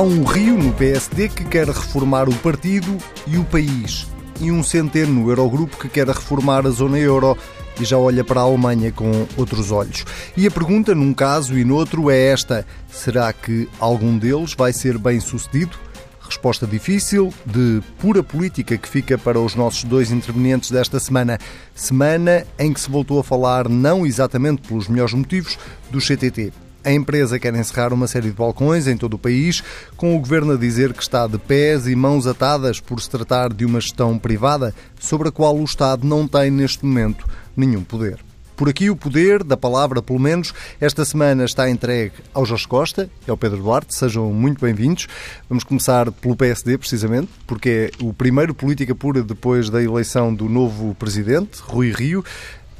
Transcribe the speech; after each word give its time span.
Há 0.00 0.02
um 0.02 0.24
Rio 0.24 0.56
no 0.56 0.72
PSD 0.72 1.28
que 1.28 1.44
quer 1.44 1.68
reformar 1.68 2.26
o 2.26 2.34
partido 2.36 2.96
e 3.26 3.36
o 3.36 3.44
país. 3.44 4.06
E 4.40 4.50
um 4.50 4.62
centeno 4.62 5.12
no 5.12 5.28
Eurogrupo 5.28 5.76
que 5.76 5.90
quer 5.90 6.06
reformar 6.06 6.66
a 6.66 6.70
zona 6.70 6.98
euro 6.98 7.36
e 7.78 7.84
já 7.84 7.98
olha 7.98 8.24
para 8.24 8.40
a 8.40 8.44
Alemanha 8.44 8.90
com 8.90 9.26
outros 9.36 9.70
olhos. 9.70 10.06
E 10.34 10.46
a 10.46 10.50
pergunta, 10.50 10.94
num 10.94 11.12
caso 11.12 11.52
e 11.58 11.66
noutro, 11.66 12.10
é 12.10 12.16
esta: 12.28 12.66
será 12.90 13.30
que 13.30 13.68
algum 13.78 14.16
deles 14.16 14.54
vai 14.54 14.72
ser 14.72 14.96
bem 14.96 15.20
sucedido? 15.20 15.76
Resposta 16.22 16.66
difícil, 16.66 17.30
de 17.44 17.82
pura 17.98 18.22
política, 18.22 18.78
que 18.78 18.88
fica 18.88 19.18
para 19.18 19.38
os 19.38 19.54
nossos 19.54 19.84
dois 19.84 20.10
intervenientes 20.10 20.70
desta 20.70 20.98
semana. 20.98 21.36
Semana 21.74 22.46
em 22.58 22.72
que 22.72 22.80
se 22.80 22.90
voltou 22.90 23.20
a 23.20 23.22
falar, 23.22 23.68
não 23.68 24.06
exatamente 24.06 24.66
pelos 24.66 24.88
melhores 24.88 25.12
motivos, 25.12 25.58
do 25.90 25.98
CTT. 25.98 26.69
A 26.82 26.90
empresa 26.90 27.38
quer 27.38 27.54
encerrar 27.54 27.92
uma 27.92 28.06
série 28.06 28.30
de 28.30 28.36
balcões 28.36 28.86
em 28.86 28.96
todo 28.96 29.14
o 29.14 29.18
país, 29.18 29.62
com 29.98 30.16
o 30.16 30.18
governo 30.18 30.54
a 30.54 30.56
dizer 30.56 30.94
que 30.94 31.02
está 31.02 31.26
de 31.26 31.36
pés 31.36 31.86
e 31.86 31.94
mãos 31.94 32.26
atadas 32.26 32.80
por 32.80 33.02
se 33.02 33.10
tratar 33.10 33.52
de 33.52 33.66
uma 33.66 33.82
gestão 33.82 34.18
privada 34.18 34.74
sobre 34.98 35.28
a 35.28 35.32
qual 35.32 35.54
o 35.54 35.64
Estado 35.64 36.06
não 36.06 36.26
tem 36.26 36.50
neste 36.50 36.86
momento 36.86 37.26
nenhum 37.54 37.84
poder. 37.84 38.18
Por 38.56 38.66
aqui 38.66 38.88
o 38.88 38.96
poder 38.96 39.44
da 39.44 39.58
palavra, 39.58 40.00
pelo 40.00 40.18
menos, 40.18 40.54
esta 40.80 41.04
semana 41.04 41.44
está 41.44 41.68
entregue 41.68 42.14
ao 42.32 42.46
Jorge 42.46 42.66
Costa 42.66 43.10
e 43.26 43.30
ao 43.30 43.36
Pedro 43.36 43.58
Duarte. 43.58 43.94
Sejam 43.94 44.32
muito 44.32 44.60
bem-vindos. 44.60 45.06
Vamos 45.50 45.64
começar 45.64 46.10
pelo 46.10 46.36
PSD, 46.36 46.78
precisamente, 46.78 47.30
porque 47.46 47.90
é 47.92 48.04
o 48.04 48.12
primeiro 48.12 48.54
política 48.54 48.94
pura 48.94 49.22
depois 49.22 49.68
da 49.68 49.82
eleição 49.82 50.34
do 50.34 50.48
novo 50.48 50.94
presidente, 50.94 51.60
Rui 51.62 51.90
Rio. 51.90 52.24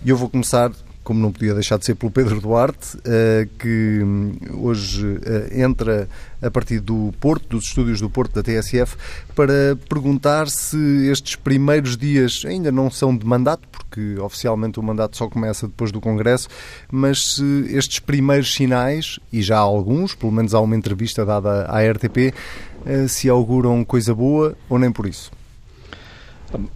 E 0.05 0.09
eu 0.09 0.17
vou 0.17 0.29
começar 0.29 0.71
como 1.11 1.19
não 1.19 1.33
podia 1.33 1.53
deixar 1.55 1.77
de 1.77 1.85
ser 1.85 1.97
pelo 1.97 2.13
Pedro 2.13 2.41
Duarte, 2.41 2.97
eh, 3.05 3.49
que 3.59 4.01
hum, 4.01 4.33
hoje 4.61 5.19
eh, 5.25 5.61
entra 5.61 6.09
a 6.41 6.49
partir 6.53 6.79
do 6.79 7.13
Porto, 7.19 7.49
dos 7.49 7.65
estúdios 7.65 8.01
do 8.01 8.09
Porto 8.09 8.33
da 8.33 8.45
TSF, 8.45 8.97
para 9.35 9.77
perguntar 9.89 10.49
se 10.49 10.79
estes 11.11 11.35
primeiros 11.35 11.97
dias 11.97 12.45
ainda 12.47 12.71
não 12.71 12.89
são 12.93 13.17
de 13.17 13.27
mandato, 13.27 13.67
porque 13.73 14.21
oficialmente 14.21 14.79
o 14.79 14.83
mandato 14.85 15.17
só 15.17 15.29
começa 15.29 15.67
depois 15.67 15.91
do 15.91 16.01
Congresso, 16.01 16.47
mas 16.93 17.35
se 17.35 17.67
estes 17.71 17.99
primeiros 17.99 18.55
sinais, 18.55 19.19
e 19.33 19.43
já 19.43 19.57
há 19.57 19.63
alguns, 19.63 20.15
pelo 20.15 20.31
menos 20.31 20.55
há 20.55 20.61
uma 20.61 20.77
entrevista 20.77 21.27
dada 21.27 21.67
à 21.67 21.81
RTP, 21.91 22.33
eh, 22.87 23.09
se 23.09 23.29
auguram 23.29 23.85
coisa 23.85 24.15
boa 24.15 24.57
ou 24.69 24.79
nem 24.79 24.93
por 24.93 25.07
isso. 25.07 25.33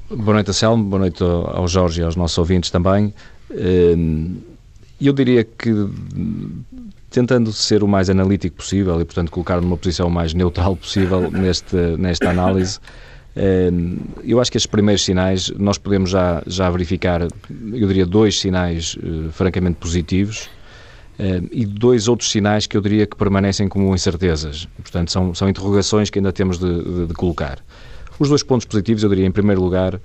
Boa 0.09 0.35
noite, 0.35 0.51
Anselmo, 0.51 0.85
boa 0.85 1.01
noite 1.01 1.23
ao 1.23 1.67
Jorge 1.69 2.01
e 2.01 2.05
aos 2.05 2.17
nossos 2.17 2.39
ouvintes 2.39 2.71
também. 2.71 3.15
Hum, 3.51 4.37
eu 5.01 5.13
diria 5.13 5.45
que 5.45 5.71
tentando 7.11 7.53
ser 7.53 7.85
o 7.85 7.89
mais 7.89 8.11
analítico 8.11 8.57
possível 8.57 9.01
e, 9.01 9.05
portanto, 9.05 9.31
colocar 9.31 9.61
numa 9.61 9.77
posição 9.77 10.11
mais 10.11 10.35
neutral 10.35 10.75
possível 10.75 11.31
neste, 11.31 11.77
nesta 11.97 12.31
análise, 12.31 12.81
hum, 13.37 13.99
eu 14.25 14.41
acho 14.41 14.51
que 14.51 14.57
estes 14.57 14.71
primeiros 14.71 15.05
sinais 15.05 15.51
nós 15.51 15.79
podemos 15.79 16.11
já, 16.11 16.43
já 16.47 16.69
verificar, 16.71 17.23
eu 17.23 17.87
diria, 17.87 18.05
dois 18.05 18.41
sinais 18.41 18.97
uh, 18.97 19.31
francamente 19.31 19.77
positivos 19.77 20.49
uh, 21.19 21.49
e 21.53 21.65
dois 21.65 22.09
outros 22.09 22.31
sinais 22.31 22.67
que 22.67 22.77
eu 22.77 22.81
diria 22.81 23.07
que 23.07 23.17
permanecem 23.17 23.69
como 23.69 23.95
incertezas. 23.95 24.67
Portanto, 24.77 25.13
são, 25.13 25.35
são 25.35 25.49
interrogações 25.49 26.11
que 26.11 26.19
ainda 26.19 26.33
temos 26.33 26.59
de, 26.59 26.83
de, 26.83 27.07
de 27.07 27.15
colocar. 27.15 27.59
Os 28.19 28.29
dois 28.29 28.43
pontos 28.43 28.65
positivos, 28.67 29.03
eu 29.03 29.09
diria, 29.09 29.27
em 29.27 29.33
primeiro 29.33 29.63
lugar, 29.63 30.01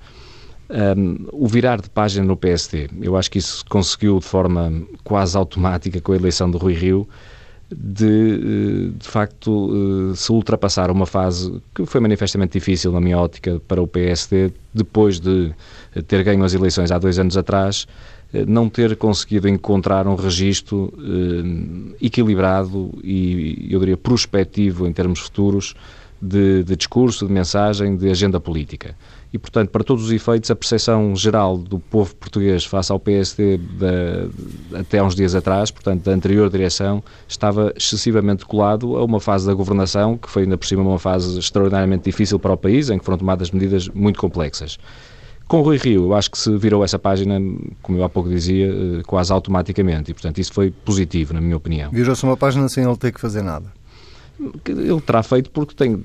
um, 0.70 1.26
o 1.32 1.46
virar 1.46 1.80
de 1.80 1.90
página 1.90 2.24
no 2.24 2.36
PSD. 2.36 2.88
Eu 3.02 3.16
acho 3.16 3.30
que 3.30 3.38
isso 3.38 3.64
conseguiu 3.68 4.18
de 4.18 4.26
forma 4.26 4.72
quase 5.02 5.36
automática 5.36 6.00
com 6.00 6.12
a 6.12 6.16
eleição 6.16 6.50
de 6.50 6.56
Rui 6.56 6.74
Rio, 6.74 7.08
de, 7.74 8.04
eh, 8.06 8.98
de 8.98 9.08
facto, 9.08 9.70
eh, 10.12 10.16
se 10.16 10.32
ultrapassar 10.32 10.90
uma 10.90 11.06
fase 11.06 11.62
que 11.74 11.86
foi 11.86 12.00
manifestamente 12.00 12.52
difícil 12.52 12.90
na 12.90 13.00
minha 13.00 13.16
ótica 13.16 13.60
para 13.66 13.80
o 13.80 13.86
PSD, 13.86 14.52
depois 14.74 15.20
de 15.20 15.52
ter 16.08 16.24
ganho 16.24 16.42
as 16.42 16.52
eleições 16.52 16.90
há 16.90 16.98
dois 16.98 17.18
anos 17.18 17.36
atrás, 17.36 17.86
eh, 18.34 18.44
não 18.44 18.68
ter 18.68 18.96
conseguido 18.96 19.48
encontrar 19.48 20.08
um 20.08 20.16
registro 20.16 20.92
equilibrado 22.00 22.92
e, 23.04 23.68
eu 23.70 23.78
diria, 23.78 23.96
prospectivo 23.96 24.86
em 24.86 24.92
termos 24.92 25.20
futuros 25.20 25.74
de, 26.20 26.64
de 26.64 26.76
discurso, 26.76 27.26
de 27.26 27.32
mensagem, 27.32 27.96
de 27.96 28.10
agenda 28.10 28.40
política 28.40 28.94
e, 29.32 29.38
portanto, 29.38 29.70
para 29.70 29.84
todos 29.84 30.04
os 30.04 30.12
efeitos, 30.12 30.50
a 30.50 30.56
percepção 30.56 31.14
geral 31.14 31.56
do 31.56 31.78
povo 31.78 32.14
português 32.16 32.64
face 32.64 32.90
ao 32.90 32.98
PSD 32.98 33.60
até 34.74 34.98
há 34.98 35.04
uns 35.04 35.14
dias 35.14 35.34
atrás, 35.34 35.70
portanto, 35.70 36.02
da 36.02 36.12
anterior 36.12 36.50
direção, 36.50 37.02
estava 37.28 37.72
excessivamente 37.76 38.44
colado 38.44 38.96
a 38.96 39.04
uma 39.04 39.20
fase 39.20 39.46
da 39.46 39.54
governação, 39.54 40.16
que 40.16 40.28
foi 40.28 40.42
ainda 40.42 40.58
por 40.58 40.66
cima 40.66 40.82
uma 40.82 40.98
fase 40.98 41.38
extraordinariamente 41.38 42.04
difícil 42.04 42.40
para 42.40 42.52
o 42.52 42.56
país, 42.56 42.90
em 42.90 42.98
que 42.98 43.04
foram 43.04 43.18
tomadas 43.18 43.52
medidas 43.52 43.88
muito 43.88 44.18
complexas. 44.18 44.78
Com 45.46 45.62
Rui 45.62 45.78
Rio, 45.78 46.06
eu 46.06 46.14
acho 46.14 46.30
que 46.30 46.38
se 46.38 46.56
virou 46.56 46.84
essa 46.84 46.98
página, 46.98 47.40
como 47.82 47.98
eu 47.98 48.04
há 48.04 48.08
pouco 48.08 48.28
dizia, 48.28 48.68
eh, 48.68 49.02
quase 49.04 49.32
automaticamente, 49.32 50.10
e, 50.10 50.14
portanto, 50.14 50.38
isso 50.38 50.52
foi 50.52 50.70
positivo, 50.70 51.34
na 51.34 51.40
minha 51.40 51.56
opinião. 51.56 51.90
Virou-se 51.90 52.22
uma 52.22 52.36
página 52.36 52.68
sem 52.68 52.84
ele 52.84 52.96
ter 52.96 53.12
que 53.12 53.20
fazer 53.20 53.42
nada 53.42 53.79
ele 54.66 55.00
terá 55.02 55.22
feito 55.22 55.50
porque 55.50 55.74
tem, 55.74 55.96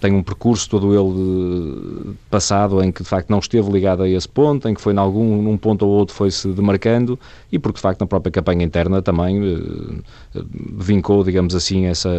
tem 0.00 0.12
um 0.12 0.22
percurso 0.22 0.68
todo 0.68 0.92
ele 0.92 2.16
passado 2.28 2.82
em 2.82 2.90
que 2.90 3.02
de 3.02 3.08
facto 3.08 3.30
não 3.30 3.38
esteve 3.38 3.70
ligado 3.70 4.02
a 4.02 4.08
esse 4.08 4.28
ponto, 4.28 4.68
em 4.68 4.74
que 4.74 4.80
foi 4.80 4.92
em 4.92 4.98
algum 4.98 5.40
num 5.40 5.56
ponto 5.56 5.86
ou 5.86 5.92
outro 5.92 6.14
foi-se 6.14 6.48
demarcando 6.48 7.18
e 7.52 7.58
porque 7.58 7.76
de 7.76 7.82
facto 7.82 8.00
na 8.00 8.06
própria 8.06 8.32
campanha 8.32 8.64
interna 8.64 9.00
também 9.00 9.40
uh, 9.40 10.02
vincou, 10.76 11.22
digamos 11.22 11.54
assim, 11.54 11.86
essa, 11.86 12.10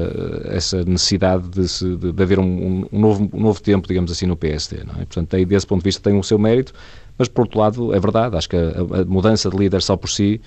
essa 0.45 0.83
necessidade 0.85 1.49
de, 1.49 1.67
se, 1.67 1.95
de, 1.97 2.11
de 2.11 2.23
haver 2.23 2.39
um, 2.39 2.87
um, 2.91 2.99
novo, 2.99 3.29
um 3.33 3.39
novo 3.41 3.61
tempo, 3.61 3.87
digamos 3.87 4.11
assim, 4.11 4.25
no 4.25 4.37
PSD. 4.37 4.77
Não 4.85 4.93
é? 4.93 5.05
Portanto, 5.05 5.27
tem, 5.27 5.45
desse 5.45 5.67
ponto 5.67 5.81
de 5.81 5.85
vista 5.85 6.09
tem 6.09 6.17
o 6.17 6.23
seu 6.23 6.39
mérito, 6.39 6.73
mas 7.17 7.27
por 7.27 7.41
outro 7.41 7.59
lado 7.59 7.93
é 7.93 7.99
verdade, 7.99 8.37
acho 8.37 8.49
que 8.49 8.55
a, 8.55 9.01
a 9.01 9.05
mudança 9.05 9.49
de 9.49 9.57
líder 9.57 9.81
só 9.81 9.97
por 9.97 10.09
si 10.09 10.39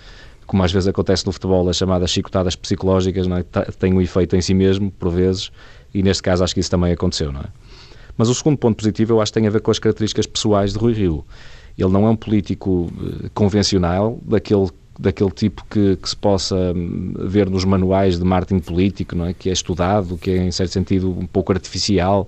como 0.49 0.63
às 0.63 0.73
vezes 0.73 0.89
acontece 0.89 1.27
no 1.27 1.31
futebol, 1.31 1.69
as 1.69 1.77
chamadas 1.77 2.11
chicotadas 2.11 2.57
psicológicas 2.57 3.27
não 3.27 3.37
é? 3.37 3.45
têm 3.79 3.93
um 3.93 4.01
efeito 4.01 4.35
em 4.35 4.41
si 4.41 4.55
mesmo, 4.55 4.91
por 4.91 5.11
vezes, 5.11 5.53
e 5.93 6.03
neste 6.03 6.23
caso 6.23 6.43
acho 6.43 6.55
que 6.55 6.61
isso 6.61 6.71
também 6.71 6.91
aconteceu, 6.91 7.31
não 7.31 7.41
é? 7.41 7.47
Mas 8.17 8.31
o 8.31 8.35
segundo 8.35 8.57
ponto 8.57 8.77
positivo 8.77 9.13
eu 9.13 9.21
acho 9.21 9.31
que 9.31 9.39
tem 9.39 9.47
a 9.47 9.51
ver 9.51 9.61
com 9.61 9.71
as 9.71 9.79
características 9.79 10.27
pessoais 10.27 10.73
de 10.73 10.79
Rui 10.79 10.95
Rio. 10.95 11.25
Ele 11.77 11.91
não 11.91 12.07
é 12.07 12.11
um 12.11 12.17
político 12.17 12.91
eh, 13.25 13.29
convencional, 13.33 14.19
daquele 14.23 14.69
daquele 14.99 15.31
tipo 15.31 15.65
que, 15.71 15.95
que, 15.95 16.09
se 16.09 16.17
possa 16.17 16.57
hum, 16.75 17.15
ver 17.17 17.49
nos 17.49 17.65
manuais 17.65 18.19
de 18.19 18.25
marketing 18.25 18.59
político, 18.59 19.15
não 19.15 19.27
é? 19.27 19.33
que 19.33 19.49
é 19.49 19.53
estudado, 19.53 20.19
que 20.19 20.31
é, 20.31 20.39
em 20.39 20.51
certo 20.51 20.73
sentido, 20.73 21.09
um 21.11 21.27
pouco 21.27 21.53
artificial 21.53 22.27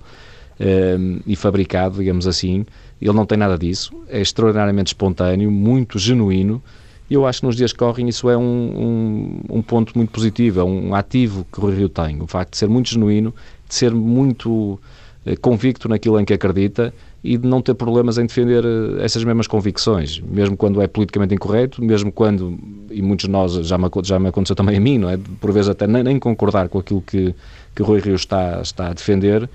um, 0.57 1.19
e 1.27 1.35
fabricado, 1.35 1.97
digamos 1.97 2.25
assim. 2.27 2.65
Ele 3.01 3.13
não 3.13 3.25
tem 3.25 3.37
nada 3.37 3.57
disso, 3.57 3.91
é 4.07 4.21
extraordinariamente 4.21 4.89
espontâneo, 4.89 5.51
muito 5.51 5.99
genuíno 5.99 6.63
e 7.11 7.13
eu 7.13 7.27
acho 7.27 7.41
que 7.41 7.45
nos 7.45 7.57
dias 7.57 7.73
que 7.73 7.79
correm 7.79 8.07
isso 8.07 8.29
é 8.29 8.37
um, 8.37 8.41
um, 8.41 9.57
um, 9.57 9.61
ponto 9.61 9.91
muito 9.97 10.11
positivo, 10.11 10.61
é 10.61 10.63
um 10.63 10.95
ativo 10.95 11.45
que 11.51 11.59
o 11.59 11.69
Rio 11.69 11.89
tem. 11.89 12.21
O 12.21 12.25
facto 12.25 12.51
de 12.51 12.57
ser 12.57 12.69
muito 12.69 12.87
genuíno, 12.87 13.35
de 13.67 13.75
ser 13.75 13.93
muito 13.93 14.79
eh, 15.25 15.35
convicto 15.35 15.89
naquilo 15.89 16.17
em 16.21 16.23
que 16.23 16.33
acredita 16.33 16.93
e 17.21 17.37
de 17.37 17.45
não 17.45 17.61
ter 17.61 17.73
problemas 17.73 18.17
em 18.17 18.25
defender 18.25 18.63
eh, 18.63 19.03
essas 19.03 19.25
mesmas 19.25 19.45
convicções, 19.45 20.21
mesmo 20.21 20.55
quando 20.55 20.81
é 20.81 20.87
politicamente 20.87 21.35
incorreto, 21.35 21.83
mesmo 21.83 22.13
quando, 22.13 22.57
e 22.89 23.01
muitos 23.01 23.25
de 23.25 23.31
nós, 23.31 23.55
já 23.55 23.77
me, 23.77 23.89
já 24.03 24.17
me 24.17 24.29
aconteceu 24.29 24.55
também 24.55 24.77
a 24.77 24.79
mim, 24.79 24.97
não 24.97 25.09
é? 25.09 25.19
Por 25.41 25.51
vezes 25.51 25.67
até 25.67 25.85
nem, 25.87 26.03
nem 26.03 26.17
concordar 26.17 26.69
com 26.69 26.79
aquilo 26.79 27.01
que, 27.01 27.35
que 27.75 27.83
Rui 27.83 27.99
Rio 27.99 28.15
está, 28.15 28.61
está 28.61 28.87
a 28.87 28.93
defender, 28.93 29.49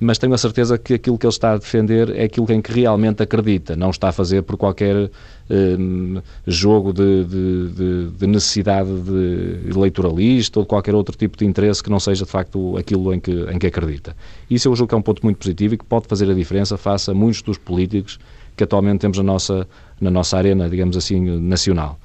mas 0.00 0.16
tenho 0.16 0.32
a 0.32 0.38
certeza 0.38 0.78
que 0.78 0.94
aquilo 0.94 1.18
que 1.18 1.26
ele 1.26 1.32
está 1.32 1.52
a 1.52 1.58
defender 1.58 2.16
é 2.16 2.24
aquilo 2.24 2.50
em 2.50 2.62
que 2.62 2.72
realmente 2.72 3.22
acredita, 3.22 3.76
não 3.76 3.90
está 3.90 4.08
a 4.08 4.12
fazer 4.12 4.42
por 4.42 4.56
qualquer 4.56 5.10
um, 5.50 6.22
jogo 6.46 6.92
de, 6.92 7.24
de, 7.24 8.10
de, 8.10 8.26
necessidade 8.26 8.90
de 9.02 9.68
eleitoralista 9.68 10.58
ou 10.58 10.64
de 10.64 10.68
qualquer 10.68 10.94
outro 10.94 11.16
tipo 11.16 11.36
de 11.36 11.44
interesse 11.44 11.82
que 11.82 11.90
não 11.90 12.00
seja 12.00 12.24
de 12.24 12.30
facto 12.30 12.76
aquilo 12.78 13.12
em 13.12 13.20
que, 13.20 13.30
em 13.30 13.58
que 13.58 13.66
acredita. 13.66 14.16
Isso 14.48 14.68
eu 14.68 14.74
julgo 14.74 14.88
que 14.88 14.94
é 14.94 14.98
um 14.98 15.02
ponto 15.02 15.22
muito 15.22 15.36
positivo 15.36 15.74
e 15.74 15.76
que 15.76 15.84
pode 15.84 16.06
fazer 16.06 16.30
a 16.30 16.34
diferença 16.34 16.78
face 16.78 17.10
a 17.10 17.14
muitos 17.14 17.42
dos 17.42 17.58
políticos 17.58 18.18
que 18.56 18.64
atualmente 18.64 19.00
temos 19.00 19.18
na 19.18 19.24
nossa, 19.24 19.66
na 20.00 20.10
nossa 20.10 20.36
arena, 20.36 20.68
digamos 20.68 20.96
assim, 20.96 21.38
nacional. 21.40 21.98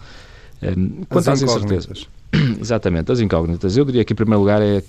Um, 0.62 1.04
quanto 1.08 1.31
às 1.31 1.42
incertezas. 1.42 2.08
Exatamente, 2.60 3.12
as 3.12 3.20
incógnitas. 3.20 3.78
Eu 3.78 3.86
diria 3.86 4.04
que, 4.04 4.14
em 4.14 4.16
primeiro 4.16 4.40
lugar, 4.40 4.62
é 4.62 4.81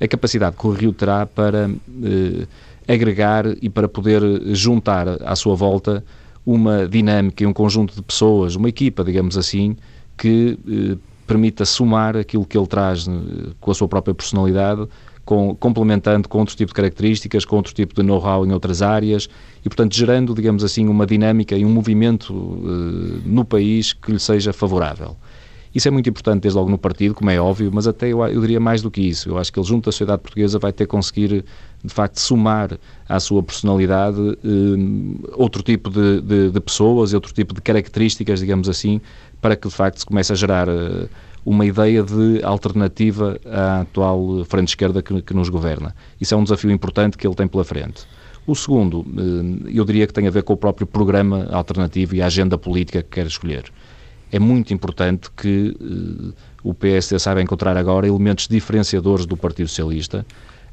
a 0.00 0.08
capacidade 0.08 0.56
que 0.56 0.66
o 0.66 0.70
Rio 0.70 0.92
terá 0.92 1.26
para 1.26 1.70
eh, 2.02 2.46
agregar 2.88 3.44
e 3.60 3.68
para 3.68 3.88
poder 3.88 4.22
juntar 4.54 5.06
à 5.22 5.36
sua 5.36 5.54
volta 5.54 6.02
uma 6.44 6.88
dinâmica 6.88 7.44
e 7.44 7.46
um 7.46 7.52
conjunto 7.52 7.94
de 7.94 8.02
pessoas, 8.02 8.56
uma 8.56 8.68
equipa, 8.68 9.04
digamos 9.04 9.36
assim, 9.36 9.76
que 10.16 10.58
eh, 10.66 10.96
permita 11.26 11.64
somar 11.64 12.16
aquilo 12.16 12.44
que 12.44 12.56
ele 12.56 12.66
traz 12.66 13.06
eh, 13.06 13.52
com 13.60 13.70
a 13.70 13.74
sua 13.74 13.86
própria 13.86 14.14
personalidade, 14.14 14.86
com, 15.24 15.54
complementando 15.54 16.28
com 16.28 16.38
outro 16.38 16.56
tipo 16.56 16.70
de 16.70 16.74
características, 16.74 17.44
com 17.44 17.56
outro 17.56 17.72
tipo 17.72 17.94
de 17.94 18.02
know-how 18.02 18.44
em 18.44 18.52
outras 18.52 18.82
áreas 18.82 19.28
e, 19.64 19.68
portanto, 19.68 19.94
gerando, 19.94 20.34
digamos 20.34 20.64
assim, 20.64 20.88
uma 20.88 21.06
dinâmica 21.06 21.54
e 21.56 21.64
um 21.64 21.70
movimento 21.70 22.32
eh, 22.32 23.20
no 23.26 23.44
país 23.44 23.92
que 23.92 24.12
lhe 24.12 24.18
seja 24.18 24.52
favorável. 24.52 25.16
Isso 25.74 25.86
é 25.86 25.90
muito 25.90 26.10
importante 26.10 26.42
desde 26.42 26.58
logo 26.58 26.68
no 26.68 26.78
partido, 26.78 27.14
como 27.14 27.30
é 27.30 27.40
óbvio, 27.40 27.70
mas 27.72 27.86
até 27.86 28.08
eu, 28.08 28.24
eu 28.26 28.40
diria 28.40 28.58
mais 28.58 28.82
do 28.82 28.90
que 28.90 29.00
isso. 29.00 29.28
Eu 29.28 29.38
acho 29.38 29.52
que 29.52 29.58
ele, 29.58 29.66
junto 29.66 29.88
à 29.88 29.92
sociedade 29.92 30.20
portuguesa, 30.20 30.58
vai 30.58 30.72
ter 30.72 30.84
que 30.84 30.90
conseguir, 30.90 31.44
de 31.84 31.94
facto, 31.94 32.18
somar 32.18 32.76
à 33.08 33.20
sua 33.20 33.40
personalidade 33.42 34.18
eh, 34.44 35.30
outro 35.34 35.62
tipo 35.62 35.88
de, 35.88 36.20
de, 36.22 36.50
de, 36.50 36.60
pessoas, 36.60 37.14
outro 37.14 37.32
tipo 37.32 37.54
de 37.54 37.60
características, 37.60 38.40
digamos 38.40 38.68
assim, 38.68 39.00
para 39.40 39.54
que, 39.54 39.68
de 39.68 39.74
facto, 39.74 39.98
se 39.98 40.06
comece 40.06 40.32
a 40.32 40.34
gerar 40.34 40.68
eh, 40.68 41.06
uma 41.46 41.64
ideia 41.64 42.02
de 42.02 42.42
alternativa 42.42 43.38
à 43.46 43.82
atual 43.82 44.44
frente 44.46 44.68
esquerda 44.68 45.00
que, 45.00 45.22
que 45.22 45.34
nos 45.34 45.48
governa. 45.48 45.94
Isso 46.20 46.34
é 46.34 46.36
um 46.36 46.42
desafio 46.42 46.72
importante 46.72 47.16
que 47.16 47.24
ele 47.24 47.36
tem 47.36 47.46
pela 47.46 47.64
frente. 47.64 48.06
O 48.44 48.56
segundo, 48.56 49.06
eh, 49.16 49.70
eu 49.72 49.84
diria 49.84 50.04
que 50.04 50.12
tem 50.12 50.26
a 50.26 50.30
ver 50.30 50.42
com 50.42 50.52
o 50.52 50.56
próprio 50.56 50.84
programa 50.84 51.46
alternativo 51.52 52.16
e 52.16 52.22
a 52.22 52.26
agenda 52.26 52.58
política 52.58 53.04
que 53.04 53.10
quer 53.10 53.26
escolher 53.26 53.66
é 54.32 54.38
muito 54.38 54.72
importante 54.72 55.30
que 55.30 55.76
uh, 55.80 56.32
o 56.62 56.74
PSD 56.74 57.18
saiba 57.18 57.42
encontrar 57.42 57.76
agora 57.76 58.06
elementos 58.06 58.46
diferenciadores 58.46 59.26
do 59.26 59.36
Partido 59.36 59.68
Socialista, 59.68 60.24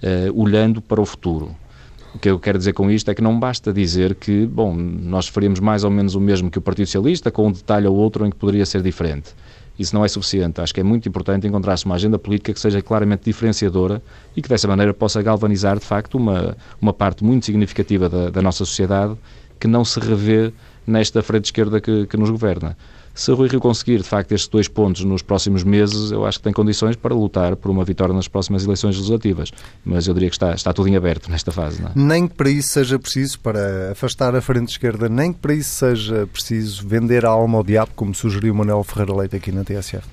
uh, 0.03 0.39
olhando 0.41 0.81
para 0.81 1.01
o 1.01 1.05
futuro. 1.05 1.55
O 2.13 2.19
que 2.19 2.29
eu 2.29 2.39
quero 2.39 2.57
dizer 2.57 2.73
com 2.73 2.89
isto 2.89 3.11
é 3.11 3.15
que 3.15 3.21
não 3.21 3.39
basta 3.39 3.71
dizer 3.73 4.15
que, 4.15 4.45
bom, 4.45 4.73
nós 4.75 5.27
faríamos 5.27 5.59
mais 5.59 5.83
ou 5.83 5.91
menos 5.91 6.15
o 6.15 6.21
mesmo 6.21 6.49
que 6.49 6.57
o 6.57 6.61
Partido 6.61 6.87
Socialista, 6.87 7.29
com 7.29 7.47
um 7.47 7.51
detalhe 7.51 7.85
ou 7.85 7.95
outro 7.95 8.25
em 8.25 8.29
que 8.29 8.35
poderia 8.35 8.65
ser 8.65 8.81
diferente. 8.81 9.35
Isso 9.77 9.95
não 9.95 10.03
é 10.03 10.07
suficiente. 10.07 10.59
Acho 10.59 10.73
que 10.73 10.79
é 10.79 10.83
muito 10.83 11.07
importante 11.07 11.45
encontrar-se 11.45 11.85
uma 11.85 11.95
agenda 11.95 12.17
política 12.17 12.51
que 12.51 12.59
seja 12.59 12.81
claramente 12.81 13.23
diferenciadora 13.25 14.01
e 14.35 14.41
que 14.41 14.49
dessa 14.49 14.67
maneira 14.67 14.93
possa 14.93 15.21
galvanizar, 15.21 15.77
de 15.77 15.85
facto, 15.85 16.15
uma, 16.15 16.57
uma 16.81 16.93
parte 16.93 17.23
muito 17.23 17.45
significativa 17.45 18.09
da, 18.09 18.29
da 18.31 18.41
nossa 18.41 18.65
sociedade 18.65 19.15
que 19.59 19.67
não 19.67 19.85
se 19.85 19.99
revê 19.99 20.51
nesta 20.85 21.21
frente 21.21 21.45
esquerda 21.45 21.79
que, 21.79 22.07
que 22.07 22.17
nos 22.17 22.29
governa. 22.29 22.75
Se 23.17 23.31
Rui 23.31 23.47
Rio 23.49 23.59
conseguir, 23.59 23.97
de 23.97 24.03
facto, 24.03 24.31
estes 24.31 24.47
dois 24.47 24.67
pontos 24.67 25.03
nos 25.03 25.23
próximos 25.23 25.63
meses, 25.63 26.11
eu 26.11 26.23
acho 26.23 26.37
que 26.37 26.43
tem 26.43 26.53
condições 26.53 26.95
para 26.95 27.15
lutar 27.15 27.55
por 27.55 27.71
uma 27.71 27.83
vitória 27.83 28.13
nas 28.13 28.27
próximas 28.27 28.63
eleições 28.63 28.95
legislativas. 28.95 29.51
Mas 29.83 30.07
eu 30.07 30.13
diria 30.13 30.29
que 30.29 30.35
está, 30.35 30.53
está 30.53 30.71
tudo 30.71 30.87
em 30.87 30.95
aberto 30.95 31.27
nesta 31.31 31.51
fase. 31.51 31.83
É? 31.83 31.89
Nem 31.95 32.27
que 32.27 32.35
para 32.35 32.47
isso 32.51 32.69
seja 32.69 32.99
preciso, 32.99 33.39
para 33.39 33.91
afastar 33.91 34.35
a 34.35 34.41
frente 34.41 34.69
esquerda, 34.69 35.09
nem 35.09 35.33
que 35.33 35.39
para 35.39 35.55
isso 35.55 35.71
seja 35.71 36.27
preciso 36.31 36.87
vender 36.87 37.25
a 37.25 37.29
alma 37.29 37.57
ao 37.57 37.63
diabo, 37.63 37.91
como 37.95 38.13
sugeriu 38.13 38.53
Manuel 38.53 38.83
Ferreira 38.83 39.15
Leite 39.15 39.35
aqui 39.35 39.51
na 39.51 39.63
TSF. 39.63 40.05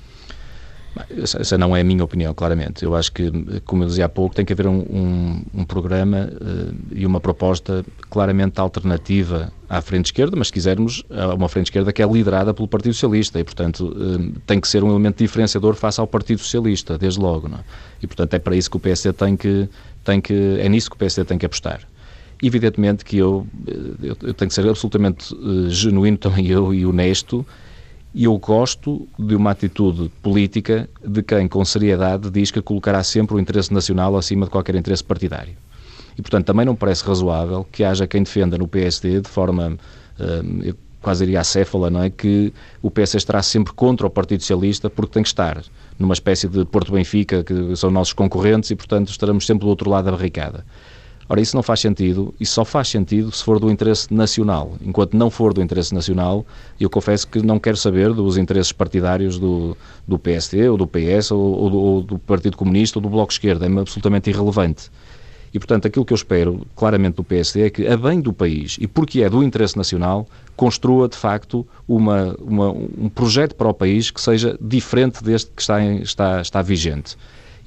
Essa 1.41 1.59
não 1.59 1.77
é 1.77 1.81
a 1.81 1.85
minha 1.85 2.05
opinião, 2.05 2.33
claramente. 2.33 2.85
Eu 2.85 2.95
acho 2.95 3.11
que, 3.13 3.31
como 3.65 3.83
eu 3.83 3.89
dizia 3.89 4.05
há 4.05 4.09
pouco, 4.09 4.35
tem 4.35 4.45
que 4.45 4.53
haver 4.53 4.67
um, 4.67 4.79
um, 4.79 5.45
um 5.55 5.65
programa 5.65 6.31
uh, 6.33 6.75
e 6.93 7.05
uma 7.05 7.21
proposta 7.21 7.85
claramente 8.09 8.61
alternativa 8.61 9.53
à 9.69 9.81
frente 9.81 10.07
esquerda, 10.07 10.37
mas 10.37 10.49
se 10.49 10.53
quisermos, 10.53 11.03
uma 11.37 11.49
frente 11.49 11.67
esquerda 11.67 11.93
que 11.93 12.01
é 12.01 12.07
liderada 12.07 12.55
pelo 12.55 12.69
Partido 12.69 12.93
Socialista 12.93 13.41
e, 13.41 13.45
portanto, 13.45 13.89
uh, 13.89 14.41
tem 14.47 14.61
que 14.61 14.69
ser 14.69 14.85
um 14.85 14.91
elemento 14.91 15.19
diferenciador 15.19 15.75
face 15.75 16.01
ao 16.01 16.07
Partido 16.07 16.39
Socialista, 16.39 16.97
desde 16.97 17.19
logo. 17.19 17.49
Não 17.49 17.59
é? 17.59 17.65
E, 18.01 18.07
portanto, 18.07 18.35
é 18.35 18.39
para 18.39 18.55
isso 18.55 18.71
que 18.71 18.77
o 18.77 18.81
PSD 18.81 19.13
tem 19.13 19.37
que, 19.37 19.69
tem 20.05 20.21
que. 20.21 20.59
É 20.61 20.69
nisso 20.69 20.89
que 20.91 20.97
o 20.97 20.99
PSD 20.99 21.25
tem 21.25 21.39
que 21.39 21.47
apostar. 21.47 21.81
Evidentemente 22.43 23.05
que 23.05 23.17
eu, 23.17 23.47
eh, 23.67 23.73
eu, 24.03 24.17
eu 24.23 24.35
tenho 24.35 24.49
que 24.49 24.55
ser 24.55 24.69
absolutamente 24.69 25.35
uh, 25.35 25.71
genuíno 25.71 26.19
também 26.19 26.47
eu 26.47 26.75
e 26.75 26.85
honesto 26.85 27.45
e 28.15 28.25
eu 28.25 28.39
gosto 28.39 29.09
de 29.19 29.35
uma 29.35 29.51
atitude 29.51 30.09
política 30.23 30.89
de 31.05 31.23
quem, 31.23 31.49
com 31.49 31.65
seriedade, 31.65 32.31
diz 32.31 32.51
que 32.51 32.63
colocará 32.63 33.03
sempre 33.03 33.35
o 33.35 33.41
interesse 33.41 33.75
nacional 33.75 34.17
acima 34.17 34.45
de 34.47 34.53
qualquer 34.53 34.77
interesse 34.77 35.03
partidário. 35.03 35.55
E, 36.17 36.23
portanto, 36.23 36.47
também 36.47 36.65
não 36.65 36.77
parece 36.77 37.05
razoável 37.05 37.67
que 37.73 37.83
haja 37.83 38.07
quem 38.07 38.23
defenda 38.23 38.57
no 38.57 38.69
PSD, 38.69 39.21
de 39.21 39.29
forma, 39.29 39.77
eu 40.63 40.77
quase 41.03 41.25
iria 41.25 41.41
acéfala, 41.41 41.91
não 41.91 42.03
é? 42.03 42.09
Que 42.09 42.53
o 42.81 42.89
PS 42.89 43.15
estará 43.15 43.43
sempre 43.43 43.73
contra 43.73 44.07
o 44.07 44.11
Partido 44.11 44.41
Socialista 44.43 44.89
porque 44.89 45.15
tem 45.15 45.23
que 45.23 45.29
estar 45.29 45.63
numa 45.99 46.15
espécie 46.15 46.49
de 46.49 46.65
Porto 46.65 46.93
Benfica, 46.93 47.43
que 47.43 47.75
são 47.75 47.91
nossos 47.91 48.13
concorrentes 48.13 48.71
e, 48.71 48.77
portanto, 48.77 49.09
estaremos 49.09 49.45
sempre 49.45 49.65
do 49.65 49.69
outro 49.69 49.91
lado 49.91 50.05
da 50.05 50.13
barricada. 50.13 50.65
Ora, 51.29 51.41
isso 51.41 51.57
não 51.57 51.63
faz 51.63 51.81
sentido, 51.81 52.35
e 52.39 52.45
só 52.45 52.65
faz 52.65 52.89
sentido 52.89 53.33
se 53.33 53.43
for 53.43 53.59
do 53.59 53.71
interesse 53.71 54.13
nacional. 54.13 54.75
Enquanto 54.83 55.17
não 55.17 55.31
for 55.31 55.55
do 55.55 55.63
interesse 55.63 55.95
nacional, 55.95 56.45
eu 56.79 56.91
confesso 56.91 57.27
que 57.27 57.41
não 57.41 57.59
quero 57.59 57.77
saber 57.77 58.13
dos 58.13 58.37
interesses 58.37 58.73
partidários 58.73 59.39
do, 59.39 59.77
do 60.07 60.19
PSD, 60.19 60.69
ou 60.69 60.77
do 60.77 60.87
PS, 60.87 61.31
ou, 61.31 61.41
ou, 61.41 61.71
do, 61.71 61.79
ou 61.79 62.03
do 62.03 62.19
Partido 62.19 62.57
Comunista, 62.57 62.99
ou 62.99 63.03
do 63.03 63.09
Bloco 63.09 63.33
Esquerda. 63.33 63.67
É 63.67 63.79
absolutamente 63.81 64.29
irrelevante. 64.29 64.91
E, 65.55 65.59
portanto, 65.59 65.87
aquilo 65.87 66.05
que 66.05 66.13
eu 66.13 66.17
espero 66.17 66.67
claramente 66.75 67.15
do 67.15 67.25
PSD 67.25 67.63
é 67.63 67.71
que, 67.71 67.87
a 67.87 67.97
bem 67.97 68.21
do 68.21 68.33
país 68.33 68.77
e 68.81 68.89
porque 68.89 69.23
é 69.23 69.31
do 69.31 69.41
interesse 69.41 69.77
nacional, 69.77 70.27
construa, 70.57 71.09
de 71.09 71.17
facto, 71.17 71.65
uma, 71.87 72.35
uma, 72.41 72.71
um 72.73 73.09
projeto 73.09 73.55
para 73.55 73.69
o 73.69 73.73
país 73.73 74.11
que 74.11 74.21
seja 74.21 74.59
diferente 74.61 75.23
deste 75.23 75.53
que 75.53 75.63
está, 75.63 75.81
está, 75.85 76.41
está 76.41 76.61
vigente. 76.61 77.17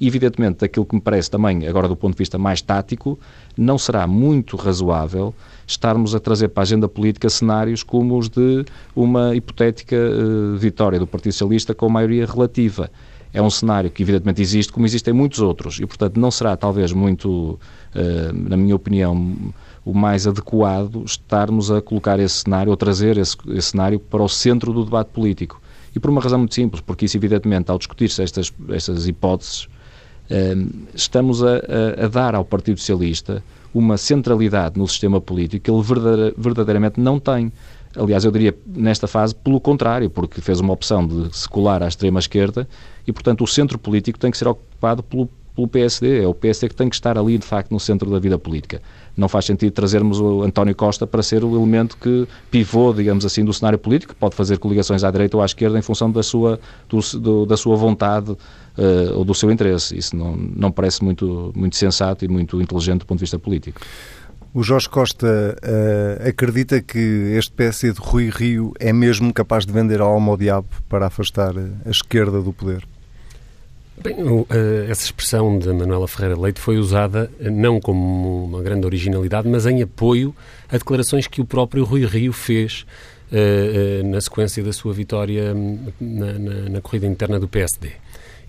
Evidentemente, 0.00 0.64
aquilo 0.64 0.86
que 0.86 0.94
me 0.94 1.00
parece 1.00 1.28
também, 1.28 1.66
agora 1.66 1.88
do 1.88 1.96
ponto 1.96 2.14
de 2.14 2.18
vista 2.18 2.38
mais 2.38 2.62
tático, 2.62 3.18
não 3.56 3.76
será 3.76 4.06
muito 4.06 4.56
razoável 4.56 5.34
estarmos 5.66 6.14
a 6.14 6.20
trazer 6.20 6.48
para 6.48 6.62
a 6.62 6.64
agenda 6.64 6.88
política 6.88 7.28
cenários 7.28 7.82
como 7.82 8.16
os 8.16 8.28
de 8.28 8.64
uma 8.94 9.34
hipotética 9.34 9.96
uh, 9.96 10.56
vitória 10.56 10.98
do 10.98 11.06
Partido 11.06 11.32
Socialista 11.32 11.74
com 11.74 11.88
maioria 11.88 12.24
relativa. 12.26 12.90
É 13.34 13.42
um 13.42 13.50
cenário 13.50 13.90
que, 13.90 14.02
evidentemente, 14.02 14.40
existe, 14.40 14.72
como 14.72 14.86
existem 14.86 15.12
muitos 15.12 15.40
outros, 15.40 15.78
e, 15.80 15.86
portanto, 15.86 16.18
não 16.18 16.30
será, 16.30 16.56
talvez, 16.56 16.92
muito, 16.92 17.58
uh, 17.94 18.32
na 18.32 18.56
minha 18.56 18.76
opinião, 18.76 19.36
o 19.84 19.92
mais 19.92 20.26
adequado 20.26 21.02
estarmos 21.04 21.70
a 21.70 21.82
colocar 21.82 22.20
esse 22.20 22.42
cenário, 22.42 22.70
ou 22.70 22.76
trazer 22.76 23.18
esse, 23.18 23.36
esse 23.48 23.70
cenário 23.70 23.98
para 23.98 24.22
o 24.22 24.28
centro 24.28 24.72
do 24.72 24.84
debate 24.84 25.08
político. 25.08 25.60
E 25.94 25.98
por 25.98 26.08
uma 26.08 26.20
razão 26.20 26.38
muito 26.38 26.54
simples, 26.54 26.80
porque 26.80 27.04
isso, 27.04 27.16
evidentemente, 27.16 27.70
ao 27.70 27.78
discutir-se 27.78 28.22
estas, 28.22 28.52
estas 28.70 29.06
hipóteses, 29.08 29.68
estamos 30.94 31.42
a, 31.42 31.56
a, 31.56 32.04
a, 32.04 32.08
dar 32.08 32.34
ao 32.34 32.44
Partido 32.44 32.78
Socialista 32.78 33.42
uma 33.72 33.96
centralidade 33.96 34.78
no 34.78 34.86
sistema 34.86 35.20
político 35.20 35.64
que 35.64 35.70
ele 35.70 35.82
verdadeiramente 36.36 37.00
não 37.00 37.18
tem. 37.18 37.52
Aliás, 37.96 38.24
eu 38.24 38.30
diria 38.30 38.54
nesta 38.66 39.06
fase 39.06 39.34
pelo 39.34 39.60
contrário, 39.60 40.10
porque 40.10 40.40
fez 40.40 40.60
uma 40.60 40.72
opção 40.72 41.06
de 41.06 41.34
se 41.36 41.48
colar 41.48 41.82
à 41.82 41.88
extrema-esquerda 41.88 42.68
e, 43.06 43.12
portanto, 43.12 43.42
o 43.42 43.46
centro 43.46 43.78
político 43.78 44.18
tem 44.18 44.30
que 44.30 44.36
ser 44.36 44.46
ocupado 44.46 45.02
pelo, 45.02 45.28
pelo 45.58 45.68
PSD. 45.68 46.22
É 46.22 46.26
o 46.26 46.34
PSD 46.34 46.68
que 46.68 46.74
tem 46.74 46.88
que 46.88 46.94
estar 46.94 47.18
ali, 47.18 47.36
de 47.36 47.46
facto, 47.46 47.70
no 47.72 47.80
centro 47.80 48.10
da 48.10 48.18
vida 48.18 48.38
política 48.38 48.80
não 49.18 49.28
faz 49.28 49.46
sentido 49.46 49.72
trazermos 49.72 50.20
o 50.20 50.42
António 50.42 50.74
Costa 50.76 51.04
para 51.04 51.22
ser 51.24 51.42
o 51.42 51.56
elemento 51.56 51.96
que 51.96 52.26
pivô, 52.52 52.92
digamos 52.94 53.26
assim, 53.26 53.44
do 53.44 53.52
cenário 53.52 53.78
político, 53.78 54.14
pode 54.14 54.36
fazer 54.36 54.58
coligações 54.58 55.02
à 55.02 55.10
direita 55.10 55.36
ou 55.36 55.42
à 55.42 55.46
esquerda 55.46 55.76
em 55.76 55.82
função 55.82 56.08
da 56.08 56.22
sua, 56.22 56.60
do, 56.88 57.00
do, 57.18 57.44
da 57.44 57.56
sua 57.56 57.76
vontade 57.76 58.30
uh, 58.30 58.38
ou 59.16 59.24
do 59.24 59.34
seu 59.34 59.50
interesse. 59.50 59.98
Isso 59.98 60.16
não, 60.16 60.36
não 60.36 60.70
parece 60.70 61.02
muito, 61.02 61.52
muito 61.54 61.74
sensato 61.74 62.24
e 62.24 62.28
muito 62.28 62.62
inteligente 62.62 63.00
do 63.00 63.06
ponto 63.06 63.18
de 63.18 63.24
vista 63.24 63.40
político. 63.40 63.80
O 64.54 64.62
Jorge 64.62 64.88
Costa 64.88 65.26
uh, 65.26 66.28
acredita 66.28 66.80
que 66.80 67.34
este 67.36 67.50
PSD 67.52 67.94
de 67.94 68.00
Rui 68.00 68.30
Rio 68.30 68.72
é 68.78 68.92
mesmo 68.92 69.32
capaz 69.34 69.66
de 69.66 69.72
vender 69.72 70.00
a 70.00 70.04
alma 70.04 70.30
ao 70.30 70.36
diabo 70.36 70.68
para 70.88 71.06
afastar 71.06 71.52
a 71.84 71.90
esquerda 71.90 72.40
do 72.40 72.52
poder? 72.52 72.86
Bem, 74.02 74.16
eh, 74.50 74.86
essa 74.88 75.04
expressão 75.04 75.58
de 75.58 75.72
Manuela 75.72 76.06
Ferreira 76.06 76.38
Leite 76.38 76.60
foi 76.60 76.78
usada 76.78 77.30
eh, 77.40 77.50
não 77.50 77.80
como 77.80 78.44
uma 78.44 78.62
grande 78.62 78.86
originalidade, 78.86 79.48
mas 79.48 79.66
em 79.66 79.82
apoio 79.82 80.34
a 80.68 80.78
declarações 80.78 81.26
que 81.26 81.40
o 81.40 81.44
próprio 81.44 81.84
Rui 81.84 82.04
Rio 82.04 82.32
fez 82.32 82.86
uh, 83.32 84.06
na 84.06 84.20
sequência 84.20 84.62
da 84.62 84.72
sua 84.72 84.92
vitória 84.92 85.52
hum, 85.54 85.78
na, 86.00 86.32
na, 86.34 86.54
na, 86.68 86.80
corrida 86.80 87.06
interna 87.06 87.40
do 87.40 87.48
PSD. 87.48 87.90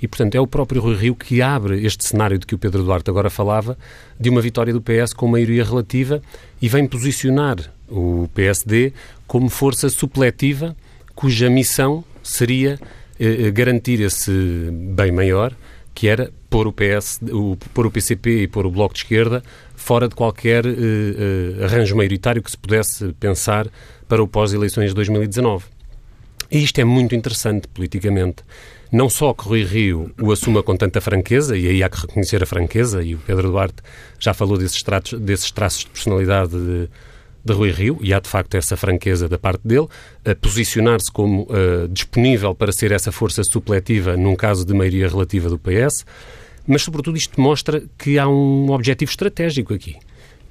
E, 0.02 0.08
portanto, 0.08 0.36
é 0.36 0.40
o 0.40 0.48
próprio 0.48 0.82
Rui 0.82 0.96
Rio 0.96 1.16
que 1.16 1.42
abre 1.42 1.84
este 1.86 2.06
cenário 2.06 2.38
de 2.38 2.46
que 2.46 2.56
o 2.56 2.58
Pedro 2.58 2.84
Duarte 2.84 3.10
agora 3.10 3.30
falava, 3.30 3.78
de 4.20 4.30
uma 4.30 4.42
vitória 4.42 4.72
do 4.72 4.82
PS 4.82 5.14
com 5.14 5.28
maioria 5.28 5.64
relativa 5.64 6.22
e 6.62 6.70
vem 6.70 6.88
posicionar 6.88 7.58
o 7.90 8.30
PSD 8.34 8.94
como 9.26 9.50
força 9.50 9.90
supletiva 9.90 10.76
cuja 11.16 11.50
missão 11.50 12.04
seria 12.22 12.80
eh, 13.20 13.48
eh, 13.48 13.52
garantir 13.52 14.02
esse 14.02 14.32
bem 14.72 15.12
maior, 15.12 15.54
que 15.94 16.08
era 16.08 16.32
pôr 16.50 16.68
o 16.68 16.74
PS, 16.74 17.20
o, 17.32 17.58
pôr 17.74 17.86
o 17.86 17.92
PCP 17.92 18.44
e 18.44 18.48
pôr 18.48 18.66
o 18.66 18.72
Bloco 18.72 18.94
de 18.94 19.02
Esquerda 19.02 19.44
fora 19.76 20.08
de 20.08 20.16
qualquer 20.16 20.66
eh, 20.66 20.72
eh, 20.72 21.66
arranjo 21.66 21.96
maioritário 21.96 22.42
que 22.44 22.52
se 22.52 22.58
pudesse 22.58 23.14
pensar 23.20 23.68
para 24.08 24.22
o 24.22 24.28
pós-eleições 24.28 24.90
de 24.90 24.96
2019. 24.96 25.66
E 26.52 26.64
isto 26.64 26.80
é 26.80 26.84
muito 26.84 27.16
interessante 27.16 27.68
politicamente. 27.68 28.44
Não 28.92 29.10
só 29.10 29.34
que 29.34 29.44
Rui 29.44 29.64
Rio 29.64 30.12
o 30.20 30.32
assuma 30.32 30.64
com 30.64 30.76
tanta 30.76 31.00
franqueza, 31.00 31.58
e 31.58 31.68
aí 31.68 31.84
há 31.84 31.90
que 31.90 32.02
reconhecer 32.02 32.42
a 32.42 32.46
franqueza, 32.46 33.04
e 33.04 33.14
o 33.16 33.20
Pedro 33.20 33.52
Duarte 33.52 33.84
já 34.20 34.34
falou 34.34 34.58
desses, 34.58 34.82
tratos, 34.82 35.20
desses 35.20 35.52
traços 35.52 35.82
de 35.82 35.88
personalidade 35.88 36.52
de, 36.52 36.90
de 37.44 37.54
Rui 37.54 37.72
Rio, 37.72 37.98
e 38.02 38.14
há 38.14 38.20
de 38.20 38.30
facto 38.30 38.56
essa 38.56 38.76
franqueza 38.76 39.28
da 39.28 39.38
parte 39.38 39.62
dele, 39.66 39.88
a 40.26 40.36
posicionar-se 40.36 41.12
como 41.12 41.44
uh, 41.44 41.88
disponível 41.90 42.54
para 42.54 42.72
ser 42.72 42.92
essa 42.92 43.12
força 43.12 43.44
supletiva 43.44 44.18
num 44.18 44.36
caso 44.36 44.66
de 44.66 44.74
maioria 44.74 45.08
relativa 45.08 45.50
do 45.50 45.58
PS, 45.58 46.06
mas 46.68 46.84
sobretudo 46.84 47.18
isto 47.18 47.40
mostra 47.40 47.82
que 47.98 48.20
há 48.20 48.28
um 48.28 48.72
objetivo 48.72 49.10
estratégico 49.10 49.74
aqui, 49.74 49.96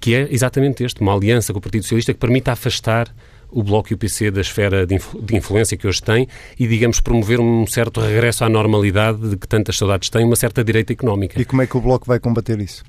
que 0.00 0.14
é 0.14 0.28
exatamente 0.30 0.82
este, 0.82 1.00
uma 1.00 1.14
aliança 1.14 1.52
com 1.52 1.58
o 1.58 1.62
Partido 1.62 1.82
Socialista 1.82 2.12
que 2.12 2.18
permita 2.18 2.52
afastar 2.52 3.14
o 3.50 3.62
Bloco 3.62 3.92
e 3.92 3.94
o 3.94 3.98
PC 3.98 4.30
da 4.30 4.40
esfera 4.40 4.86
de, 4.86 4.94
influ 4.94 5.22
de, 5.22 5.36
influência 5.36 5.76
que 5.76 5.86
hoje 5.86 6.02
têm 6.02 6.28
e, 6.58 6.66
digamos, 6.66 7.00
promover 7.00 7.40
um 7.40 7.66
certo 7.66 8.00
regresso 8.00 8.44
à 8.44 8.48
normalidade 8.48 9.30
de 9.30 9.36
que 9.36 9.48
tantas 9.48 9.76
saudades 9.76 10.10
têm, 10.10 10.24
uma 10.24 10.36
certa 10.36 10.62
direita 10.62 10.92
económica. 10.92 11.40
E 11.40 11.44
como 11.44 11.62
é 11.62 11.66
que 11.66 11.76
o 11.76 11.80
Bloco 11.80 12.06
vai 12.06 12.18
combater 12.18 12.60
isso? 12.60 12.84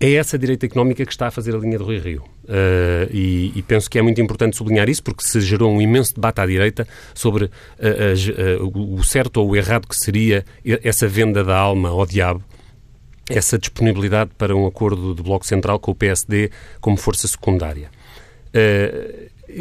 É 0.00 0.12
essa 0.12 0.38
direita 0.38 0.64
económica 0.64 1.04
que 1.04 1.10
está 1.10 1.26
a 1.26 1.30
fazer 1.30 1.56
a 1.56 1.58
linha 1.58 1.76
do 1.76 1.84
Rio. 1.84 2.22
Uh, 2.44 3.10
e, 3.10 3.52
e, 3.56 3.62
penso 3.62 3.90
que 3.90 3.98
é 3.98 4.02
muito 4.02 4.20
importante 4.20 4.56
sublinhar 4.56 4.88
isso, 4.88 5.02
porque 5.02 5.24
se 5.24 5.40
gerou 5.40 5.72
um 5.72 5.82
imenso 5.82 6.14
debate 6.14 6.40
à 6.40 6.46
direita 6.46 6.86
sobre 7.12 7.46
uh, 7.46 8.62
uh, 8.62 8.94
o 8.94 9.02
certo 9.02 9.38
ou 9.38 9.50
o 9.50 9.56
errado 9.56 9.88
que 9.88 9.96
seria 9.96 10.44
essa 10.64 11.08
venda 11.08 11.42
da 11.42 11.56
alma 11.56 11.88
ao 11.88 12.06
diabo, 12.06 12.44
essa 13.28 13.58
disponibilidade 13.58 14.30
para 14.38 14.54
um 14.54 14.66
acordo 14.66 15.14
do 15.14 15.22
Bloco 15.22 15.44
Central 15.44 15.80
com 15.80 15.90
o 15.90 15.94
PSD 15.94 16.50
como 16.80 16.96
força 16.96 17.26
secundária. 17.26 17.90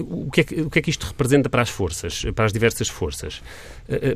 O 0.09 0.29
que, 0.29 0.41
é 0.41 0.43
que, 0.43 0.61
o 0.61 0.69
que, 0.69 0.79
é 0.79 0.81
que, 0.81 0.89
isto 0.89 1.05
representa 1.05 1.49
para 1.49 1.61
as 1.61 1.69
forças, 1.69 2.25
para 2.35 2.45
as 2.45 2.51
diversas 2.51 2.89
forças? 2.89 3.41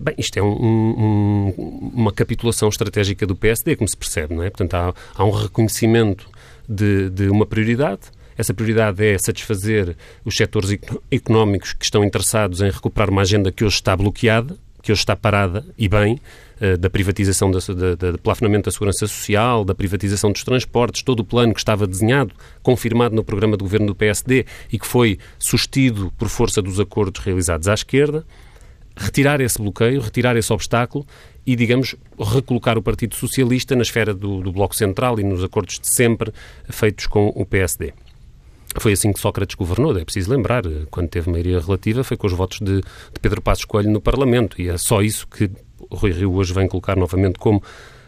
Bem, 0.01 0.15
isto 0.17 0.37
é 0.37 0.43
um, 0.43 0.47
um, 0.47 1.91
uma 1.93 2.11
capitulação 2.11 2.67
estratégica 2.67 3.25
do 3.25 3.35
PSD, 3.35 3.77
como 3.77 3.87
se 3.87 3.95
percebe, 3.95 4.35
não 4.35 4.43
é? 4.43 4.49
Portanto, 4.49 4.73
há, 4.73 4.93
há 5.15 5.23
um 5.23 5.31
reconhecimento 5.31 6.29
de, 6.67 7.09
de, 7.09 7.29
uma 7.29 7.45
prioridade. 7.45 8.01
Essa 8.37 8.53
prioridade 8.53 9.05
é 9.05 9.17
satisfazer 9.17 9.95
os 10.25 10.35
setores 10.35 10.77
económicos 11.11 11.73
que 11.73 11.85
estão 11.85 12.03
interessados 12.03 12.61
em 12.61 12.69
recuperar 12.69 13.09
uma 13.09 13.21
agenda 13.21 13.51
que 13.51 13.63
hoje 13.63 13.75
está 13.75 13.95
bloqueada, 13.95 14.57
que 14.81 14.91
hoje 14.91 14.99
está 14.99 15.15
parada, 15.15 15.65
e 15.77 15.87
bem, 15.87 16.19
eh, 16.59 16.77
da 16.77 16.89
privatização, 16.89 17.49
da, 17.51 17.59
da 18.11 18.17
plafonamento 18.17 18.65
da 18.65 18.71
segurança 18.71 19.07
social, 19.07 19.65
da 19.65 19.73
privatização 19.73 20.31
dos 20.31 20.43
transportes, 20.43 21.01
todo 21.01 21.21
o 21.21 21.23
plano 21.23 21.53
que 21.53 21.59
estava 21.59 21.87
desenhado, 21.87 22.33
confirmado 22.61 23.15
no 23.15 23.23
programa 23.23 23.57
de 23.57 23.63
governo 23.63 23.87
do 23.87 23.95
PSD 23.95 24.45
e 24.71 24.77
que 24.77 24.85
foi 24.85 25.17
sustido 25.39 26.13
por 26.17 26.29
força 26.29 26.61
dos 26.61 26.79
acordos 26.79 27.23
realizados 27.23 27.67
à 27.67 27.73
esquerda, 27.73 28.25
retirar 28.95 29.41
esse 29.41 29.57
bloqueio, 29.57 30.01
retirar 30.01 30.35
esse 30.37 30.51
obstáculo 30.53 31.05
e, 31.45 31.55
digamos, 31.55 31.95
recolocar 32.19 32.77
o 32.77 32.81
Partido 32.81 33.15
Socialista 33.15 33.75
na 33.75 33.81
esfera 33.81 34.13
do, 34.13 34.41
do 34.41 34.51
Bloco 34.51 34.75
Central 34.75 35.19
e 35.19 35.23
nos 35.23 35.43
acordos 35.43 35.79
de 35.79 35.93
sempre 35.93 36.31
feitos 36.69 37.07
com 37.07 37.27
o 37.29 37.45
PSD. 37.45 37.93
Foi 38.79 38.93
assim 38.93 39.11
que 39.11 39.19
Sócrates 39.19 39.55
governou, 39.55 39.97
é 39.97 40.03
preciso 40.03 40.31
lembrar, 40.31 40.63
quando 40.89 41.09
teve 41.09 41.29
maioria 41.29 41.59
relativa 41.59 42.03
foi 42.03 42.15
com 42.15 42.27
os 42.27 42.33
votos 42.33 42.59
de, 42.59 42.77
de 42.81 43.19
Pedro 43.21 43.41
Passos 43.41 43.65
Coelho 43.65 43.91
no 43.91 43.99
Parlamento 43.99 44.61
e 44.61 44.69
é 44.69 44.77
só 44.77 45.01
isso 45.01 45.27
que 45.27 45.49
Rui 45.91 46.11
Rio 46.11 46.33
hoje 46.33 46.53
vem 46.53 46.67
colocar 46.67 46.95
novamente 46.95 47.37
como, 47.37 47.61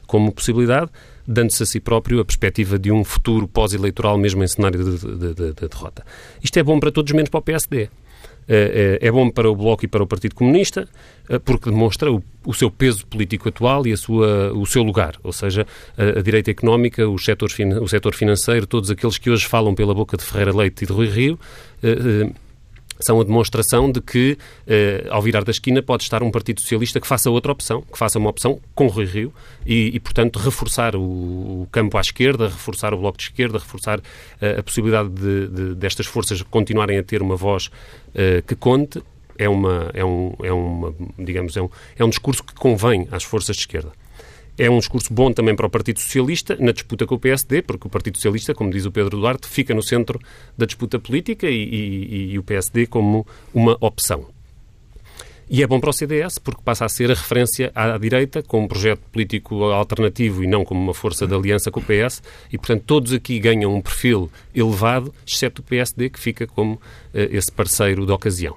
como 0.08 0.32
possibilidade, 0.32 0.90
dando-se 1.28 1.64
a 1.64 1.66
si 1.66 1.80
próprio 1.80 2.20
a 2.20 2.26
perspectiva 2.26 2.78
de 2.78 2.92
um 2.92 3.04
futuro 3.04 3.48
pós-eleitoral, 3.48 4.18
mesmo 4.18 4.44
em 4.44 4.48
cenário 4.48 4.84
de, 4.84 4.98
de, 5.00 5.34
de, 5.34 5.54
de, 5.54 5.68
derrota. 5.68 6.06
Isto 6.42 6.60
é 6.60 6.64
bom 6.64 6.80
para 6.80 6.92
todos, 6.92 7.12
menos 7.12 7.30
para 7.30 7.40
o 7.40 7.42
PSD. 7.42 7.90
É, 8.48 9.00
é, 9.02 9.08
é 9.08 9.12
bom 9.12 9.30
para 9.30 9.50
o 9.50 9.56
Bloco 9.56 9.86
e 9.86 9.88
para 9.88 10.04
o 10.04 10.08
Partido 10.08 10.36
Comunista, 10.36 10.88
eh, 11.30 11.40
porque 11.40 11.70
demonstra 11.70 12.12
o, 12.12 12.22
o, 12.46 12.54
seu 12.54 12.70
peso 12.70 13.06
político 13.08 13.48
atual 13.48 13.88
e 13.88 13.94
a 13.94 13.98
sua, 13.98 14.52
o 14.54 14.66
seu 14.66 14.84
lugar, 14.84 15.16
ou 15.24 15.32
seja, 15.32 15.66
a, 15.98 16.20
a 16.20 16.22
direita 16.22 16.52
económica, 16.52 17.08
o 17.08 17.18
setor, 17.18 17.50
o 17.82 17.88
setor 17.88 18.14
financeiro, 18.14 18.68
todos 18.68 18.92
aqueles 18.92 19.18
que 19.18 19.30
hoje 19.30 19.46
falam 19.46 19.74
pela 19.74 19.94
boca 19.94 20.18
de 20.18 20.24
Ferreira 20.24 20.56
Leite 20.56 20.84
e 20.84 20.88
de 20.88 20.94
Rui 20.94 21.08
Rio, 21.08 21.40
eh, 21.82 21.88
eh, 21.90 22.30
são 23.04 23.20
a 23.20 23.24
demonstração 23.24 23.92
de 23.92 24.02
que, 24.02 24.38
eh, 24.68 25.06
ao 25.10 25.22
virar 25.22 25.44
da 25.44 25.52
esquina, 25.52 25.82
pode 25.82 26.04
estar 26.04 26.24
um 26.24 26.32
Partido 26.32 26.62
Socialista 26.62 27.00
que 27.00 27.08
faça 27.08 27.30
outra 27.30 27.52
opção, 27.52 27.82
que 27.82 27.98
faça 27.98 28.18
uma 28.18 28.30
opção 28.30 28.60
com 28.74 28.88
Rui 28.88 29.06
Rio 29.06 29.34
e, 29.66 29.92
e 29.94 30.00
portanto, 30.00 30.40
reforçar 30.40 30.96
o, 30.96 31.02
o, 31.02 31.68
campo 31.72 31.98
à 31.98 32.02
esquerda, 32.02 32.48
reforçar 32.48 32.94
o 32.94 32.98
Bloco 32.98 33.18
de 33.18 33.26
Esquerda, 33.26 33.58
reforçar 33.58 34.02
eh, 34.42 34.58
a 34.60 34.64
possibilidade 34.64 35.10
de, 35.10 35.48
de, 35.48 35.76
destas 35.76 36.06
forças 36.06 36.42
continuarem 36.44 36.98
a 36.98 37.04
ter 37.04 37.22
uma 37.22 37.36
voz 37.36 37.70
eh, 38.16 38.44
que 38.46 38.56
conte. 38.56 39.02
É, 39.36 39.50
uma, 39.50 39.90
é, 39.96 40.06
um, 40.06 40.36
é, 40.44 40.54
uma, 40.54 40.94
digamos, 41.18 41.58
é, 41.58 41.62
um, 41.64 41.70
é 41.98 42.06
um 42.06 42.10
discurso 42.10 42.44
que 42.44 42.54
convém 42.54 43.08
às 43.12 43.24
forças 43.24 43.56
de 43.56 43.64
esquerda. 43.64 43.92
É 44.58 44.70
um 44.70 44.78
discurso 44.78 45.12
bom 45.12 45.32
também 45.32 45.56
para 45.56 45.66
o 45.66 45.70
Partido 45.70 46.00
Socialista 46.00 46.56
na 46.60 46.72
disputa 46.72 47.08
com 47.08 47.16
o 47.16 47.20
PSD, 47.20 47.64
porque 47.64 47.88
o 47.88 47.90
Partido 47.90 48.18
Socialista, 48.18 48.54
como 48.54 48.70
diz 48.70 48.86
o 48.86 48.92
Pedro 48.92 49.18
Duarte, 49.18 49.48
fica 49.48 49.74
no 49.74 49.82
centro 49.82 50.20
da 50.58 50.66
disputa 50.66 51.00
política 51.00 51.50
e, 51.50 51.64
e, 51.64 52.32
e 52.34 52.40
o 52.40 52.44
PSD 52.44 52.86
como 52.86 53.26
uma 53.54 53.76
opção. 53.82 54.28
E 55.50 55.62
é 55.62 55.68
bom 55.68 55.80
para 55.80 55.90
o 55.90 55.94
CDS, 55.94 56.40
porque 56.40 56.62
passa 56.64 56.86
a 56.86 56.90
ser 56.90 57.12
a 57.12 57.14
referência 57.14 57.72
à 57.76 57.98
direita, 57.98 58.42
como 58.42 58.64
um 58.64 58.68
projeto 58.68 59.02
político 59.12 59.66
alternativo 59.66 60.44
e 60.44 60.48
não 60.48 60.64
como 60.64 60.82
uma 60.82 60.94
força 60.94 61.28
de 61.28 61.36
aliança 61.36 61.70
com 61.70 61.80
o 61.80 61.84
PS, 61.84 62.24
e, 62.52 62.58
portanto, 62.58 62.84
todos 62.86 63.14
aqui 63.14 63.40
ganham 63.40 63.76
um 63.76 63.82
perfil 63.82 64.32
elevado, 64.56 65.14
exceto 65.28 65.62
o 65.62 65.66
PSD, 65.66 66.10
que 66.10 66.20
fica 66.20 66.48
como 66.48 66.74
uh, 66.76 66.80
esse 67.14 67.52
parceiro 67.52 68.06
de 68.06 68.12
ocasião. 68.12 68.56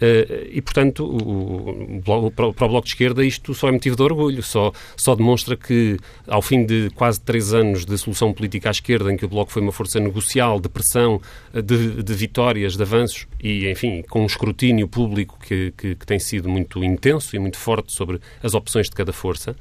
Eh, 0.00 0.48
e, 0.52 0.62
portanto, 0.62 1.04
o, 1.04 2.00
o, 2.06 2.30
para 2.30 2.46
o 2.46 2.68
Bloco 2.68 2.82
de 2.82 2.90
Esquerda 2.90 3.24
isto 3.24 3.54
só 3.54 3.68
é 3.68 3.72
motivo 3.72 3.96
de 3.96 4.02
orgulho, 4.02 4.42
só, 4.42 4.72
só 4.96 5.14
demonstra 5.14 5.56
que, 5.56 5.96
ao 6.26 6.40
fim 6.40 6.64
de 6.64 6.90
quase 6.94 7.20
três 7.20 7.52
anos 7.52 7.84
de 7.84 7.96
solução 7.98 8.32
política 8.32 8.68
à 8.68 8.72
esquerda, 8.72 9.12
em 9.12 9.16
que 9.16 9.24
o 9.24 9.28
Bloco 9.28 9.50
foi 9.50 9.62
uma 9.62 9.72
força 9.72 9.98
negocial, 9.98 10.60
de 10.60 10.68
pressão, 10.68 11.20
eh, 11.52 11.62
de, 11.62 12.02
de 12.02 12.14
vitórias, 12.14 12.76
de 12.76 12.82
avanços, 12.82 13.26
e, 13.42 13.68
enfim, 13.68 14.02
com 14.08 14.22
um 14.22 14.26
escrutínio 14.26 14.88
público 14.88 15.38
que, 15.40 15.72
que, 15.76 15.94
que 15.94 16.06
tem 16.06 16.18
sido 16.18 16.48
muito 16.48 16.82
intenso 16.84 17.34
e 17.34 17.38
muito 17.38 17.58
forte 17.58 17.92
sobre 17.92 18.20
as 18.42 18.54
opções 18.54 18.88
de 18.88 18.94
cada 18.94 19.12
força, 19.12 19.56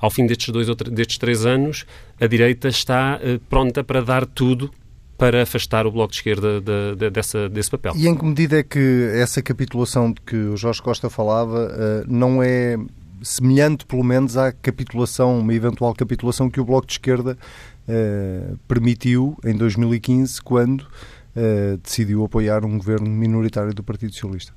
ao 0.00 0.10
fim 0.10 0.26
destes 0.26 0.48
dois 0.48 0.66
destes 0.66 1.18
três 1.18 1.44
anos, 1.44 1.84
a 2.18 2.26
direita 2.26 2.68
está 2.68 3.20
uh, 3.22 3.38
pronta 3.50 3.84
para 3.84 4.00
dar 4.00 4.24
tudo 4.24 4.70
para 5.20 5.42
afastar 5.42 5.86
o 5.86 5.92
Bloco 5.92 6.12
de 6.12 6.16
Esquerda 6.16 6.62
de, 6.62 6.96
de, 6.96 7.10
dessa, 7.10 7.46
desse 7.46 7.70
papel. 7.70 7.92
E 7.94 8.08
em 8.08 8.16
que 8.16 8.24
medida 8.24 8.58
é 8.58 8.62
que 8.62 9.10
essa 9.14 9.42
capitulação 9.42 10.10
de 10.10 10.20
que 10.22 10.34
o 10.34 10.56
Jorge 10.56 10.80
Costa 10.80 11.10
falava 11.10 11.66
uh, 11.66 12.10
não 12.10 12.42
é 12.42 12.78
semelhante, 13.22 13.84
pelo 13.84 14.02
menos, 14.02 14.38
à 14.38 14.50
capitulação, 14.50 15.38
uma 15.38 15.52
eventual 15.52 15.94
capitulação 15.94 16.48
que 16.48 16.58
o 16.58 16.64
Bloco 16.64 16.86
de 16.86 16.94
Esquerda 16.94 17.36
uh, 17.86 18.58
permitiu 18.66 19.36
em 19.44 19.54
2015, 19.54 20.40
quando 20.40 20.80
uh, 20.80 21.76
decidiu 21.82 22.24
apoiar 22.24 22.64
um 22.64 22.78
governo 22.78 23.10
minoritário 23.10 23.74
do 23.74 23.82
Partido 23.82 24.14
Socialista? 24.14 24.54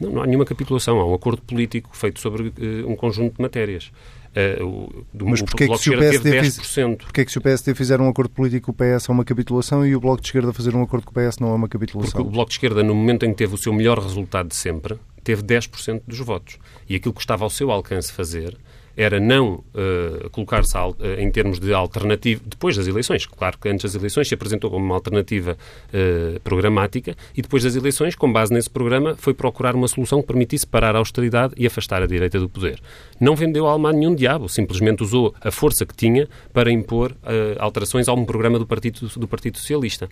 Não, 0.00 0.10
não 0.10 0.22
há 0.22 0.26
nenhuma 0.26 0.44
capitulação, 0.44 0.98
há 0.98 1.06
um 1.06 1.14
acordo 1.14 1.42
político 1.42 1.94
feito 1.96 2.20
sobre 2.20 2.52
um 2.86 2.96
conjunto 2.96 3.36
de 3.36 3.42
matérias. 3.42 3.92
Uh, 4.30 5.04
do, 5.12 5.26
Mas 5.26 5.42
porquê 5.42 5.66
que, 5.66 5.76
se 5.76 5.90
o 5.90 5.98
PSD 5.98 6.40
fiz, 6.40 6.58
porquê 7.00 7.24
que 7.24 7.32
se 7.32 7.38
o 7.38 7.40
PSD 7.40 7.74
fizer 7.74 8.00
um 8.00 8.08
acordo 8.08 8.30
político 8.30 8.72
com 8.72 8.72
o 8.72 8.74
PS 8.74 9.08
é 9.08 9.12
uma 9.12 9.24
capitulação 9.24 9.84
e 9.84 9.96
o 9.96 10.00
Bloco 10.00 10.22
de 10.22 10.28
Esquerda 10.28 10.52
fazer 10.52 10.72
um 10.72 10.82
acordo 10.82 11.04
com 11.04 11.10
o 11.10 11.14
PS 11.14 11.38
não 11.40 11.48
é 11.48 11.54
uma 11.54 11.68
capitulação? 11.68 12.12
Porque 12.12 12.28
o 12.28 12.30
Bloco 12.30 12.48
de 12.48 12.54
Esquerda, 12.54 12.80
no 12.84 12.94
momento 12.94 13.26
em 13.26 13.30
que 13.30 13.36
teve 13.36 13.54
o 13.54 13.58
seu 13.58 13.72
melhor 13.72 13.98
resultado 13.98 14.48
de 14.48 14.54
sempre, 14.54 14.96
teve 15.24 15.42
10% 15.42 16.02
dos 16.06 16.20
votos. 16.20 16.58
E 16.88 16.94
aquilo 16.94 17.12
que 17.12 17.20
estava 17.20 17.42
ao 17.42 17.50
seu 17.50 17.72
alcance 17.72 18.12
fazer 18.12 18.56
era 19.00 19.18
não 19.18 19.54
uh, 19.54 20.28
colocar-se 20.30 20.76
uh, 20.76 20.94
em 21.18 21.30
termos 21.30 21.58
de 21.58 21.72
alternativa, 21.72 22.42
depois 22.44 22.76
das 22.76 22.86
eleições, 22.86 23.24
claro 23.24 23.56
que 23.58 23.66
antes 23.66 23.84
das 23.84 23.94
eleições 23.94 24.28
se 24.28 24.34
apresentou 24.34 24.70
como 24.70 24.84
uma 24.84 24.94
alternativa 24.94 25.56
uh, 25.56 26.40
programática 26.40 27.16
e 27.34 27.40
depois 27.40 27.62
das 27.62 27.76
eleições, 27.76 28.14
com 28.14 28.30
base 28.30 28.52
nesse 28.52 28.68
programa, 28.68 29.16
foi 29.16 29.32
procurar 29.32 29.74
uma 29.74 29.88
solução 29.88 30.20
que 30.20 30.26
permitisse 30.26 30.66
parar 30.66 30.94
a 30.94 30.98
austeridade 30.98 31.54
e 31.56 31.66
afastar 31.66 32.02
a 32.02 32.06
direita 32.06 32.38
do 32.38 32.48
poder. 32.48 32.78
Não 33.18 33.34
vendeu 33.34 33.66
a 33.66 33.72
alma 33.72 33.90
nenhum 33.90 34.14
diabo, 34.14 34.50
simplesmente 34.50 35.02
usou 35.02 35.34
a 35.40 35.50
força 35.50 35.86
que 35.86 35.94
tinha 35.94 36.28
para 36.52 36.70
impor 36.70 37.14
alterações 37.58 38.08
a 38.08 38.12
um 38.12 38.24
programa 38.24 38.58
do 38.58 38.66
Partido, 38.66 39.08
do 39.16 39.28
Partido 39.28 39.58
Socialista. 39.58 40.08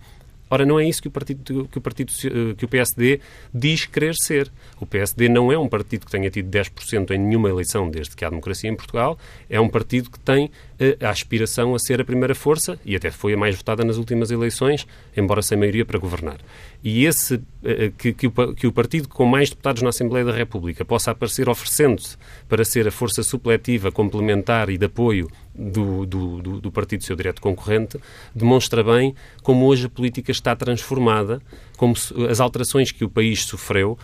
Ora, 0.50 0.64
não 0.64 0.78
é 0.78 0.88
isso 0.88 1.02
que 1.02 1.08
o, 1.08 1.10
partido, 1.10 1.68
que, 1.70 1.78
o 1.78 1.80
partido, 1.80 2.12
que 2.56 2.64
o 2.64 2.68
PSD 2.68 3.20
diz 3.52 3.86
querer 3.86 4.14
ser. 4.14 4.50
O 4.80 4.86
PSD 4.86 5.28
não 5.28 5.52
é 5.52 5.58
um 5.58 5.68
partido 5.68 6.06
que 6.06 6.10
tenha 6.10 6.30
tido 6.30 6.50
10% 6.50 7.10
em 7.10 7.18
nenhuma 7.18 7.48
eleição 7.48 7.90
desde 7.90 8.16
que 8.16 8.24
há 8.24 8.30
democracia 8.30 8.70
em 8.70 8.74
Portugal. 8.74 9.18
É 9.48 9.60
um 9.60 9.68
partido 9.68 10.10
que 10.10 10.18
tem 10.18 10.50
eh, 10.78 10.96
a 11.00 11.10
aspiração 11.10 11.74
a 11.74 11.78
ser 11.78 12.00
a 12.00 12.04
primeira 12.04 12.34
força 12.34 12.78
e 12.84 12.94
até 12.96 13.10
foi 13.10 13.34
a 13.34 13.36
mais 13.36 13.56
votada 13.56 13.84
nas 13.84 13.96
últimas 13.96 14.30
eleições, 14.30 14.86
embora 15.16 15.42
sem 15.42 15.58
maioria 15.58 15.84
para 15.84 15.98
governar. 15.98 16.38
E 16.82 17.04
esse 17.04 17.34
eh, 17.64 17.86
eh, 17.86 17.92
que, 17.96 18.12
que, 18.12 18.26
o, 18.28 18.54
que 18.54 18.66
o 18.66 18.72
partido 18.72 19.08
com 19.08 19.26
mais 19.26 19.50
deputados 19.50 19.82
na 19.82 19.88
Assembleia 19.88 20.24
da 20.24 20.32
República 20.32 20.84
possa 20.84 21.10
aparecer 21.10 21.48
oferecendo-se 21.48 22.16
para 22.48 22.64
ser 22.64 22.86
a 22.86 22.90
força 22.90 23.22
supletiva, 23.22 23.90
complementar 23.90 24.70
e 24.70 24.78
de 24.78 24.86
apoio 24.86 25.28
do, 25.54 26.06
do, 26.06 26.40
do, 26.40 26.60
do 26.60 26.72
partido 26.72 27.02
seu 27.02 27.16
direto 27.16 27.42
concorrente, 27.42 27.98
demonstra 28.32 28.84
bem 28.84 29.14
como 29.42 29.66
hoje 29.66 29.86
a 29.86 29.88
política 29.88 30.30
está 30.30 30.54
transformada, 30.54 31.42
como 31.76 31.94
as 32.30 32.38
alterações 32.38 32.92
que 32.92 33.04
o 33.04 33.10
país 33.10 33.44
sofreu 33.44 33.98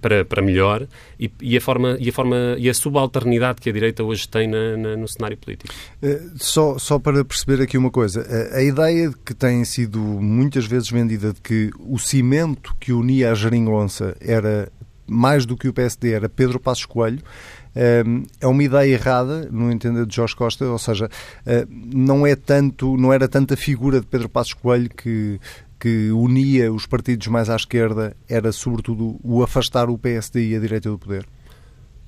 para, 0.00 0.24
para 0.24 0.42
melhor 0.42 0.86
e, 1.18 1.30
e, 1.40 1.56
a 1.56 1.60
forma, 1.60 1.96
e, 1.98 2.08
a 2.08 2.12
forma, 2.12 2.56
e 2.58 2.68
a 2.68 2.74
subalternidade 2.74 3.60
que 3.60 3.68
a 3.68 3.72
direita 3.72 4.02
hoje 4.02 4.28
tem 4.28 4.48
na, 4.48 4.76
na, 4.76 4.96
no 4.96 5.08
cenário 5.08 5.36
político. 5.36 5.72
Eh, 6.02 6.20
só, 6.36 6.78
só 6.78 6.98
para 6.98 7.24
perceber 7.24 7.62
aqui 7.62 7.76
uma 7.76 7.90
coisa, 7.90 8.26
a, 8.52 8.58
a 8.58 8.62
ideia 8.62 9.12
que 9.24 9.34
tem 9.34 9.64
sido 9.64 9.98
muitas 9.98 10.66
vezes 10.66 10.90
vendida 10.90 11.32
de 11.32 11.40
que 11.40 11.70
o 11.78 11.98
cimento 11.98 12.74
que 12.78 12.92
unia 12.92 13.32
a 13.32 13.34
geringonça 13.34 14.16
era 14.20 14.70
mais 15.06 15.44
do 15.44 15.56
que 15.56 15.68
o 15.68 15.72
PSD, 15.72 16.12
era 16.12 16.28
Pedro 16.28 16.60
Passos 16.60 16.86
Coelho, 16.86 17.20
é 18.40 18.46
uma 18.46 18.62
ideia 18.62 18.92
errada, 18.92 19.48
no 19.50 19.70
entender 19.70 20.06
de 20.06 20.14
Jorge 20.14 20.34
Costa, 20.36 20.64
ou 20.66 20.78
seja, 20.78 21.08
não 21.68 22.24
é 22.24 22.36
tanto, 22.36 22.96
não 22.96 23.12
era 23.12 23.28
tanta 23.28 23.56
figura 23.56 24.00
de 24.00 24.06
Pedro 24.06 24.28
Passos 24.28 24.54
Coelho 24.54 24.88
que 24.88 25.40
que 25.80 26.10
unia 26.10 26.70
os 26.70 26.86
partidos 26.86 27.26
mais 27.28 27.48
à 27.48 27.56
esquerda 27.56 28.14
era, 28.28 28.52
sobretudo, 28.52 29.18
o 29.24 29.42
afastar 29.42 29.88
o 29.88 29.96
PSD 29.96 30.50
e 30.50 30.56
a 30.56 30.60
direita 30.60 30.90
do 30.90 30.98
poder? 30.98 31.26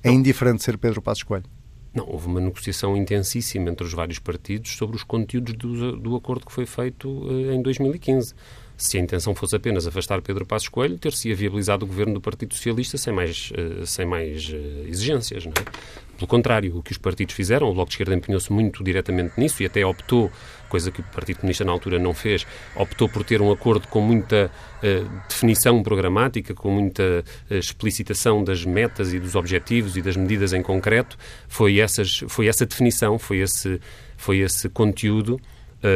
É 0.03 0.11
indiferente 0.11 0.63
ser 0.63 0.77
Pedro 0.77 1.01
Passos 1.01 1.23
Coelho? 1.23 1.45
Não, 1.93 2.07
houve 2.07 2.27
uma 2.27 2.39
negociação 2.39 2.95
intensíssima 2.95 3.69
entre 3.69 3.85
os 3.85 3.93
vários 3.93 4.19
partidos 4.19 4.75
sobre 4.75 4.95
os 4.95 5.03
conteúdos 5.03 5.53
do, 5.55 5.97
do 5.97 6.15
acordo 6.15 6.45
que 6.45 6.51
foi 6.51 6.65
feito 6.65 7.09
uh, 7.09 7.51
em 7.51 7.61
2015 7.61 8.33
se 8.75 8.97
a 8.97 9.01
intenção 9.01 9.35
fosse 9.35 9.55
apenas 9.55 9.85
afastar 9.87 10.21
Pedro 10.21 10.45
Passos 10.45 10.67
Coelho, 10.67 10.97
ter-se 10.97 11.33
viabilizado 11.33 11.85
o 11.85 11.87
governo 11.87 12.15
do 12.15 12.21
Partido 12.21 12.53
Socialista 12.53 12.97
sem 12.97 13.13
mais, 13.13 13.51
uh, 13.51 13.85
sem 13.85 14.05
mais 14.05 14.49
uh, 14.49 14.87
exigências. 14.87 15.45
Não 15.45 15.51
é? 15.51 16.03
Pelo 16.17 16.27
contrário, 16.27 16.77
o 16.77 16.83
que 16.83 16.91
os 16.91 16.97
partidos 16.97 17.35
fizeram, 17.35 17.69
o 17.69 17.73
Bloco 17.73 17.89
de 17.89 17.95
Esquerda 17.95 18.15
empenhou-se 18.15 18.51
muito 18.51 18.83
diretamente 18.83 19.39
nisso 19.39 19.63
e 19.63 19.65
até 19.65 19.85
optou, 19.85 20.31
coisa 20.73 20.89
que 20.89 21.01
o 21.01 21.03
Partido 21.03 21.37
Comunista 21.41 21.63
na 21.63 21.71
altura 21.71 21.99
não 21.99 22.15
fez, 22.15 22.47
optou 22.75 23.07
por 23.07 23.23
ter 23.23 23.43
um 23.43 23.51
acordo 23.51 23.87
com 23.87 24.01
muita 24.01 24.49
uh, 24.49 25.09
definição 25.29 25.83
programática, 25.83 26.55
com 26.55 26.71
muita 26.71 27.23
explicitação 27.47 28.43
das 28.43 28.65
metas 28.65 29.13
e 29.13 29.19
dos 29.19 29.35
objetivos 29.35 29.95
e 29.95 30.01
das 30.01 30.17
medidas 30.17 30.51
em 30.51 30.63
concreto. 30.63 31.15
Foi, 31.47 31.77
essas, 31.77 32.23
foi 32.27 32.47
essa 32.47 32.65
definição, 32.65 33.19
foi 33.19 33.37
esse, 33.37 33.79
foi 34.17 34.39
esse 34.39 34.67
conteúdo 34.67 35.39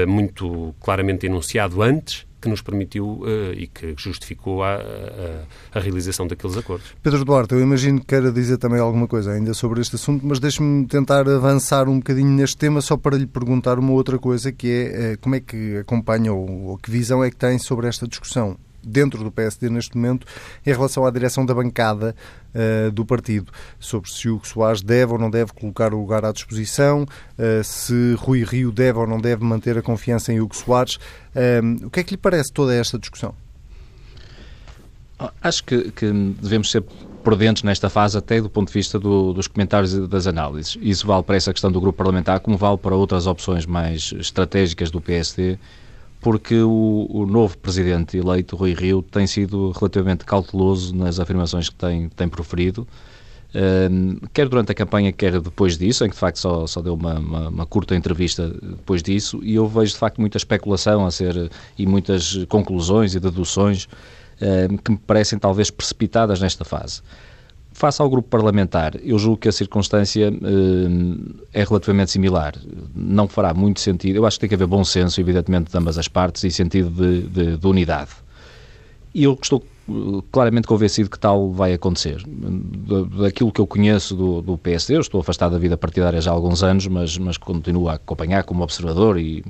muito 0.05 0.75
claramente 0.81 1.27
enunciado 1.27 1.81
antes 1.81 2.27
que 2.48 2.50
nos 2.50 2.62
permitiu 2.62 3.06
uh, 3.06 3.54
e 3.54 3.68
que 3.68 3.94
justificou 3.98 4.63
a, 4.63 4.75
a, 4.75 5.77
a, 5.77 5.80
realização 5.80 6.25
daqueles 6.25 6.58
acordos. 6.58 6.94
Pedro 7.04 7.24
Duarte, 7.25 7.54
eu 7.54 7.62
imagino 7.62 8.00
que 8.00 8.08
queira 8.08 8.32
dizer 8.32 8.58
também 8.58 8.80
alguma 8.80 9.08
coisa 9.08 9.32
ainda 9.32 9.54
sobre 9.54 9.82
este 9.82 9.96
assunto, 9.96 10.25
mas 10.25 10.39
deixe-me 10.39 10.88
tentar 10.88 11.27
avançar 11.27 11.88
um 11.89 11.98
bocadinho 11.98 12.30
neste 12.30 12.58
tema 12.58 12.82
só 12.82 12.96
para 12.96 13.18
lhe 13.18 13.27
perguntar 13.27 13.77
uma 13.77 13.92
outra 13.92 14.18
coisa, 14.18 14.51
que 14.51 14.68
é 14.70 15.13
uh, 15.13 15.18
como 15.20 15.36
é 15.36 15.39
que 15.39 15.77
acompanha 15.77 16.34
ou, 16.34 16.68
ou 16.68 16.77
que 16.77 16.89
visão 16.89 17.24
é 17.24 17.30
que 17.30 17.36
tem 17.36 17.60
sobre 17.60 17.88
esta 17.88 18.08
discussão 18.08 18.58
dentro 18.88 19.24
do 19.24 19.32
PSD 19.32 19.70
neste 19.70 19.96
momento 19.96 20.25
em 20.65 20.72
relação 20.72 21.06
à 21.06 21.12
direção 21.12 21.46
da 21.46 21.53
bancada 21.53 22.15
uh, 22.53 22.91
do 22.91 23.06
partido, 23.06 23.51
sobre 23.79 24.10
se 24.10 24.29
Hugo 24.29 24.48
Soares 24.48 24.82
deve 24.82 25.13
ou 25.13 25.20
não 25.20 25.29
deve 25.29 25.53
colocar 25.53 25.94
o 25.94 26.00
lugar 26.00 26.25
à 26.25 26.32
disposição, 26.32 27.03
uh, 27.03 27.63
se 27.63 28.15
Rui 28.17 28.44
Rio 28.44 28.72
deve 28.72 29.00
ou 29.00 29.08
não 29.08 29.20
deve 29.20 29.44
manter 29.44 29.77
a 29.77 29.82
confiança 29.82 30.32
em 30.32 30.39
Hugo 30.39 30.56
Soares. 30.56 30.96
Uh, 30.96 31.86
o 31.86 31.89
que 31.89 32.00
é 32.00 32.03
que 32.03 32.12
lhe 32.12 32.17
parece 32.17 32.51
toda 32.51 32.74
esta 32.74 32.98
discussão? 32.98 33.34
Acho 35.41 35.63
que, 35.63 35.91
que 35.91 36.12
devemos 36.12 36.70
ser 36.70 36.84
prudentes 37.24 37.63
nesta 37.63 37.89
fase, 37.89 38.17
até 38.17 38.39
do 38.39 38.50
ponto 38.50 38.67
de 38.67 38.74
vista 38.74 39.00
do, 39.00 39.34
dos 39.34 39.48
comentários 39.48 39.94
e 39.94 40.08
das 40.08 40.27
análises. 40.27 40.77
Isso 40.79 41.06
vale 41.06 41.24
para 41.24 41.36
essa 41.36 41.51
questão 41.51 41.72
do 41.72 41.82
grupo 41.82 41.98
parlamentar, 41.98 42.39
como 42.39 42.56
vale 42.56 42.77
para 42.77 42.96
outras 42.96 43.25
opções 43.25 43.65
mais 43.65 44.13
estratégicas 44.17 44.91
do 44.91 45.01
PSD 45.01 45.58
porque 46.19 46.55
o, 46.62 47.07
o, 47.09 47.25
novo 47.25 47.57
presidente 47.57 48.17
eleito, 48.17 48.55
Rui 48.55 48.74
Rio, 48.74 49.01
tem 49.01 49.27
sido 49.27 49.71
relativamente 49.71 50.25
cauteloso 50.25 50.95
nas 50.95 51.19
afirmações 51.19 51.69
que 51.69 51.75
tem, 51.75 52.09
tem 52.09 52.27
proferido, 52.27 52.88
uh, 53.53 54.27
quer 54.33 54.50
durante 54.50 54.71
a 54.71 54.75
campanha, 54.75 55.12
quer 55.12 55.39
depois 55.39 55.77
disso, 55.77 56.03
em 56.03 56.09
que 56.09 56.15
de 56.15 56.19
facto 56.19 56.38
só, 56.38 56.65
só 56.65 56.81
deu 56.81 56.95
uma, 56.95 57.19
uma, 57.19 57.50
uma, 57.50 57.65
curta 57.65 57.95
entrevista 57.95 58.50
depois 58.50 59.03
disso, 59.03 59.39
e 59.43 59.55
eu 59.55 59.67
vejo 59.67 59.93
de 59.93 60.00
facto 60.00 60.19
muita 60.19 60.38
especulação 60.38 61.05
a 61.05 61.12
ser 61.12 61.51
e 61.77 61.86
muitas 61.86 62.45
conclusões 62.45 63.13
e 63.13 63.19
deduções 63.19 63.86
uh, 63.86 64.77
que 64.83 64.91
me 64.91 64.97
parecem 64.97 65.38
talvez 65.38 65.69
precipitadas 65.69 66.41
nesta 66.41 66.65
fase. 66.65 67.01
Face 67.77 68.01
ao 68.01 68.10
grupo 68.10 68.27
parlamentar, 68.27 68.96
eu 69.03 69.19
julgo 69.19 69.38
que 69.38 69.48
a 69.48 69.51
circunstância 69.51 70.31
uh, 70.31 71.36
é 71.53 71.63
relativamente 71.63 72.10
similar. 72.10 72.55
Não 72.96 73.27
fará 73.27 73.53
muito 73.53 73.81
sentido. 73.81 74.15
Eu 74.15 74.25
acho 74.25 74.38
que 74.38 74.39
tem 74.39 74.50
que 74.50 74.55
haver 74.55 74.65
bom 74.65 74.84
senso, 74.84 75.22
evidentemente, 75.22 75.69
de 75.69 75.77
ambas 75.77 75.96
as 75.96 76.07
partes 76.07 76.43
e 76.43 76.50
sentido 76.50 76.89
de, 76.89 77.27
de, 77.27 77.57
de 77.57 77.67
unidade. 77.67 78.10
E 79.13 79.25
eu 79.25 79.38
estou 79.39 79.63
eh, 79.88 79.93
claramente 80.31 80.67
convencido 80.67 81.07
que 81.07 81.19
tal 81.19 81.51
vai 81.51 81.72
acontecer. 81.72 82.24
Daquilo 83.21 83.52
que 83.52 83.62
eu 83.62 83.67
conheço 83.67 84.15
do, 84.15 84.41
do 84.41 84.58
PSD, 84.58 84.95
eu 84.95 85.02
estou 85.02 85.21
afastado 85.21 85.52
da 85.52 85.60
vida 85.60 85.78
partidária 85.78 86.19
já 86.19 86.32
há 86.32 86.34
alguns 86.34 86.63
anos, 86.63 86.88
mas, 86.88 87.15
mas 87.19 87.38
continuo 87.38 87.89
a 87.89 87.93
acompanhar 87.93 88.43
como 88.43 88.63
observador 88.63 89.19
e, 89.19 89.45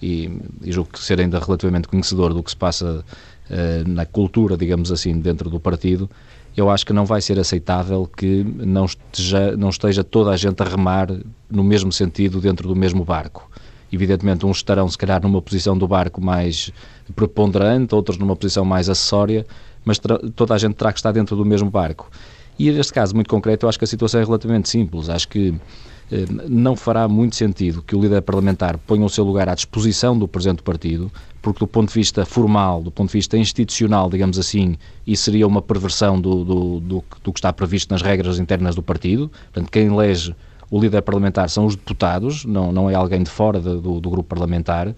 e, 0.00 0.30
e 0.62 0.70
julgo 0.70 0.92
que 0.92 1.00
ser 1.00 1.20
ainda 1.20 1.40
relativamente 1.40 1.88
conhecedor 1.88 2.32
do 2.32 2.44
que 2.44 2.50
se 2.50 2.56
passa 2.56 3.04
uh, 3.50 3.88
na 3.88 4.06
cultura, 4.06 4.56
digamos 4.56 4.92
assim, 4.92 5.18
dentro 5.18 5.50
do 5.50 5.58
partido 5.58 6.08
eu 6.56 6.70
acho 6.70 6.84
que 6.84 6.92
não 6.92 7.04
vai 7.04 7.20
ser 7.20 7.38
aceitável 7.38 8.08
que 8.16 8.44
não 8.44 8.84
esteja, 8.84 9.56
não 9.56 9.70
esteja 9.70 10.04
toda 10.04 10.30
a 10.30 10.36
gente 10.36 10.62
a 10.62 10.66
remar 10.66 11.08
no 11.50 11.64
mesmo 11.64 11.90
sentido 11.90 12.40
dentro 12.40 12.68
do 12.68 12.76
mesmo 12.76 13.04
barco. 13.04 13.50
Evidentemente, 13.92 14.46
uns 14.46 14.58
estarão, 14.58 14.88
se 14.88 14.96
calhar, 14.96 15.22
numa 15.22 15.42
posição 15.42 15.76
do 15.76 15.86
barco 15.86 16.20
mais 16.20 16.70
preponderante, 17.14 17.94
outros 17.94 18.16
numa 18.16 18.34
posição 18.34 18.64
mais 18.64 18.88
acessória, 18.88 19.46
mas 19.84 19.98
toda 20.34 20.54
a 20.54 20.58
gente 20.58 20.74
terá 20.74 20.92
que 20.92 20.98
estar 20.98 21.12
dentro 21.12 21.36
do 21.36 21.44
mesmo 21.44 21.70
barco. 21.70 22.10
E 22.58 22.70
neste 22.70 22.92
caso 22.92 23.14
muito 23.14 23.28
concreto, 23.28 23.66
eu 23.66 23.68
acho 23.68 23.78
que 23.78 23.84
a 23.84 23.88
situação 23.88 24.20
é 24.20 24.24
relativamente 24.24 24.68
simples. 24.68 25.08
Acho 25.08 25.28
que 25.28 25.54
não 26.48 26.76
fará 26.76 27.08
muito 27.08 27.36
sentido 27.36 27.82
que 27.82 27.96
o 27.96 28.00
líder 28.00 28.22
parlamentar 28.22 28.76
ponha 28.78 29.04
o 29.04 29.08
seu 29.08 29.24
lugar 29.24 29.48
à 29.48 29.54
disposição 29.54 30.18
do 30.18 30.28
Presidente 30.28 30.58
do 30.58 30.62
Partido, 30.62 31.10
porque 31.40 31.60
do 31.60 31.66
ponto 31.66 31.88
de 31.88 31.94
vista 31.94 32.24
formal, 32.24 32.82
do 32.82 32.90
ponto 32.90 33.08
de 33.08 33.14
vista 33.14 33.36
institucional, 33.36 34.10
digamos 34.10 34.38
assim, 34.38 34.76
isso 35.06 35.24
seria 35.24 35.46
uma 35.46 35.62
perversão 35.62 36.20
do, 36.20 36.44
do, 36.44 36.80
do, 36.80 37.04
do 37.22 37.32
que 37.32 37.38
está 37.38 37.52
previsto 37.52 37.90
nas 37.90 38.02
regras 38.02 38.38
internas 38.38 38.74
do 38.74 38.82
partido. 38.82 39.30
Portanto, 39.52 39.70
quem 39.70 39.86
elege 39.86 40.34
o 40.70 40.80
líder 40.80 41.02
parlamentar 41.02 41.48
são 41.50 41.66
os 41.66 41.76
deputados, 41.76 42.44
não, 42.44 42.72
não 42.72 42.88
é 42.88 42.94
alguém 42.94 43.22
de 43.22 43.30
fora 43.30 43.60
de, 43.60 43.80
do, 43.80 44.00
do 44.00 44.10
grupo 44.10 44.28
parlamentar 44.28 44.94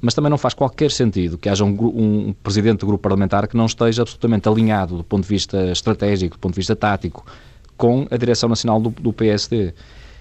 mas 0.00 0.14
também 0.14 0.30
não 0.30 0.38
faz 0.38 0.54
qualquer 0.54 0.90
sentido 0.90 1.36
que 1.36 1.48
haja 1.48 1.62
um, 1.62 1.68
um, 1.68 2.34
presidente 2.42 2.80
do 2.80 2.86
grupo 2.86 3.02
parlamentar 3.02 3.46
que 3.46 3.56
não 3.56 3.66
esteja 3.66 4.00
absolutamente 4.02 4.48
alinhado 4.48 4.96
do 4.96 5.04
ponto 5.04 5.24
de 5.24 5.28
vista 5.28 5.70
estratégico, 5.70 6.36
do 6.36 6.40
ponto 6.40 6.54
de 6.54 6.60
vista 6.60 6.74
tático, 6.74 7.24
com 7.76 8.06
a 8.10 8.16
direção 8.16 8.48
nacional 8.48 8.80
do, 8.80 8.90
do 8.90 9.12
PSD. 9.12 9.74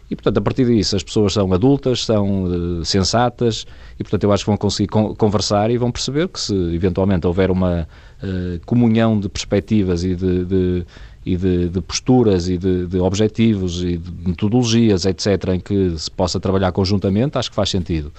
E, 0.09 0.15
portanto, 0.15 0.37
a 0.37 0.41
partir 0.41 0.65
disso, 0.65 0.95
as 0.95 1.03
pessoas 1.03 1.33
são 1.33 1.53
adultas, 1.53 2.03
são 2.03 2.45
uh, 2.45 2.85
sensatas 2.85 3.65
e, 3.99 4.03
portanto, 4.03 4.23
eu 4.23 4.31
acho 4.31 4.43
que 4.43 4.49
vão 4.49 4.57
conseguir 4.57 4.87
con 4.87 5.13
conversar 5.13 5.69
e 5.69 5.77
vão 5.77 5.91
perceber 5.91 6.27
que 6.27 6.39
se 6.39 6.55
eventualmente 6.73 7.27
houver 7.27 7.51
uma 7.51 7.87
uh, 8.23 8.59
comunhão 8.65 9.19
de 9.19 9.29
perspectivas 9.29 10.03
e 10.03 10.15
de, 10.15 10.45
de 10.45 10.85
e 11.25 11.35
de, 11.35 11.69
de, 11.69 11.81
posturas 11.81 12.49
e 12.49 12.57
de, 12.57 12.87
de, 12.87 12.97
objetivos 12.97 13.83
e 13.83 13.97
de 13.97 14.11
metodologias, 14.25 15.05
etc., 15.05 15.49
em 15.53 15.59
que 15.59 15.95
se 15.97 16.09
possa 16.09 16.39
trabalhar 16.39 16.71
conjuntamente, 16.71 17.37
acho 17.37 17.49
que 17.49 17.55
faz 17.55 17.69
sentido 17.69 18.11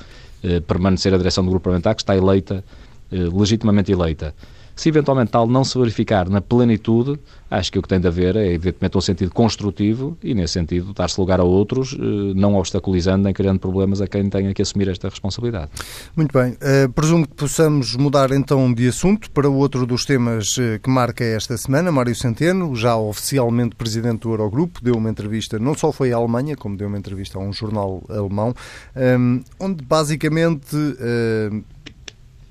uh, 0.45 0.61
permanecer 0.63 1.13
a 1.13 1.17
direção 1.19 1.43
do 1.43 1.51
grupo 1.51 1.65
parlamentar, 1.65 1.95
que 1.95 2.03
está 2.03 2.17
eleita, 2.17 2.63
legitimamente 3.11 3.91
eleita. 3.91 4.33
Se 4.81 4.89
eventualmente 4.89 5.31
tal 5.31 5.47
não 5.47 5.63
se 5.63 5.79
verificar 5.79 6.31
na 6.31 6.41
plenitude, 6.41 7.21
acho 7.51 7.71
que 7.71 7.79
o 7.79 7.83
que 7.83 7.89
tem 7.89 8.01
de 8.01 8.09
haver 8.09 8.35
é, 8.35 8.47
evidentemente, 8.47 8.97
um 8.97 9.01
sentido 9.03 9.31
construtivo 9.31 10.17
e, 10.23 10.33
nesse 10.33 10.55
sentido, 10.55 10.95
dar-se 10.95 11.21
lugar 11.21 11.39
a 11.39 11.45
outros, 11.45 11.93
eh, 11.93 12.33
não 12.35 12.55
obstaculizando 12.55 13.25
nem 13.25 13.35
criando 13.35 13.61
problemas 13.61 14.01
a 14.01 14.07
quem 14.07 14.31
tenha 14.31 14.55
que 14.55 14.63
assumir 14.63 14.89
esta 14.89 15.11
responsabilidade. 15.11 15.71
Muito 16.17 16.33
bem. 16.33 16.53
Uh, 16.53 16.91
presumo 16.95 17.29
que 17.29 17.35
possamos 17.35 17.95
mudar 17.95 18.31
então 18.31 18.73
de 18.73 18.89
assunto 18.89 19.31
para 19.33 19.51
outro 19.51 19.85
dos 19.85 20.07
temas 20.07 20.57
eh, 20.59 20.79
que 20.83 20.89
marca 20.89 21.25
esta 21.25 21.59
semana. 21.59 21.93
Mário 21.93 22.15
Centeno, 22.15 22.75
já 22.75 22.97
oficialmente 22.97 23.77
presidente 23.77 24.21
do 24.21 24.31
Eurogrupo, 24.31 24.83
deu 24.83 24.95
uma 24.95 25.11
entrevista, 25.11 25.59
não 25.59 25.75
só 25.75 25.93
foi 25.93 26.11
à 26.11 26.17
Alemanha, 26.17 26.57
como 26.57 26.75
deu 26.75 26.89
uma 26.89 26.97
entrevista 26.97 27.39
a 27.39 27.43
um 27.43 27.53
jornal 27.53 28.03
alemão, 28.09 28.55
um, 28.97 29.43
onde 29.61 29.85
basicamente 29.85 30.75
uh, 30.75 31.63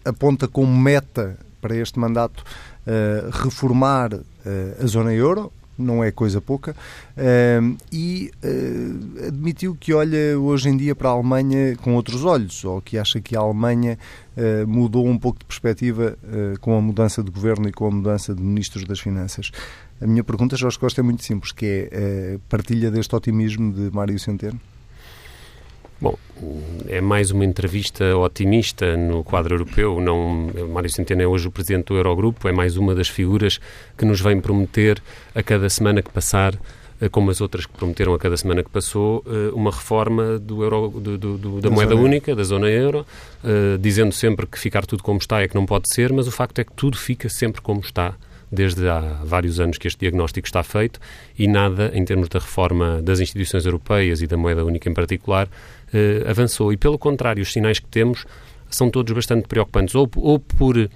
aponta 0.05 0.47
como 0.47 0.77
meta 0.77 1.48
para 1.59 1.75
este 1.75 1.99
mandato 1.99 2.43
uh, 2.85 3.29
reformar 3.43 4.13
uh, 4.13 4.23
a 4.83 4.85
zona 4.85 5.13
euro, 5.13 5.51
não 5.77 6.03
é 6.03 6.11
coisa 6.11 6.41
pouca, 6.41 6.71
uh, 6.71 7.77
e 7.91 8.31
admitiu 9.25 9.77
que 9.79 9.93
olha 9.93 10.37
hoje 10.37 10.67
em 10.67 10.75
dia 10.75 10.93
para 10.93 11.09
a 11.09 11.13
Alemanha 11.13 11.75
com 11.77 11.95
outros 11.95 12.25
olhos, 12.25 12.65
ou 12.65 12.81
que 12.81 12.97
acha 12.97 13.21
que 13.21 13.35
a 13.35 13.39
Alemanha 13.39 13.97
mudou 14.67 15.05
um 15.05 15.17
pouco 15.17 15.39
de 15.39 15.45
perspectiva 15.45 16.17
com 16.61 16.77
a 16.77 16.81
mudança 16.81 17.23
de 17.23 17.31
governo 17.31 17.67
e 17.67 17.71
com 17.71 17.87
a 17.87 17.91
mudança 17.91 18.33
de 18.33 18.41
ministros 18.41 18.85
das 18.85 18.99
Finanças. 18.99 19.51
A 20.01 20.07
minha 20.07 20.23
pergunta, 20.23 20.55
Jorge 20.55 20.79
Costa, 20.79 21.01
é 21.01 21.03
muito 21.03 21.23
simples, 21.23 21.51
que 21.51 21.89
é 21.91 22.37
partilha 22.49 22.89
deste 22.89 23.13
otimismo 23.15 23.71
de 23.71 23.93
Mário 23.93 24.17
Centeno? 24.19 24.59
Bom, 26.01 26.17
é 26.88 27.01
mais 27.01 27.29
uma 27.29 27.43
entrevista 27.43 28.15
otimista 28.15 28.95
no 28.95 29.23
quadro 29.23 29.55
europeu. 29.55 29.99
Não, 29.99 30.49
Mário 30.71 30.89
Centeno 30.89 31.21
é 31.21 31.27
hoje 31.27 31.47
o 31.47 31.51
presidente 31.51 31.88
do 31.88 31.97
Eurogrupo, 31.97 32.47
é 32.47 32.53
mais 32.53 32.77
uma 32.77 32.95
das 32.95 33.09
figuras 33.09 33.59
que 33.97 34.05
nos 34.05 34.21
vem 34.21 34.39
prometer 34.39 35.01
a 35.35 35.43
cada 35.43 35.69
semana 35.69 36.01
que 36.01 36.09
passar 36.09 36.57
eh, 37.01 37.09
como 37.09 37.31
as 37.31 37.41
outras 37.41 37.65
que 37.65 37.73
prometeram 37.73 38.13
a 38.13 38.19
cada 38.19 38.38
semana 38.38 38.63
que 38.63 38.69
passou, 38.69 39.23
eh, 39.27 39.51
uma 39.53 39.71
reforma 39.71 40.39
do 40.39 40.63
euro, 40.63 40.89
do, 40.89 41.17
do, 41.17 41.38
do, 41.38 41.62
da, 41.62 41.69
da 41.69 41.75
moeda 41.75 41.95
única, 41.95 42.33
da 42.33 42.43
zona 42.43 42.69
euro, 42.69 43.05
uh, 43.43 43.77
dizendo 43.77 44.13
sempre 44.13 44.45
que 44.45 44.57
ficar 44.57 44.85
tudo 44.85 45.03
como 45.03 45.19
está 45.19 45.41
é 45.41 45.47
que 45.47 45.55
não 45.55 45.65
pode 45.65 45.93
ser, 45.93 46.12
mas 46.12 46.27
o 46.27 46.31
facto 46.31 46.59
é 46.59 46.63
que 46.63 46.73
tudo 46.73 46.97
fica 46.97 47.29
sempre 47.29 47.62
como 47.62 47.81
está 47.81 48.15
desde 48.51 48.88
há 48.89 48.99
vários 49.23 49.59
anos 49.59 49.77
que 49.77 49.88
este 49.88 49.99
diagnóstico 49.99 50.47
está 50.47 50.63
feito 50.63 50.99
e 51.38 51.47
nada, 51.47 51.91
em 51.93 52.03
termos 52.03 52.27
da 52.29 52.39
reforma 52.39 53.01
das 53.01 53.19
instituições 53.19 53.65
europeias 53.65 54.21
e 54.21 54.27
da 54.27 54.35
moeda 54.35 54.65
única 54.65 54.89
em 54.89 54.93
particular, 54.93 55.47
eh, 55.93 56.23
avançou. 56.28 56.71
E, 56.73 56.78
pelo 56.78 56.97
contrário, 56.97 57.41
os 57.41 57.52
sinais 57.52 57.80
que 57.80 57.88
temos 57.88 58.25
são 58.69 58.89
todos 58.89 59.12
bastante 59.13 59.47
preocupantes, 59.47 59.95
ou, 59.95 60.10
ou 60.17 60.39
por 60.39 60.89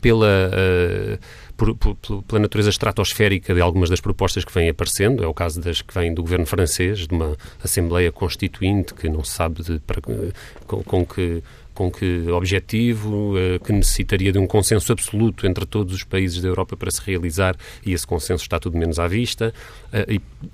pela, 0.00 0.50
uh, 0.50 1.18
por, 1.56 1.74
por, 1.76 2.22
pela 2.22 2.40
natureza 2.40 2.70
estratosférica 2.70 3.54
de 3.54 3.60
algumas 3.60 3.90
das 3.90 4.00
propostas 4.00 4.44
que 4.44 4.52
vêm 4.52 4.68
aparecendo. 4.68 5.22
É 5.22 5.26
o 5.26 5.34
caso 5.34 5.60
das 5.60 5.82
que 5.82 5.92
vêm 5.92 6.14
do 6.14 6.22
governo 6.22 6.46
francês, 6.46 7.06
de 7.06 7.14
uma 7.14 7.36
Assembleia 7.62 8.12
Constituinte 8.12 8.94
que 8.94 9.08
não 9.08 9.24
se 9.24 9.32
sabe 9.32 9.62
de, 9.62 9.80
para, 9.80 10.00
com, 10.00 10.82
com 10.82 11.06
que 11.06 11.42
com 11.72 11.90
que 11.90 12.28
objetivo, 12.30 13.32
que 13.64 13.72
necessitaria 13.72 14.30
de 14.30 14.38
um 14.38 14.46
consenso 14.46 14.92
absoluto 14.92 15.46
entre 15.46 15.64
todos 15.64 15.94
os 15.94 16.04
países 16.04 16.42
da 16.42 16.48
Europa 16.48 16.76
para 16.76 16.90
se 16.90 17.00
realizar 17.00 17.56
e 17.86 17.94
esse 17.94 18.06
consenso 18.06 18.42
está 18.42 18.60
tudo 18.60 18.76
menos 18.76 18.98
à 18.98 19.08
vista, 19.08 19.54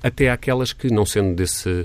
até 0.04 0.30
aquelas 0.30 0.72
que, 0.72 0.88
não 0.88 1.04
sendo 1.04 1.34
desse 1.34 1.84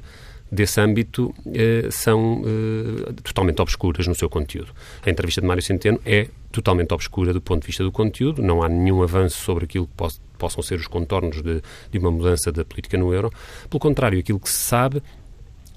desse 0.52 0.82
âmbito 0.82 1.34
eh, 1.54 1.88
são 1.90 2.44
eh, 2.46 3.14
totalmente 3.24 3.62
obscuras 3.62 4.06
no 4.06 4.14
seu 4.14 4.30
conteúdo. 4.30 4.74
A 5.06 5.10
entrevista 5.10 5.40
de 5.40 5.48
Mário 5.48 5.64
Centeno 5.64 6.00
é 6.06 6.28
totalmente 6.52 6.94
obscura 6.94 7.32
do 7.32 7.40
ponto 7.40 7.62
de 7.62 7.68
vista 7.68 7.84
do 7.84 7.92
conteúdo, 7.92 8.42
não 8.42 8.62
há 8.62 8.68
nenhum 8.68 9.02
avanço 9.02 9.38
sobre 9.38 9.64
aquilo 9.64 9.88
que 9.88 9.94
poss 9.94 10.20
possam 10.38 10.64
ser 10.64 10.80
os 10.80 10.88
contornos 10.88 11.40
de, 11.44 11.62
de, 11.92 12.00
uma 12.00 12.10
mudança 12.10 12.52
da 12.52 12.66
política 12.66 12.98
no 12.98 13.14
euro. 13.14 13.32
Pelo 13.70 13.80
contrário, 13.80 14.18
aquilo 14.18 14.40
que 14.40 14.50
se 14.50 14.58
sabe 14.58 15.02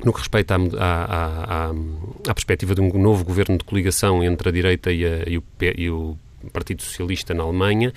no 0.03 0.11
que 0.11 0.21
respeita 0.21 0.57
à, 0.57 0.59
à, 0.59 1.67
à, 1.67 1.71
à 2.31 2.35
perspectiva 2.35 2.75
de 2.75 2.81
um 2.81 2.91
novo 2.99 3.25
governo 3.25 3.59
de 3.59 3.65
coligação 3.65 4.25
entre 4.25 4.49
a 4.49 4.53
direita 4.53 4.91
e, 4.91 5.05
a, 5.05 5.29
e, 5.29 5.37
o, 5.37 5.45
e 5.77 5.91
o, 5.91 6.17
Partido 6.51 6.83
Socialista 6.83 7.35
na 7.35 7.43
Alemanha, 7.43 7.93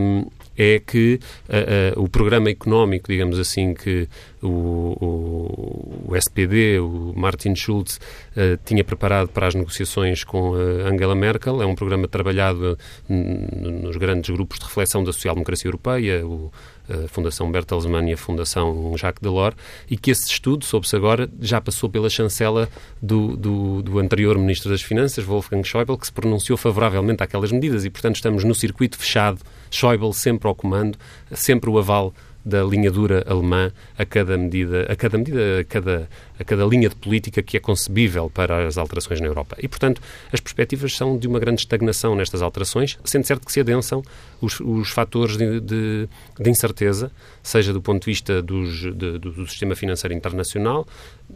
um, 0.00 0.26
é 0.56 0.78
que 0.78 1.20
uh, 1.48 1.98
uh, 1.98 2.02
o 2.02 2.08
programa 2.08 2.50
económico, 2.50 3.08
digamos 3.08 3.38
assim, 3.38 3.74
que 3.74 4.08
o, 4.42 4.48
o, 4.48 6.08
o 6.08 6.16
SPD, 6.16 6.78
o 6.78 7.12
Martin 7.16 7.54
Schulz, 7.54 8.00
uh, 8.36 8.58
tinha 8.64 8.82
preparado 8.82 9.28
para 9.28 9.46
as 9.46 9.54
negociações 9.54 10.24
com 10.24 10.54
Angela 10.54 11.14
Merkel, 11.14 11.62
é 11.62 11.66
um 11.66 11.74
programa 11.74 12.08
trabalhado 12.08 12.78
nos 13.08 13.96
grandes 13.96 14.30
grupos 14.30 14.58
de 14.58 14.64
reflexão 14.64 15.04
da 15.04 15.12
social-democracia 15.12 15.68
europeia, 15.68 16.26
o, 16.26 16.50
a 16.88 17.08
Fundação 17.08 17.50
Bertelsmann 17.50 18.08
e 18.08 18.12
a 18.12 18.16
Fundação 18.16 18.96
Jacques 18.96 19.22
Delors, 19.22 19.56
e 19.90 19.96
que 19.96 20.10
esse 20.10 20.28
estudo, 20.28 20.64
soube-se 20.64 20.94
agora, 20.94 21.28
já 21.40 21.60
passou 21.60 21.88
pela 21.88 22.08
chancela 22.08 22.68
do, 23.00 23.36
do, 23.36 23.82
do, 23.82 23.98
anterior 23.98 24.38
Ministro 24.38 24.70
das 24.70 24.82
Finanças, 24.82 25.24
Wolfgang 25.24 25.64
Schäuble, 25.64 25.98
que 25.98 26.06
se 26.06 26.12
pronunciou 26.12 26.56
favoravelmente 26.56 27.22
àquelas 27.22 27.52
medidas. 27.52 27.84
E, 27.84 27.90
portanto, 27.90 28.16
estamos 28.16 28.44
no 28.44 28.54
circuito 28.54 28.98
fechado, 28.98 29.40
Schäuble 29.70 30.12
sempre 30.12 30.48
ao 30.48 30.54
comando, 30.54 30.98
sempre 31.32 31.70
o 31.70 31.78
aval 31.78 32.14
da 32.46 32.62
linha 32.62 32.92
dura 32.92 33.24
alemã 33.26 33.72
a 33.98 34.04
cada 34.06 34.38
medida, 34.38 34.86
a 34.88 34.94
cada 34.94 35.18
medida, 35.18 35.60
a 35.60 35.64
cada, 35.64 36.08
a 36.38 36.44
cada 36.44 36.64
linha 36.64 36.88
de 36.88 36.94
política 36.94 37.42
que 37.42 37.56
é 37.56 37.60
concebível 37.60 38.30
para 38.30 38.68
as 38.68 38.78
alterações 38.78 39.20
na 39.20 39.26
Europa. 39.26 39.56
E, 39.60 39.66
portanto, 39.66 40.00
as 40.32 40.38
perspectivas 40.38 40.96
são 40.96 41.18
de 41.18 41.26
uma 41.26 41.40
grande 41.40 41.62
estagnação 41.62 42.14
nestas 42.14 42.42
alterações, 42.42 42.96
sendo 43.04 43.26
certo 43.26 43.44
que 43.44 43.50
se 43.52 43.58
adensam 43.58 44.00
os, 44.40 44.60
os 44.60 44.90
fatores 44.90 45.36
de, 45.36 45.58
de, 45.58 46.08
de, 46.38 46.50
incerteza, 46.50 47.10
seja 47.42 47.72
do 47.72 47.82
ponto 47.82 48.04
de 48.04 48.06
vista 48.12 48.40
dos, 48.40 48.78
de, 48.94 49.18
do 49.18 49.46
sistema 49.48 49.74
financeiro 49.74 50.14
internacional, 50.14 50.86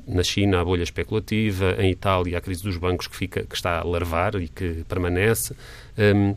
na 0.06 0.22
China 0.22 0.60
a 0.60 0.64
bolha 0.64 0.84
especulativa, 0.84 1.74
em 1.80 1.90
Itália 1.90 2.38
a 2.38 2.40
crise 2.40 2.62
dos 2.62 2.76
bancos 2.76 3.08
que, 3.08 3.16
fica, 3.16 3.42
que 3.42 3.56
está 3.56 3.80
a 3.80 3.84
larvar 3.84 4.36
e 4.36 4.46
que 4.46 4.84
permanece. 4.88 5.56
Um, 5.98 6.36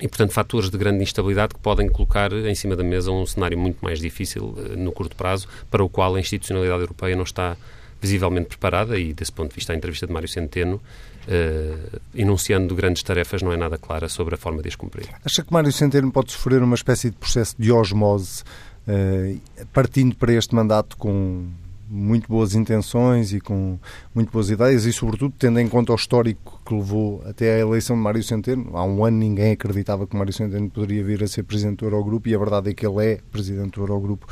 e, 0.00 0.08
portanto, 0.08 0.32
fatores 0.32 0.70
de 0.70 0.78
grande 0.78 1.02
instabilidade 1.02 1.54
que 1.54 1.60
podem 1.60 1.88
colocar 1.88 2.32
em 2.32 2.54
cima 2.54 2.74
da 2.74 2.82
mesa 2.82 3.10
um 3.10 3.26
cenário 3.26 3.58
muito 3.58 3.78
mais 3.82 4.00
difícil 4.00 4.54
eh, 4.58 4.76
no 4.76 4.90
curto 4.90 5.14
prazo, 5.14 5.46
para 5.70 5.84
o 5.84 5.88
qual 5.88 6.14
a 6.14 6.20
institucionalidade 6.20 6.80
europeia 6.80 7.14
não 7.14 7.24
está 7.24 7.56
visivelmente 8.00 8.48
preparada 8.48 8.98
e, 8.98 9.12
desse 9.12 9.30
ponto 9.30 9.50
de 9.50 9.54
vista, 9.54 9.72
a 9.72 9.76
entrevista 9.76 10.08
de 10.08 10.12
Mário 10.12 10.28
Centeno, 10.28 10.80
uh, 11.28 12.00
enunciando 12.12 12.74
grandes 12.74 13.00
tarefas, 13.04 13.42
não 13.42 13.52
é 13.52 13.56
nada 13.56 13.78
clara 13.78 14.08
sobre 14.08 14.34
a 14.34 14.38
forma 14.38 14.60
de 14.60 14.68
as 14.68 14.74
cumprir. 14.74 15.08
Acha 15.24 15.44
que 15.44 15.52
Mário 15.52 15.70
Centeno 15.70 16.10
pode 16.10 16.32
sofrer 16.32 16.60
uma 16.64 16.74
espécie 16.74 17.10
de 17.10 17.16
processo 17.16 17.54
de 17.56 17.70
osmose, 17.70 18.42
uh, 18.88 19.66
partindo 19.72 20.16
para 20.16 20.32
este 20.32 20.52
mandato 20.52 20.96
com 20.96 21.46
muito 21.92 22.26
boas 22.26 22.54
intenções 22.54 23.34
e 23.34 23.40
com 23.40 23.78
muito 24.14 24.32
boas 24.32 24.48
ideias 24.48 24.86
e, 24.86 24.92
sobretudo, 24.92 25.34
tendo 25.38 25.60
em 25.60 25.68
conta 25.68 25.92
o 25.92 25.94
histórico 25.94 26.58
que 26.64 26.74
levou 26.74 27.22
até 27.26 27.56
à 27.56 27.58
eleição 27.58 27.94
de 27.94 28.02
Mário 28.02 28.22
Centeno. 28.22 28.70
Há 28.74 28.82
um 28.82 29.04
ano 29.04 29.18
ninguém 29.18 29.52
acreditava 29.52 30.06
que 30.06 30.16
Mário 30.16 30.32
Centeno 30.32 30.70
poderia 30.70 31.04
vir 31.04 31.22
a 31.22 31.28
ser 31.28 31.42
presidente 31.42 31.80
do 31.80 31.86
Eurogrupo 31.86 32.30
e 32.30 32.34
a 32.34 32.38
verdade 32.38 32.70
é 32.70 32.74
que 32.74 32.86
ele 32.86 33.04
é 33.04 33.18
presidente 33.30 33.72
do 33.72 33.82
Eurogrupo. 33.82 34.26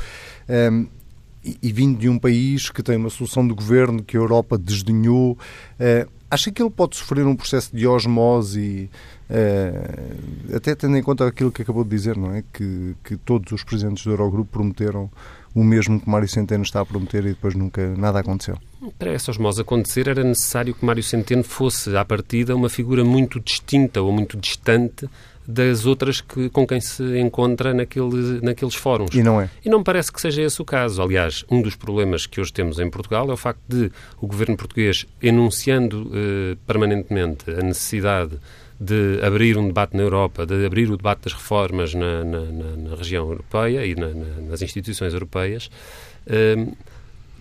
Um, 0.49 0.87
e, 1.43 1.57
e, 1.61 1.71
vindo 1.71 1.99
de 1.99 2.09
um 2.09 2.17
país 2.17 2.69
que 2.69 2.81
tem 2.81 2.97
uma 2.97 3.09
solução 3.09 3.47
de 3.47 3.53
governo 3.53 4.03
que 4.03 4.17
a 4.17 4.19
Europa 4.19 4.57
desdenhou, 4.57 5.33
uh, 5.33 6.11
acha 6.29 6.51
que 6.51 6.61
ele 6.61 6.69
pode 6.69 6.95
sofrer 6.95 7.25
um 7.25 7.35
processo 7.35 7.75
de 7.75 7.87
osmose, 7.87 8.89
uh, 9.29 10.55
até 10.55 10.73
tendo 10.75 10.97
em 10.97 11.03
conta 11.03 11.27
aquilo 11.27 11.51
que 11.51 11.61
acabou 11.61 11.83
de 11.83 11.89
dizer, 11.91 12.15
não 12.15 12.33
é? 12.33 12.43
Que, 12.53 12.95
que 13.03 13.17
todos 13.17 13.51
os 13.51 13.63
presidentes 13.63 14.03
do 14.03 14.11
Eurogrupo 14.11 14.51
prometeram 14.51 15.11
o 15.53 15.63
mesmo 15.63 15.99
que 15.99 16.09
Mário 16.09 16.27
Centeno 16.27 16.63
está 16.63 16.81
a 16.81 16.85
prometer 16.85 17.25
e 17.25 17.29
depois 17.29 17.55
nunca 17.55 17.93
nada 17.97 18.19
aconteceu? 18.19 18.57
Para 18.97 19.11
essa 19.11 19.31
osmose 19.31 19.61
acontecer 19.61 20.07
era 20.07 20.23
necessário 20.23 20.73
que 20.73 20.85
Mário 20.85 21.03
Centeno 21.03 21.43
fosse, 21.43 21.95
à 21.95 22.03
partida, 22.03 22.55
uma 22.55 22.69
figura 22.69 23.03
muito 23.03 23.39
distinta 23.39 24.01
ou 24.01 24.11
muito 24.11 24.37
distante 24.37 25.07
das 25.47 25.85
outras 25.85 26.21
que, 26.21 26.49
com 26.49 26.65
quem 26.65 26.79
se 26.79 27.03
encontra 27.19 27.73
naquele, 27.73 28.39
naqueles 28.41 28.75
fóruns. 28.75 29.13
E 29.13 29.23
não 29.23 29.41
é? 29.41 29.49
E 29.65 29.69
não 29.69 29.79
me 29.79 29.83
parece 29.83 30.11
que 30.11 30.21
seja 30.21 30.41
esse 30.41 30.61
o 30.61 30.65
caso. 30.65 31.01
Aliás, 31.01 31.43
um 31.49 31.61
dos 31.61 31.75
problemas 31.75 32.25
que 32.25 32.39
hoje 32.39 32.53
temos 32.53 32.79
em 32.79 32.89
Portugal 32.89 33.29
é 33.29 33.33
o 33.33 33.37
facto 33.37 33.61
de 33.67 33.91
o 34.19 34.27
governo 34.27 34.55
português, 34.55 35.05
enunciando 35.21 36.11
eh, 36.13 36.57
permanentemente 36.65 37.49
a 37.49 37.61
necessidade 37.61 38.37
de 38.83 39.23
abrir 39.23 39.59
um 39.59 39.67
debate 39.67 39.95
na 39.95 40.01
Europa, 40.01 40.43
de 40.43 40.65
abrir 40.65 40.89
o 40.89 40.97
debate 40.97 41.25
das 41.25 41.33
reformas 41.33 41.93
na, 41.93 42.23
na, 42.23 42.39
na, 42.39 42.75
na 42.77 42.95
região 42.95 43.29
europeia 43.29 43.85
e 43.85 43.93
nas 43.93 44.63
instituições 44.63 45.13
europeias, 45.13 45.69
um, 46.57 46.73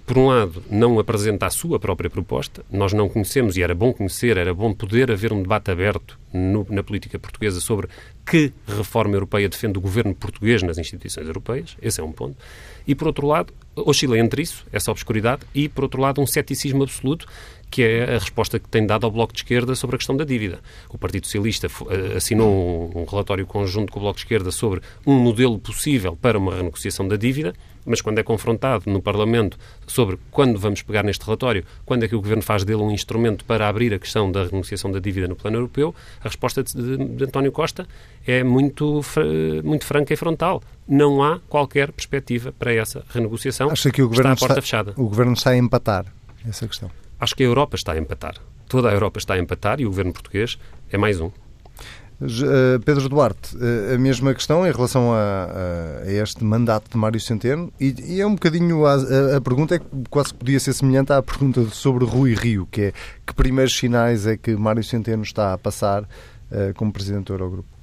por 0.05 0.18
um 0.18 0.26
lado, 0.26 0.62
não 0.68 0.98
apresenta 0.98 1.46
a 1.46 1.50
sua 1.50 1.79
própria 1.79 2.11
proposta, 2.11 2.62
nós 2.70 2.92
não 2.92 3.09
conhecemos 3.09 3.57
e 3.57 3.62
era 3.62 3.74
bom 3.74 3.92
conhecer, 3.92 4.37
era 4.37 4.53
bom 4.53 4.74
poder 4.74 5.11
haver 5.11 5.33
um 5.33 5.40
debate 5.40 5.70
aberto 5.70 6.18
no, 6.33 6.66
na 6.68 6.83
política 6.83 7.18
portuguesa 7.18 7.61
sobre 7.61 7.88
que 8.26 8.53
reforma 8.66 9.14
europeia 9.14 9.48
defende 9.48 9.79
o 9.79 9.81
governo 9.81 10.14
português 10.14 10.62
nas 10.62 10.79
instituições 10.79 11.26
europeias, 11.26 11.76
esse 11.81 12.00
é 12.00 12.05
um 12.05 12.12
ponto. 12.12 12.37
E, 12.87 12.94
por 12.94 13.07
outro 13.07 13.26
lado, 13.26 13.55
oscila 13.76 14.18
entre 14.18 14.42
isso, 14.42 14.66
essa 14.72 14.90
obscuridade, 14.90 15.42
e, 15.55 15.68
por 15.68 15.85
outro 15.85 16.03
lado, 16.03 16.20
um 16.20 16.26
ceticismo 16.26 16.83
absoluto 16.83 17.26
que 17.70 17.83
é 17.83 18.16
a 18.16 18.18
resposta 18.18 18.59
que 18.59 18.68
tem 18.68 18.85
dado 18.85 19.04
ao 19.06 19.11
Bloco 19.12 19.33
de 19.33 19.40
Esquerda 19.40 19.74
sobre 19.74 19.96
a 19.96 19.98
questão 19.98 20.16
da 20.16 20.24
dívida. 20.24 20.59
O 20.88 20.98
Partido 20.98 21.26
Socialista 21.26 21.68
eh, 21.68 22.16
assinou 22.16 22.90
um, 22.94 23.04
relatório 23.04 23.46
conjunto 23.46 23.92
com 23.92 24.00
o 24.00 24.02
Bloco 24.02 24.16
de 24.16 24.24
Esquerda 24.24 24.50
sobre 24.50 24.80
um 25.06 25.14
modelo 25.14 25.59
possível 25.59 26.16
para 26.20 26.37
uma 26.37 26.56
renegociação 26.56 27.06
da 27.06 27.16
dívida, 27.16 27.54
mas 27.87 28.00
quando 28.00 28.18
é 28.18 28.22
confrontado 28.22 28.90
no 28.90 29.00
Parlamento 29.00 29.56
sobre 29.87 30.18
quando 30.30 30.59
vamos 30.59 30.83
pegar 30.83 31.02
neste 31.02 31.24
relatório, 31.24 31.64
quando 31.87 32.04
é 32.04 32.09
que 32.09 32.14
o 32.14 32.20
Governo 32.20 32.42
faz 32.42 32.64
dele 32.64 32.83
um 32.83 32.90
instrumento 32.90 33.44
para 33.44 33.68
abrir 33.68 33.94
a 33.94 33.98
questão 33.98 34.30
da 34.30 34.44
renegociação 34.44 34.90
da 34.90 34.98
dívida 34.98 35.28
no 35.28 35.37
plano 35.37 35.56
europeu, 35.56 35.94
a 36.20 36.24
resposta 36.24 36.62
de, 36.62 36.96
de 36.96 37.24
António 37.24 37.52
Costa 37.52 37.87
é 38.26 38.42
muito, 38.42 39.00
muito 39.64 39.85
franca 39.85 40.12
e 40.12 40.16
frontal. 40.16 40.62
Não 40.87 41.22
há 41.22 41.38
qualquer 41.48 41.92
perspectiva 41.92 42.52
para 42.52 42.74
essa 42.74 43.04
renegociação. 43.09 43.70
Acha 43.70 43.90
que 43.90 44.02
o 44.02 44.09
Governo 44.09 44.35
está 44.35 44.59
está. 44.59 44.92
O 44.96 45.09
Governo 45.09 45.33
está 45.33 45.50
a 45.50 45.56
empatar 45.56 46.04
essa 46.46 46.66
questão? 46.66 46.90
Acho 47.20 47.37
que 47.37 47.42
a 47.42 47.46
Europa 47.46 47.76
está 47.76 47.92
a 47.92 47.98
empatar. 47.98 48.35
Toda 48.68 48.88
a 48.88 48.92
Europa 48.92 49.18
está 49.18 49.35
a 49.35 49.38
empatar 49.38 49.80
e 49.80 49.85
o 49.87 49.90
governo 49.90 50.12
português 50.12 50.59
é 50.90 50.96
mais 50.96 51.20
um. 51.20 51.30
Eh, 52.22 52.78
Pedro 52.85 53.09
Duarte, 53.09 53.56
eh, 53.59 53.94
a 53.94 53.98
mesma 53.98 54.35
questão 54.35 54.66
em 54.66 54.70
relação 54.70 55.12
a, 55.12 56.02
a 56.04 56.12
este 56.12 56.44
mandato 56.44 56.90
de 56.90 56.96
Mário 56.98 57.18
Centeno, 57.18 57.72
e, 57.80 57.94
e 58.16 58.20
é 58.20 58.26
um 58.26 58.35
bocadinho 58.35 58.85
a, 58.85 58.94
a, 59.37 59.40
pergunta 59.40 59.76
é 59.76 59.78
que 59.78 59.87
quase 60.11 60.35
podia 60.35 60.61
ser 60.61 60.74
semelhante 60.74 61.12
à 61.14 61.22
pergunta 61.22 61.64
sobre 61.70 62.04
Rui 62.04 62.35
Rio, 62.35 62.68
que 62.70 62.83
é 62.83 62.92
que 63.26 63.35
primeiros 63.35 63.76
sinais 63.76 64.26
é 64.26 64.37
que 64.37 64.54
Mário 64.54 64.85
Centeno 64.85 65.22
está 65.22 65.54
a 65.54 65.59
passar 65.59 66.02
uh, 66.02 66.74
como 66.74 66.92
Presidente 66.92 67.28
do 67.28 67.35
Eurogrupo? 67.35 67.79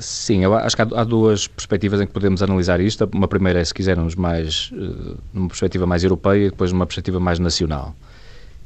Sim, 0.00 0.44
eu 0.44 0.54
acho 0.54 0.76
que 0.76 0.82
há, 0.82 1.04
duas 1.04 1.46
perspectivas 1.46 2.00
em 2.00 2.06
que 2.06 2.12
podemos 2.12 2.42
analisar 2.42 2.80
isto. 2.80 3.08
Uma 3.12 3.28
primeira 3.28 3.60
é, 3.60 3.64
se 3.64 3.72
quisermos, 3.72 4.14
mais 4.14 4.70
uh, 4.72 5.16
numa 5.32 5.48
perspectiva 5.48 5.86
mais 5.86 6.02
europeia 6.04 6.46
e 6.46 6.50
depois 6.50 6.72
numa 6.72 6.86
perspectiva 6.86 7.20
mais 7.20 7.38
nacional. 7.38 7.94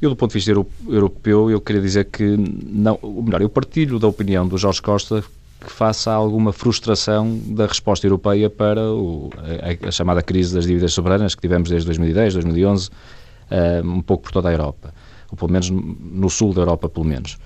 Eu, 0.00 0.10
do 0.10 0.16
ponto 0.16 0.30
de 0.30 0.34
vista 0.34 0.50
europeu, 0.88 1.50
eu 1.50 1.60
queria 1.60 1.80
dizer 1.80 2.04
que, 2.06 2.36
não, 2.36 2.98
ou 3.00 3.22
melhor, 3.22 3.40
eu 3.40 3.48
partilho 3.48 3.98
da 3.98 4.06
opinião 4.08 4.46
do 4.46 4.58
Jorge 4.58 4.82
Costa 4.82 5.24
que 5.64 5.72
faça 5.72 6.12
alguma 6.12 6.52
frustração 6.52 7.40
da 7.46 7.66
resposta 7.66 8.06
europeia 8.06 8.50
para 8.50 8.82
o, 8.82 9.30
a, 9.38 9.88
a, 9.88 9.90
chamada 9.90 10.22
crise 10.22 10.54
das 10.54 10.66
dívidas 10.66 10.92
soberanas 10.92 11.34
que 11.34 11.40
tivemos 11.40 11.70
desde 11.70 11.86
2010, 11.86 12.34
2011, 12.34 12.88
uh, 12.88 13.88
um 13.88 14.02
pouco 14.02 14.24
por 14.24 14.32
toda 14.32 14.50
a 14.50 14.52
Europa, 14.52 14.92
ou 15.30 15.38
pelo 15.38 15.50
menos 15.50 15.70
no 15.70 16.28
sul 16.28 16.52
da 16.52 16.62
Europa, 16.62 16.88
pelo 16.88 17.06
menos. 17.06 17.38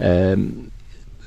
Uh, 0.00 0.68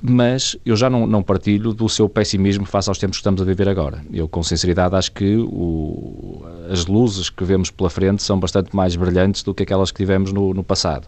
mas 0.02 0.58
eu 0.66 0.76
já 0.76 0.90
não, 0.90 1.06
não, 1.06 1.22
partilho 1.22 1.74
do 1.74 1.88
seu 1.88 2.10
pessimismo 2.10 2.66
face 2.66 2.90
aos 2.90 2.98
tempos 2.98 3.18
que 3.18 3.22
estamos 3.22 3.42
a 3.42 3.46
viver 3.46 3.70
agora. 3.70 4.04
Eu, 4.12 4.28
com 4.28 4.42
sinceridade, 4.42 4.96
acho 4.96 5.12
que 5.12 5.38
o, 5.38 6.44
as 6.70 6.88
luzes 6.88 7.30
que 7.30 7.44
vemos 7.44 7.70
pela 7.70 7.90
frente 7.90 8.24
são 8.24 8.40
bastante 8.40 8.76
mais 8.76 8.96
brilhantes 8.96 9.44
do 9.44 9.54
que 9.54 9.62
aquelas 9.62 9.92
que 9.92 9.98
tivemos 9.98 10.34
no, 10.34 10.54
no 10.54 10.64
passado. 10.64 11.08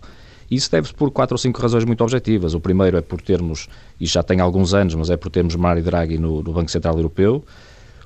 Isso 0.52 0.70
deve-se 0.70 0.94
por 0.94 1.10
quatro 1.10 1.34
ou 1.34 1.38
cinco 1.40 1.60
razões 1.60 1.86
muito 1.86 2.04
objetivas. 2.04 2.54
O 2.54 2.60
primeiro 2.60 2.96
é 2.96 3.02
por 3.02 3.20
termos, 3.20 3.68
e 4.00 4.06
já 4.06 4.22
tem 4.22 4.40
alguns 4.40 4.76
anos, 4.76 4.94
mas 4.94 5.10
é 5.10 5.18
por 5.18 5.32
termos 5.32 5.56
Mário 5.56 5.82
Draghi 5.82 6.20
no, 6.20 6.44
no 6.44 6.54
Banco 6.54 6.70
Central 6.70 6.96
Europeu. 6.96 7.44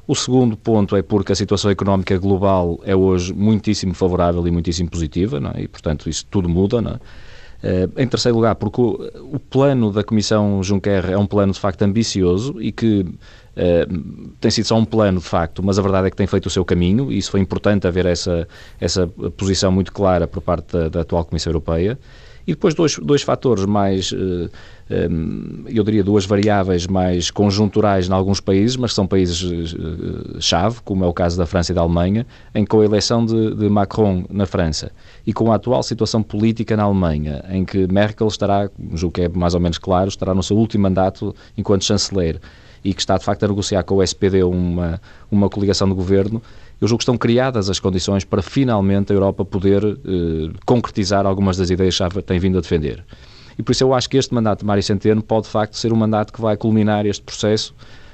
O 0.08 0.16
segundo 0.16 0.56
ponto 0.56 0.96
é 0.96 1.02
porque 1.02 1.34
a 1.34 1.36
situação 1.36 1.70
económica 1.70 2.18
global 2.18 2.80
é 2.86 2.96
hoje 2.96 3.34
muitíssimo 3.34 3.94
favorável 3.94 4.48
e 4.48 4.52
muitíssimo 4.52 4.90
positiva, 4.90 5.38
é? 5.54 5.64
e 5.64 5.68
portanto 5.68 6.10
isso 6.10 6.26
tudo 6.32 6.48
muda. 6.48 6.80
Uh, 6.80 7.00
em 7.98 8.08
terceiro 8.08 8.36
lugar, 8.36 8.56
porque 8.56 8.80
o, 8.80 9.36
o, 9.36 9.40
plano 9.40 9.92
da 9.92 10.04
Comissão 10.04 10.62
Juncker 10.62 11.10
é 11.10 11.18
um 11.18 11.26
plano 11.26 11.52
de 11.54 11.60
facto 11.60 11.82
ambicioso 11.82 12.62
e 12.62 12.72
que 12.72 13.00
uh, 13.02 14.30
tem 14.40 14.52
sido 14.52 14.66
só 14.66 14.78
um 14.78 14.86
plano 14.86 15.20
de 15.20 15.26
facto, 15.26 15.64
mas 15.64 15.80
a 15.80 15.82
verdade 15.82 16.08
é 16.08 16.10
que 16.12 16.16
tem 16.16 16.28
feito 16.28 16.46
o 16.46 16.50
seu 16.50 16.64
caminho 16.64 17.12
e 17.12 17.18
isso 17.18 17.32
foi 17.32 17.40
importante 17.40 17.88
haver 17.88 18.06
essa, 18.06 18.48
essa 18.80 19.08
posição 19.36 19.72
muito 19.72 19.92
clara 19.92 20.28
por 20.28 20.42
parte 20.42 20.72
da, 20.72 20.90
da 20.90 21.02
atual 21.02 21.26
Comissão 21.26 21.50
Europeia. 21.52 21.98
E 22.48 22.52
depois 22.52 22.74
dois, 22.74 22.98
dois 22.98 23.22
fatores 23.24 23.66
mais, 23.66 24.14
eh, 24.14 24.50
eh, 24.90 25.10
eu 25.68 25.84
diria 25.84 26.02
duas 26.02 26.26
variáveis 26.26 26.88
mais 26.88 27.30
conjunturais 27.30 28.08
em 28.08 28.14
alguns 28.14 28.40
países, 28.40 28.78
mas 28.78 28.94
são 28.94 29.06
países-chave, 29.06 30.78
eh, 30.78 30.82
como 30.86 31.04
é 31.04 31.08
o 31.08 31.14
caso 31.14 31.38
da 31.38 31.46
França 31.46 31.74
e 31.74 31.76
da 31.76 31.82
Alemanha, 31.82 32.26
em 32.56 32.64
que 32.64 32.70
com 32.70 32.80
a 32.80 32.86
eleição 32.86 33.26
de, 33.26 33.54
de 33.54 33.68
Macron 33.68 34.24
na 34.30 34.46
França 34.46 34.94
e 35.26 35.34
com 35.34 35.52
a 35.52 35.56
atual 35.56 35.84
situação 35.84 36.24
política 36.24 36.78
na 36.78 36.84
Alemanha, 36.84 37.44
em 37.50 37.66
que 37.66 37.86
Merkel 37.92 38.30
estará, 38.30 38.70
julgo 38.94 39.16
que 39.16 39.24
é 39.24 39.28
mais 39.28 39.54
ou 39.54 39.60
menos 39.60 39.78
claro, 39.78 40.08
estará 40.08 40.34
no 40.34 40.42
seu 40.42 40.56
último 40.56 40.84
mandato 40.84 41.36
enquanto 41.58 41.84
chanceler 41.84 42.40
e 42.82 42.94
que 42.94 43.02
está 43.02 43.18
de 43.18 43.26
facto 43.26 43.44
a 43.44 43.48
negociar 43.50 43.84
com 43.84 43.96
o 43.96 44.04
SPD 44.04 44.44
uma, 44.44 45.02
uma 45.30 45.50
coligação 45.50 45.90
de 45.90 45.94
governo, 45.94 46.42
eu 46.80 46.88
julgo 46.88 47.00
que 47.00 47.04
estão 47.04 47.18
criadas 47.18 47.70
as 47.70 47.80
condições 47.80 48.24
para 48.24 48.42
finalmente 48.42 49.12
a 49.12 49.16
Europa 49.16 49.44
poder 49.44 49.84
eh, 49.84 50.54
concretizar 50.66 51.26
algumas 51.26 51.58
das 51.58 51.70
ideias 51.70 51.98
que 51.98 52.22
tem 52.22 52.40
vindo 52.40 52.58
a 52.58 52.62
defender. 52.62 53.04
E 53.58 53.64
por 53.64 53.72
isso 53.72 53.84
eu 53.84 53.94
acho 53.94 54.10
que 54.10 54.18
este 54.18 54.34
mandato 54.34 54.60
de 54.60 54.66
Mário 54.66 54.84
Centeno 54.84 55.24
pode 55.24 55.46
de 55.46 55.52
facto 55.52 55.76
ser 55.76 55.92
um 55.92 55.96
mandato 55.96 56.32
que 56.32 56.40
vai 56.40 56.56
culminar 56.56 57.06
este 57.06 57.24
processo, 57.24 57.74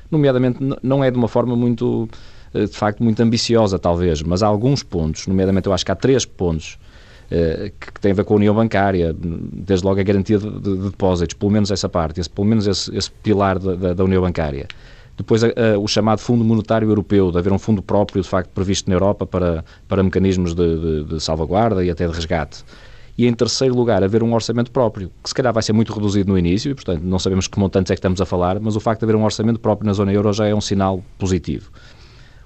nomeadamente 0.10 0.60
não 0.82 1.04
é 1.04 1.12
de 1.12 1.18
uma 1.18 1.28
forma 1.28 1.56
muito, 1.56 2.08
eh, 2.54 2.66
de 2.66 2.78
facto, 2.78 3.04
muito 3.04 3.22
ambiciosa 3.22 3.78
talvez, 3.78 4.22
mas 4.22 4.42
há 4.42 4.48
alguns 4.48 4.82
pontos, 4.82 5.28
nomeadamente 5.28 5.68
eu 5.68 5.74
acho 5.74 5.86
que 5.86 5.92
há 5.92 5.96
três 5.96 6.26
pontos 6.26 6.78
eh, 7.30 7.72
que 7.80 8.00
têm 8.00 8.12
a 8.12 8.16
ver 8.16 8.24
com 8.24 8.36
a 8.36 8.38
união 8.38 8.56
bancária, 8.56 9.14
desde 9.18 9.86
logo 9.86 10.00
a 10.00 10.04
garantia 10.04 10.38
de, 10.38 10.50
de, 10.50 10.78
de 10.78 10.90
depósitos, 10.90 11.36
pelo 11.36 11.52
menos 11.52 11.72
essa 11.72 11.90
parte, 11.90 12.22
esse, 12.22 12.30
pelo 12.30 12.48
menos 12.48 12.66
esse, 12.66 12.96
esse 12.96 13.12
pilar 13.12 13.60
da, 13.60 13.76
da, 13.76 13.94
da 13.94 14.04
união 14.04 14.22
bancária. 14.22 14.68
Depois, 15.16 15.44
a, 15.44 15.48
a, 15.48 15.78
o 15.80 15.88
chamado 15.88 16.20
Fundo 16.20 16.44
Monetário 16.44 16.90
Europeu, 16.90 17.32
de 17.32 17.38
haver 17.38 17.54
um 17.54 17.60
fundo 17.60 17.82
próprio, 17.82 18.22
de 18.22 18.28
facto, 18.28 18.50
previsto 18.50 18.90
na 18.90 18.96
Europa 18.96 19.26
para, 19.26 19.64
para 19.88 20.02
mecanismos 20.02 20.56
de, 20.56 20.80
de, 20.80 21.04
de 21.06 21.20
salvaguarda 21.20 21.84
e 21.84 21.92
até 21.92 22.08
de 22.08 22.14
resgate. 22.14 22.64
E, 23.16 23.28
em 23.28 23.34
terceiro 23.34 23.76
lugar, 23.76 24.04
haver 24.04 24.24
um 24.24 24.34
orçamento 24.34 24.72
próprio, 24.72 25.12
que 25.22 25.30
se 25.30 25.36
calhar 25.36 25.54
vai 25.54 25.62
ser 25.62 25.72
muito 25.72 25.94
reduzido 25.94 26.32
no 26.32 26.38
início, 26.38 26.72
e, 26.72 26.74
portanto, 26.74 27.04
não 27.04 27.20
sabemos 27.20 27.48
que 27.48 27.60
montantes 27.60 27.92
é 27.92 27.96
que 27.96 28.00
estamos 28.00 28.20
a 28.20 28.26
falar, 28.26 28.60
mas 28.60 28.76
o 28.76 28.80
facto 28.80 29.02
de 29.02 29.06
haver 29.06 29.16
um 29.16 29.24
orçamento 29.24 29.60
próprio 29.60 29.86
na 29.86 29.94
zona 29.94 30.12
euro 30.12 30.34
já 30.34 30.48
é 30.48 30.56
um 30.56 30.62
sinal 30.62 31.04
positivo. 31.20 31.70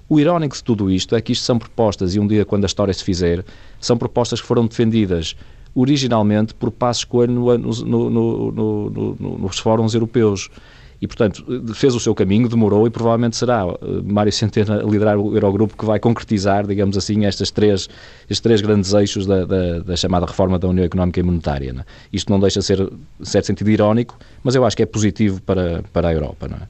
O 0.06 0.20
irónico 0.20 0.54
de 0.54 0.62
tudo 0.62 0.90
isto 0.90 1.16
é 1.16 1.22
que 1.22 1.32
isto 1.32 1.44
são 1.44 1.58
propostas, 1.58 2.14
e 2.14 2.20
um 2.20 2.26
dia, 2.26 2.44
quando 2.44 2.64
a 2.64 2.66
história 2.66 2.92
se 2.92 3.02
fizer, 3.02 3.44
são 3.80 3.96
propostas 3.96 4.42
que 4.42 4.46
foram 4.46 4.66
defendidas 4.66 5.34
originalmente 5.74 6.54
por 6.54 6.70
Passos 6.70 7.04
Coelho 7.04 7.32
no, 7.32 7.58
no, 7.58 8.50
no, 8.50 9.38
nos 9.38 9.58
fóruns 9.58 9.94
europeus. 9.94 10.50
E, 11.00 11.06
portanto, 11.06 11.44
fez 11.74 11.94
o 11.94 12.00
seu 12.00 12.12
caminho, 12.12 12.48
demorou 12.48 12.86
e 12.86 12.90
provavelmente 12.90 13.36
será 13.36 13.64
uh, 13.64 13.78
Mário 14.04 14.32
Centeno 14.32 14.72
a 14.72 14.82
liderar 14.82 15.16
o 15.16 15.34
Eurogrupo 15.34 15.76
que 15.76 15.84
vai 15.84 16.00
concretizar, 16.00 16.66
digamos 16.66 16.96
assim, 16.96 17.24
estas 17.24 17.52
três, 17.52 17.88
estes 18.22 18.40
três 18.40 18.60
grandes 18.60 18.92
eixos 18.92 19.24
da, 19.24 19.44
da, 19.44 19.78
da 19.78 19.96
chamada 19.96 20.26
reforma 20.26 20.58
da 20.58 20.66
União 20.66 20.84
Económica 20.84 21.20
e 21.20 21.22
Monetária. 21.22 21.72
Não 21.72 21.82
é? 21.82 21.84
Isto 22.12 22.32
não 22.32 22.40
deixa 22.40 22.58
de 22.58 22.66
ser, 22.66 22.80
em 22.80 23.24
certo 23.24 23.46
sentido, 23.46 23.70
irónico, 23.70 24.18
mas 24.42 24.56
eu 24.56 24.64
acho 24.64 24.76
que 24.76 24.82
é 24.82 24.86
positivo 24.86 25.40
para, 25.42 25.84
para 25.92 26.08
a 26.08 26.12
Europa. 26.12 26.48
Não 26.48 26.56
é? 26.56 26.62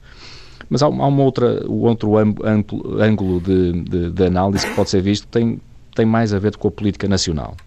Mas 0.69 0.83
há, 0.83 0.85
há 0.85 0.89
uma 0.89 1.23
outra, 1.23 1.65
o 1.67 1.85
outro 1.85 2.15
ângulo 2.17 3.41
de, 3.41 3.71
de, 3.81 4.11
de, 4.11 4.23
análise 4.23 4.67
que 4.67 4.75
pode 4.75 4.91
ser 4.91 5.01
visto 5.01 5.23
que 5.23 5.31
tem, 5.31 5.59
tem 5.95 6.05
mais 6.05 6.31
a 6.31 6.37
ver 6.37 6.55
com 6.55 6.67
a 6.67 6.71
política 6.71 7.07
nacional. 7.07 7.57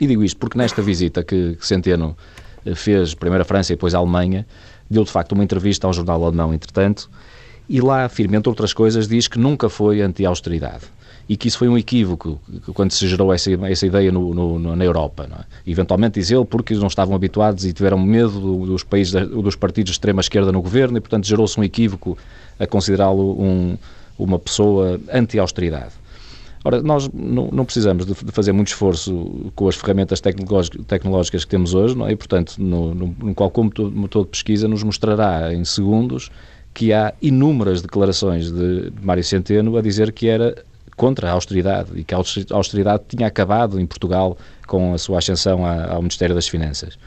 E 0.00 0.06
digo 0.06 0.24
isto 0.24 0.36
porque 0.36 0.58
nesta 0.58 0.82
visita 0.82 1.22
que, 1.22 1.54
que 1.54 1.64
Centeno 1.64 2.16
eh, 2.64 2.74
fez, 2.74 3.14
primeiro 3.14 3.42
a 3.42 3.44
França 3.44 3.72
e 3.72 3.76
depois 3.76 3.94
a 3.94 3.98
Alemanha, 3.98 4.44
deu 4.90 5.04
de 5.04 5.10
facto 5.10 5.32
uma 5.32 5.44
entrevista 5.44 5.86
ao 5.86 5.92
jornal 5.92 6.24
alemão, 6.24 6.52
entretanto, 6.52 7.10
e 7.68 7.80
lá 7.80 8.04
afirma, 8.04 8.36
entre 8.36 8.48
outras 8.48 8.72
coisas, 8.72 9.08
diz 9.08 9.26
que 9.26 9.38
nunca 9.38 9.68
foi 9.68 10.00
anti-austeridade 10.00 10.84
e 11.28 11.36
que 11.36 11.48
isso 11.48 11.58
foi 11.58 11.68
um 11.68 11.76
equívoco 11.76 12.40
quando 12.72 12.92
se 12.92 13.06
gerou 13.08 13.32
essa, 13.32 13.50
essa 13.66 13.86
ideia 13.86 14.12
no, 14.12 14.32
no, 14.32 14.76
na 14.76 14.84
Europa. 14.84 15.28
É? 15.28 15.70
Eventualmente, 15.70 16.20
diz 16.20 16.30
ele, 16.30 16.44
porque 16.44 16.74
não 16.74 16.86
estavam 16.86 17.16
habituados 17.16 17.64
e 17.64 17.72
tiveram 17.72 17.98
medo 17.98 18.64
dos, 18.64 18.84
países, 18.84 19.12
dos 19.12 19.56
partidos 19.56 19.90
de 19.90 19.94
extrema-esquerda 19.94 20.52
no 20.52 20.62
governo 20.62 20.98
e, 20.98 21.00
portanto, 21.00 21.26
gerou-se 21.26 21.58
um 21.58 21.64
equívoco 21.64 22.16
a 22.58 22.66
considerá-lo 22.66 23.40
um, 23.42 23.76
uma 24.16 24.38
pessoa 24.38 25.00
anti-austeridade. 25.12 25.92
Ora, 26.64 26.82
nós 26.82 27.08
não, 27.12 27.48
não 27.52 27.64
precisamos 27.64 28.04
de, 28.04 28.12
de, 28.12 28.32
fazer 28.32 28.52
muito 28.52 28.68
esforço 28.68 29.50
com 29.54 29.68
as 29.68 29.76
ferramentas 29.76 30.20
tecnológicas 30.20 31.44
que 31.44 31.50
temos 31.50 31.74
hoje, 31.74 31.96
não 31.96 32.06
é? 32.08 32.12
e, 32.12 32.16
portanto, 32.16 32.56
no, 32.58 32.94
no, 32.94 33.16
no 33.18 33.34
qualquer 33.34 33.62
motor, 33.90 34.24
de 34.24 34.30
pesquisa 34.30 34.66
nos 34.66 34.82
mostrará 34.82 35.54
em 35.54 35.64
segundos 35.64 36.30
que 36.74 36.92
há 36.92 37.14
inúmeras 37.22 37.80
declarações 37.80 38.50
de 38.50 38.92
Mário 39.00 39.24
Centeno 39.24 39.76
a 39.76 39.82
dizer 39.82 40.12
que 40.12 40.28
era 40.28 40.54
contra 40.96 41.28
a 41.28 41.32
austeridade 41.32 41.90
e 41.94 42.04
que 42.04 42.14
a 42.14 42.18
austeridade 42.50 43.04
tinha 43.08 43.26
acabado 43.26 43.78
em 43.78 43.86
Portugal 43.86 44.36
com 44.66 44.92
a 44.94 44.98
sua 44.98 45.18
ascensão 45.18 45.64
ao 45.64 46.02
Ministério 46.02 46.34
das 46.34 46.48
Finanças. 46.48 46.98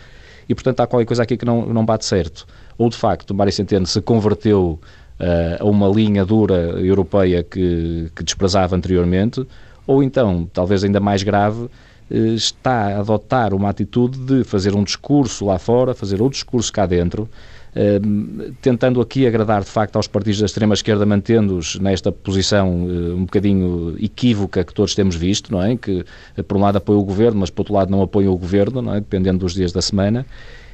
E, 0.47 0.55
portanto, 0.55 0.79
há 0.79 0.88
qualquer 0.88 1.05
coisa 1.05 1.23
aqui 1.23 1.38
que 1.38 1.45
não, 1.45 1.65
não 1.67 1.85
bate 1.85 2.05
certo. 2.05 2.47
Ou, 2.77 2.89
de 2.89 2.97
facto, 2.97 3.35
Mário 3.35 3.53
Centeno 3.53 3.85
se 3.85 4.01
converteu 4.01 4.79
a 5.60 5.65
uma 5.65 5.88
linha 5.88 6.23
dura 6.25 6.55
europeia 6.79 7.43
que, 7.43 8.10
que 8.15 8.23
desprezava 8.23 8.75
anteriormente, 8.75 9.45
ou 9.86 10.03
então, 10.03 10.47
talvez 10.53 10.84
ainda 10.84 10.99
mais 10.99 11.23
grave, 11.23 11.67
eh, 12.12 12.34
está 12.34 12.95
a 12.95 12.99
adotar 12.99 13.53
uma 13.53 13.69
atitude 13.69 14.19
de 14.19 14.43
fazer 14.43 14.75
um 14.75 14.84
discurso 14.84 15.45
lá 15.45 15.60
fora, 15.60 15.93
fazer 15.93 16.21
outro 16.21 16.36
discurso 16.36 16.71
cá 16.73 16.86
dentro, 16.86 17.29
eh, 17.75 17.99
tentando 18.62 18.99
aqui 18.99 19.27
agradar 19.27 19.62
de 19.63 19.69
facto 19.69 19.95
aos 19.95 20.08
partidos 20.08 20.39
da 20.39 20.45
extrema-esquerda, 20.45 21.05
mantendo-os 21.05 21.79
nesta 21.79 22.12
posição 22.12 22.88
eh, 22.88 23.13
um 23.13 23.25
bocadinho 23.25 23.95
equívoca 23.99 24.63
que 24.63 24.73
todos 24.73 24.95
temos 24.95 25.15
visto, 25.15 25.51
não 25.51 25.62
é? 25.62 25.75
Que 25.75 26.03
por 26.47 26.58
um 26.58 26.62
lado 26.62 26.77
apoia 26.77 26.97
o 26.97 27.03
governo, 27.03 27.39
mas 27.39 27.49
por 27.49 27.62
outro 27.62 27.73
lado 27.75 27.91
não 27.91 28.01
apoia 28.01 28.29
o 28.29 28.38
governo, 28.38 28.82
não 28.82 28.95
é? 28.95 28.99
Dependendo 28.99 29.39
dos 29.39 29.53
dias 29.53 29.71
da 29.71 29.82
semana. 29.82 30.25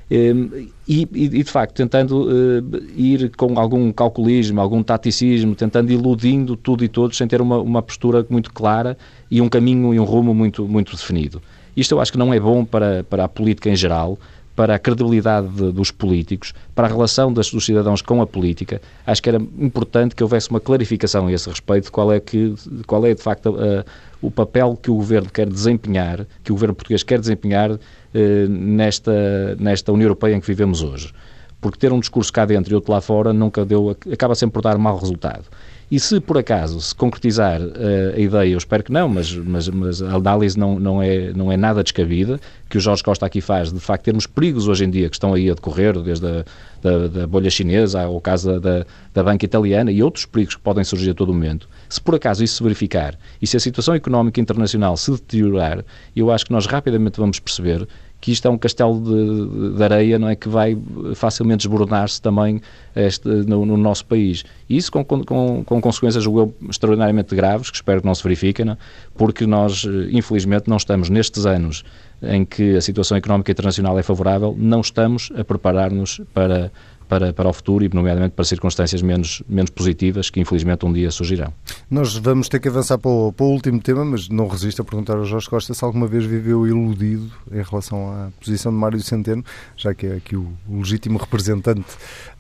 Ehm, 0.09 0.69
e, 0.87 1.07
e, 1.13 1.27
de 1.27 1.43
facto, 1.45 1.73
tentando 1.73 2.27
uh, 2.27 2.83
ir 2.95 3.31
com 3.35 3.59
algum 3.59 3.91
calculismo, 3.91 4.61
algum 4.61 4.83
taticismo, 4.83 5.55
tentando 5.55 5.91
iludindo 5.91 6.55
tudo 6.55 6.83
e 6.83 6.87
todos 6.87 7.17
sem 7.17 7.27
ter 7.27 7.41
uma, 7.41 7.59
uma 7.59 7.81
postura 7.81 8.25
muito 8.29 8.53
clara 8.53 8.95
e 9.31 9.41
um 9.41 9.49
caminho 9.49 9.93
e 9.93 9.99
um 9.99 10.03
rumo 10.03 10.33
muito, 10.33 10.67
muito 10.67 10.95
definido. 10.95 11.41
Isto 11.75 11.95
eu 11.95 11.99
acho 11.99 12.11
que 12.11 12.17
não 12.17 12.33
é 12.33 12.39
bom 12.39 12.63
para, 12.63 13.03
para 13.03 13.25
a 13.25 13.27
política 13.27 13.69
em 13.69 13.75
geral, 13.75 14.17
para 14.55 14.75
a 14.75 14.79
credibilidade 14.79 15.47
de, 15.49 15.71
dos 15.71 15.91
políticos, 15.91 16.53
para 16.73 16.87
a 16.87 16.89
relação 16.89 17.31
das, 17.31 17.51
dos 17.51 17.65
cidadãos 17.65 18.01
com 18.01 18.21
a 18.21 18.27
política. 18.27 18.81
Acho 19.05 19.21
que 19.21 19.29
era 19.29 19.37
importante 19.37 20.15
que 20.15 20.23
houvesse 20.23 20.49
uma 20.49 20.59
clarificação 20.59 21.27
a 21.27 21.31
esse 21.31 21.49
respeito 21.49 21.85
de 21.85 21.91
qual 21.91 22.11
é, 22.11 22.19
que, 22.19 22.55
qual 22.87 23.05
é 23.05 23.13
de 23.13 23.21
facto 23.21 23.55
a, 23.59 23.83
o 24.21 24.31
papel 24.31 24.77
que 24.81 24.89
o 24.89 24.95
governo 24.95 25.29
quer 25.29 25.47
desempenhar, 25.47 26.25
que 26.43 26.51
o 26.51 26.55
governo 26.55 26.73
português 26.73 27.03
quer 27.03 27.19
desempenhar 27.19 27.77
eh, 28.13 28.47
nesta, 28.47 29.55
nesta 29.59 29.91
União 29.91 30.05
Europeia 30.05 30.35
em 30.35 30.39
que 30.39 30.47
vivemos 30.47 30.81
hoje. 30.81 31.11
Porque 31.59 31.77
ter 31.77 31.91
um 31.91 31.99
discurso 31.99 32.31
cá 32.31 32.45
dentro 32.45 32.71
e 32.71 32.75
outro 32.75 32.91
lá 32.91 33.01
fora 33.01 33.33
nunca 33.33 33.65
deu, 33.65 33.95
acaba 34.11 34.35
sempre 34.35 34.53
por 34.53 34.61
dar 34.61 34.77
mau 34.77 34.97
resultado. 34.97 35.45
E 35.89 36.00
se 36.00 36.19
por 36.19 36.38
acaso 36.38 36.82
se 36.82 36.95
concretizar 36.95 37.62
uh, 37.62 38.15
a 38.15 38.19
ideia, 38.19 38.52
eu 38.52 38.58
espero 38.58 38.84
que 38.84 38.91
não, 38.91 39.08
mas, 39.08 39.34
mas, 39.36 39.69
mas, 39.69 40.02
a 40.02 40.15
análise 40.15 40.58
não, 40.58 40.80
não, 40.80 41.02
é, 41.02 41.32
não 41.34 41.52
é 41.52 41.58
nada 41.58 41.84
descabida, 41.84 42.39
que 42.69 42.78
o 42.78 42.82
Jorge 42.82 43.04
Costa 43.04 43.26
aqui 43.26 43.39
faz, 43.39 43.71
de 43.71 43.80
facto 43.80 44.06
termos 44.06 44.26
perigos 44.26 44.67
hoje 44.67 44.86
em 44.86 44.89
dia 44.89 45.10
que 45.10 45.15
estão 45.15 45.34
aí 45.34 45.50
a 45.50 45.54
decorrer, 45.54 46.00
desde 46.02 46.26
a 46.26 46.45
da, 46.86 47.08
da 47.08 47.28
bolha 47.28 47.50
chinesa 47.50 48.04
ao 48.04 48.21
caso 48.21 48.60
da, 48.60 48.86
da 49.12 49.24
banca 49.24 49.43
italiana 49.43 49.91
e 49.91 50.04
outros 50.04 50.26
perigos 50.26 50.56
que 50.56 50.62
podem 50.62 50.84
surgir 50.84 51.10
a 51.10 51.13
todo 51.15 51.34
momento. 51.34 51.67
Se 51.89 52.00
por 52.00 52.13
acaso 52.13 52.43
isso 52.43 52.58
se 52.58 52.63
verificar 52.63 53.17
e 53.41 53.48
se 53.48 53.58
a 53.58 53.60
situação 53.60 53.95
económica 53.95 54.39
internacional 54.39 54.95
se 54.95 55.12
deteriorar, 55.12 55.84
eu 56.15 56.32
acho 56.32 56.45
que 56.45 56.52
nós 56.52 56.67
rapidamente 56.67 57.19
vamos 57.19 57.39
perceber 57.39 57.88
que 58.25 58.31
isto 58.31 58.47
é 58.47 58.49
um 58.49 58.57
castelo 58.57 58.99
de, 58.99 59.77
de 59.77 59.83
areia 59.83 60.17
não 60.17 60.27
é 60.27 60.35
que 60.35 60.49
vai 60.49 60.75
facilmente 61.13 61.67
desboronar-se 61.67 62.19
também 62.19 62.59
este, 62.95 63.27
no, 63.27 63.63
no, 63.67 63.77
nosso 63.77 64.03
país. 64.07 64.43
E 64.67 64.77
isso 64.77 64.91
com, 64.91 65.05
com, 65.05 65.63
com 65.63 65.79
consequências 65.79 66.25
eu, 66.25 66.51
extraordinariamente 66.67 67.35
graves, 67.35 67.69
que 67.69 67.75
espero 67.75 68.01
que 68.01 68.07
não 68.07 68.15
se 68.15 68.23
verifiquem, 68.23 68.65
não? 68.65 68.73
É? 68.73 68.77
porque 69.15 69.45
nós, 69.45 69.85
infelizmente, 70.09 70.67
não 70.67 70.77
estamos 70.77 71.07
nestes 71.07 71.45
anos 71.45 71.83
em 72.19 72.43
que 72.43 72.75
a 72.75 72.81
situação 72.81 73.15
económica 73.15 73.51
internacional 73.51 73.99
é 73.99 74.01
favorável, 74.01 74.55
não 74.57 74.81
estamos 74.81 75.31
a 75.38 75.43
preparar-nos 75.43 76.19
para, 76.33 76.71
para, 77.07 77.33
para 77.33 77.49
o 77.49 77.53
futuro 77.53 77.83
e, 77.85 77.89
nomeadamente, 77.93 78.33
para 78.33 78.45
circunstâncias 78.45 79.01
menos, 79.01 79.41
menos 79.47 79.69
positivas 79.69 80.29
que, 80.29 80.39
infelizmente, 80.39 80.85
um 80.85 80.93
dia 80.93 81.11
surgirão. 81.11 81.53
Nós 81.89 82.15
vamos 82.17 82.49
ter 82.49 82.59
que 82.59 82.67
avançar 82.67 82.97
para 82.97 83.09
o, 83.09 83.31
para 83.31 83.45
o 83.45 83.49
último 83.49 83.79
tema, 83.81 84.03
mas 84.03 84.29
não 84.29 84.47
resisto 84.47 84.81
a 84.81 84.85
perguntar 84.85 85.17
ao 85.17 85.25
Jorge 85.25 85.49
Costa 85.49 85.73
se 85.73 85.83
alguma 85.83 86.07
vez 86.07 86.25
viveu 86.25 86.67
iludido 86.67 87.31
em 87.51 87.61
relação 87.61 88.11
à 88.11 88.29
posição 88.39 88.71
de 88.71 88.77
Mário 88.77 88.99
Centeno, 89.01 89.43
já 89.77 89.93
que 89.93 90.07
é 90.07 90.15
aqui 90.15 90.35
o, 90.35 90.51
o 90.67 90.77
legítimo 90.77 91.17
representante 91.17 91.81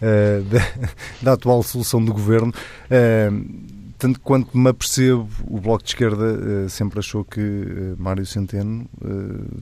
uh, 0.01 0.43
da, 0.43 0.89
da, 1.21 1.33
atual 1.33 1.61
solução 1.63 2.03
do 2.03 2.13
governo. 2.13 2.53
Uh, 2.85 3.75
tanto 3.97 4.19
quanto 4.19 4.57
me 4.57 4.69
apercebo, 4.69 5.27
o 5.47 5.59
Bloco 5.59 5.83
de 5.83 5.89
Esquerda 5.89 6.65
uh, 6.65 6.69
sempre 6.69 6.99
achou 6.99 7.23
que 7.23 7.41
Mário 7.97 8.25
Centeno 8.25 8.85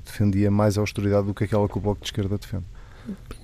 defendia 0.03 0.49
mais 0.49 0.77
a 0.77 0.81
austeridade 0.81 1.27
do 1.27 1.33
que 1.33 1.43
aquela 1.43 1.69
que 1.69 1.77
o 1.77 1.81
Bloco 1.81 2.01
de 2.01 2.07
Esquerda 2.07 2.37
defende. 2.37 2.65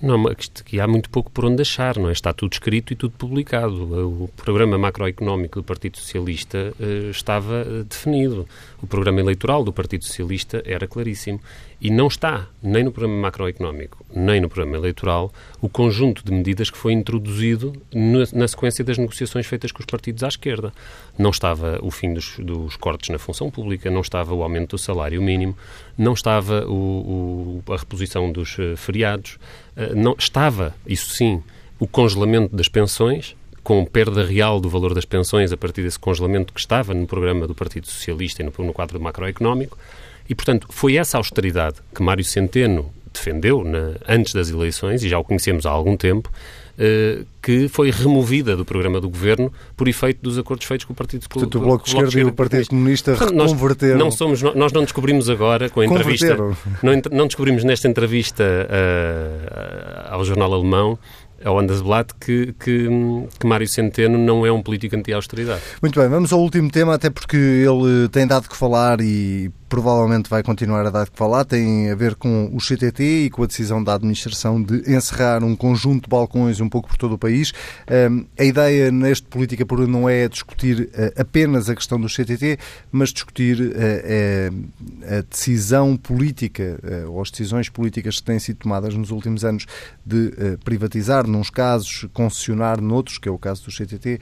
Não, 0.02 0.24
que 0.64 0.80
há 0.80 0.88
muito 0.88 1.10
pouco 1.10 1.30
por 1.30 1.44
onde 1.44 1.60
achar, 1.60 1.98
não 1.98 2.08
é? 2.08 2.12
Está 2.12 2.32
tudo 2.32 2.52
escrito 2.52 2.92
e 2.92 2.96
tudo 2.96 3.12
publicado. 3.16 4.22
O 4.22 4.28
programa 4.28 4.78
macroeconómico 4.78 5.60
do 5.60 5.64
Partido 5.64 5.98
Socialista 5.98 6.72
uh, 6.80 7.10
estava 7.10 7.62
uh, 7.62 7.84
definido. 7.84 8.48
O 8.82 8.86
programa 8.86 9.20
eleitoral 9.20 9.62
do 9.62 9.72
Partido 9.72 10.04
Socialista 10.04 10.62
era 10.64 10.88
claríssimo. 10.88 11.40
E 11.80 11.90
não 11.90 12.08
está, 12.08 12.46
nem 12.62 12.84
no 12.84 12.92
programa 12.92 13.22
macroeconómico, 13.22 14.04
nem 14.14 14.38
no 14.38 14.50
programa 14.50 14.76
eleitoral, 14.76 15.32
o 15.62 15.68
conjunto 15.68 16.22
de 16.22 16.30
medidas 16.30 16.68
que 16.68 16.76
foi 16.76 16.92
introduzido 16.92 17.72
na, 18.34 18.46
sequência 18.46 18.84
das 18.84 18.98
negociações 18.98 19.46
feitas 19.46 19.72
com 19.72 19.80
os 19.80 19.86
partidos 19.86 20.22
à 20.22 20.28
esquerda. 20.28 20.74
Não 21.18 21.30
estava 21.30 21.78
o 21.82 21.90
fim 21.90 22.12
dos, 22.12 22.36
dos 22.38 22.76
cortes 22.76 23.08
na 23.08 23.18
função 23.18 23.50
pública, 23.50 23.90
não 23.90 24.02
estava 24.02 24.34
o 24.34 24.42
aumento 24.42 24.76
do 24.76 24.78
salário 24.78 25.22
mínimo, 25.22 25.56
não 25.96 26.12
estava 26.12 26.66
o, 26.66 27.62
o, 27.66 27.72
a 27.72 27.78
reposição 27.78 28.30
dos 28.30 28.58
uh, 28.58 28.76
feriados, 28.76 29.38
uh, 29.74 29.94
não 29.96 30.14
estava, 30.18 30.74
isso 30.86 31.14
sim, 31.14 31.42
o 31.78 31.86
congelamento 31.86 32.54
das 32.54 32.68
pensões, 32.68 33.34
com 33.62 33.84
perda 33.86 34.24
real 34.24 34.60
do 34.60 34.68
valor 34.68 34.92
das 34.92 35.06
pensões 35.06 35.50
a 35.50 35.56
partir 35.56 35.82
desse 35.82 35.98
congelamento 35.98 36.52
que 36.52 36.60
estava 36.60 36.92
no 36.92 37.06
programa 37.06 37.46
do 37.46 37.54
Partido 37.54 37.86
Socialista 37.86 38.42
e 38.42 38.44
no, 38.44 38.52
no 38.66 38.72
quadro 38.74 39.00
macroeconómico. 39.00 39.78
E, 40.30 40.34
portanto, 40.34 40.68
foi 40.70 40.94
essa 40.94 41.18
austeridade 41.18 41.78
que 41.92 42.00
Mário 42.00 42.22
Centeno 42.22 42.88
defendeu 43.12 43.64
na, 43.64 43.96
antes 44.08 44.32
das 44.32 44.48
eleições, 44.48 45.02
e 45.02 45.08
já 45.08 45.18
o 45.18 45.24
conhecemos 45.24 45.66
há 45.66 45.70
algum 45.70 45.96
tempo, 45.96 46.30
uh, 46.78 47.26
que 47.42 47.68
foi 47.68 47.90
removida 47.90 48.56
do 48.56 48.64
programa 48.64 49.00
do 49.00 49.08
Governo 49.08 49.52
por 49.76 49.88
efeito 49.88 50.20
dos 50.22 50.38
acordos 50.38 50.66
feitos 50.66 50.84
com 50.84 50.92
o 50.92 50.96
Partido 50.96 51.28
Portanto, 51.28 51.58
o 51.58 51.60
Bloco 51.60 51.84
de 51.84 51.90
Esquerda 51.90 52.20
e 52.20 52.24
o 52.24 52.32
Partido 52.32 52.68
Comunista 52.68 53.14
Portanto, 53.14 53.42
reconverteram. 53.42 53.98
Nós, 53.98 54.04
não 54.04 54.10
somos, 54.10 54.42
nós 54.42 54.72
não 54.72 54.82
descobrimos 54.82 55.30
agora, 55.30 55.68
com 55.68 55.80
a 55.80 55.86
entrevista... 55.86 56.36
Não, 56.82 56.92
não 57.10 57.26
descobrimos 57.26 57.64
nesta 57.64 57.88
entrevista 57.88 58.44
uh, 58.44 60.14
ao 60.14 60.24
jornal 60.24 60.52
alemão 60.52 60.98
ao 61.44 61.58
Andesblatt 61.58 62.12
que, 62.20 62.54
que, 62.58 62.88
que 63.38 63.46
Mário 63.46 63.66
Centeno 63.66 64.18
não 64.18 64.44
é 64.44 64.52
um 64.52 64.62
político 64.62 64.96
anti-austeridade. 64.96 65.62
Muito 65.80 65.98
bem, 65.98 66.08
vamos 66.08 66.32
ao 66.32 66.40
último 66.40 66.70
tema, 66.70 66.94
até 66.94 67.08
porque 67.08 67.36
ele 67.36 68.08
tem 68.10 68.26
dado 68.26 68.48
que 68.48 68.56
falar 68.56 69.00
e 69.00 69.50
provavelmente 69.68 70.28
vai 70.28 70.42
continuar 70.42 70.84
a 70.84 70.90
dar 70.90 71.08
que 71.08 71.16
falar, 71.16 71.44
tem 71.44 71.90
a 71.90 71.94
ver 71.94 72.16
com 72.16 72.50
o 72.52 72.58
CTT 72.58 73.26
e 73.26 73.30
com 73.30 73.44
a 73.44 73.46
decisão 73.46 73.82
da 73.82 73.94
administração 73.94 74.60
de 74.60 74.82
encerrar 74.92 75.44
um 75.44 75.54
conjunto 75.54 76.04
de 76.04 76.08
balcões 76.10 76.60
um 76.60 76.68
pouco 76.68 76.88
por 76.88 76.96
todo 76.96 77.14
o 77.14 77.18
país. 77.18 77.29
A 78.38 78.44
ideia 78.44 78.90
neste 78.90 79.26
Política 79.26 79.64
Pura 79.64 79.86
não 79.86 80.08
é 80.08 80.28
discutir 80.28 80.90
eh, 80.92 81.14
apenas 81.16 81.68
a 81.68 81.74
questão 81.74 82.00
do 82.00 82.08
CTT, 82.08 82.58
mas 82.90 83.10
discutir 83.10 83.72
eh, 83.74 84.50
eh, 85.04 85.18
a 85.18 85.22
decisão 85.22 85.96
política 85.96 86.78
ou 87.08 87.20
as 87.20 87.30
decisões 87.30 87.68
políticas 87.68 88.16
que 88.16 88.24
têm 88.24 88.38
sido 88.38 88.58
tomadas 88.58 88.94
nos 88.94 89.10
últimos 89.10 89.44
anos 89.44 89.66
de 90.04 90.58
privatizar, 90.64 91.26
nos 91.26 91.50
casos, 91.50 92.06
concessionar 92.12 92.80
noutros, 92.80 93.18
que 93.18 93.28
é 93.28 93.32
o 93.32 93.38
caso 93.38 93.64
do 93.64 93.72
CTT, 93.72 94.20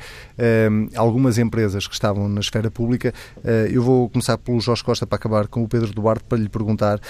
algumas 0.94 1.38
empresas 1.38 1.87
que 1.87 1.94
estavam 1.94 2.29
na 2.29 2.40
esfera 2.40 2.71
pública. 2.71 3.12
Eu 3.71 3.83
vou 3.83 4.09
começar 4.09 4.37
pelo 4.38 4.61
Jorge 4.61 4.85
Costa 4.85 5.07
para 5.07 5.16
acabar 5.16 5.47
com 5.47 5.62
o 5.62 5.68
Pedro 5.68 5.92
Duarte 5.92 6.25
para 6.25 6.38
lhe 6.38 6.49
perguntar 6.49 7.01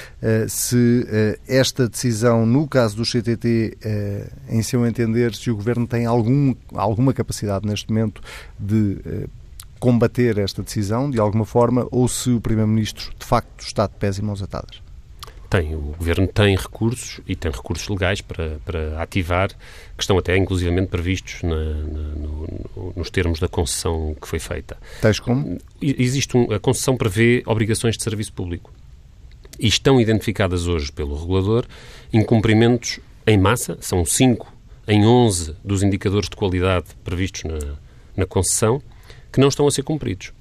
se 0.48 1.06
esta 1.46 1.88
decisão, 1.88 2.46
no 2.46 2.66
caso 2.68 2.96
do 2.96 3.04
CTT, 3.04 3.78
em 4.48 4.62
seu 4.62 4.87
entender, 4.87 5.34
se 5.34 5.50
o 5.50 5.56
Governo 5.56 5.87
tem 5.88 6.07
algum, 6.07 6.55
alguma 6.74 7.12
capacidade 7.12 7.66
neste 7.66 7.88
momento 7.88 8.20
de 8.59 9.29
combater 9.79 10.38
esta 10.38 10.62
decisão 10.62 11.11
de 11.11 11.18
alguma 11.18 11.44
forma 11.44 11.87
ou 11.90 12.09
se 12.09 12.31
o 12.31 12.40
Primeiro-Ministro 12.40 13.12
de 13.18 13.24
facto 13.24 13.61
está 13.61 13.87
de 13.87 13.94
pés 13.94 14.18
e 14.18 14.22
mãos 14.22 14.42
atadas. 14.42 14.83
Tem, 15.48 15.74
o 15.74 15.94
Governo 15.96 16.27
tem 16.27 16.55
recursos 16.55 17.20
e 17.27 17.35
tem 17.35 17.51
recursos 17.51 17.88
legais 17.88 18.20
para, 18.20 18.59
para 18.66 19.03
ativar, 19.03 19.48
que 19.96 20.03
estão 20.03 20.18
até 20.18 20.37
inclusivamente 20.37 20.88
previstos 20.88 21.42
na, 21.42 21.57
na, 21.57 22.03
no, 22.16 22.92
nos 22.94 23.09
termos 23.09 23.40
da 23.40 23.48
concessão 23.48 24.14
que 24.20 24.29
foi 24.29 24.38
feita. 24.38 24.77
Tais 25.01 25.18
como? 25.18 25.57
Existe 25.81 26.37
um, 26.37 26.53
a 26.53 26.61
concessão 26.61 26.98
prevê 26.98 27.42
obrigações 27.46 27.96
de 27.96 28.03
serviço 28.03 28.33
público 28.35 28.70
e 29.59 29.66
estão 29.66 29.98
identificadas 29.98 30.66
hoje 30.66 30.92
pelo 30.92 31.18
regulador 31.18 31.64
incumprimentos 32.12 33.01
em 33.27 33.38
massa, 33.38 33.79
são 33.81 34.05
5 34.05 34.58
em 34.88 35.07
11 35.07 35.55
dos 35.62 35.83
indicadores 35.83 36.29
de 36.29 36.35
qualidade 36.35 36.87
previstos 37.05 37.44
na, 37.44 37.59
na 38.16 38.27
concessão, 38.27 38.83
que 39.31 39.38
não 39.38 39.48
estão 39.48 39.66
a 39.66 39.70
ser 39.70 39.83
cumpridos. 39.83 40.33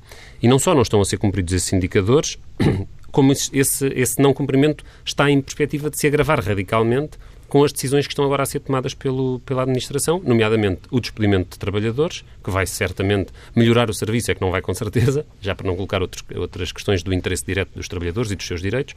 E 0.41 0.47
não 0.47 0.57
só 0.57 0.73
não 0.73 0.81
estão 0.81 1.01
a 1.01 1.05
ser 1.05 1.17
cumpridos 1.17 1.53
esses 1.53 1.71
indicadores, 1.73 2.39
como 3.11 3.31
esse, 3.31 3.53
esse 3.53 4.21
não 4.21 4.33
cumprimento 4.33 4.83
está 5.03 5.29
em 5.29 5.41
perspectiva 5.41 5.89
de 5.89 5.99
se 5.99 6.07
agravar 6.07 6.43
radicalmente 6.43 7.17
com 7.47 7.63
as 7.63 7.71
decisões 7.71 8.05
que 8.05 8.13
estão 8.13 8.25
agora 8.25 8.43
a 8.43 8.45
ser 8.45 8.59
tomadas 8.59 8.93
pelo, 8.93 9.39
pela 9.39 9.63
administração, 9.63 10.21
nomeadamente 10.23 10.81
o 10.91 10.99
despedimento 10.99 11.51
de 11.51 11.59
trabalhadores, 11.59 12.23
que 12.43 12.49
vai 12.49 12.65
certamente 12.65 13.31
melhorar 13.55 13.89
o 13.89 13.93
serviço, 13.93 14.31
é 14.31 14.35
que 14.35 14.41
não 14.41 14.51
vai 14.51 14.61
com 14.61 14.73
certeza, 14.73 15.25
já 15.41 15.55
para 15.55 15.65
não 15.65 15.75
colocar 15.75 16.01
outros, 16.01 16.23
outras 16.35 16.71
questões 16.71 17.03
do 17.03 17.13
interesse 17.13 17.45
direto 17.45 17.71
dos 17.75 17.87
trabalhadores 17.87 18.31
e 18.31 18.35
dos 18.35 18.45
seus 18.45 18.61
direitos, 18.61 18.95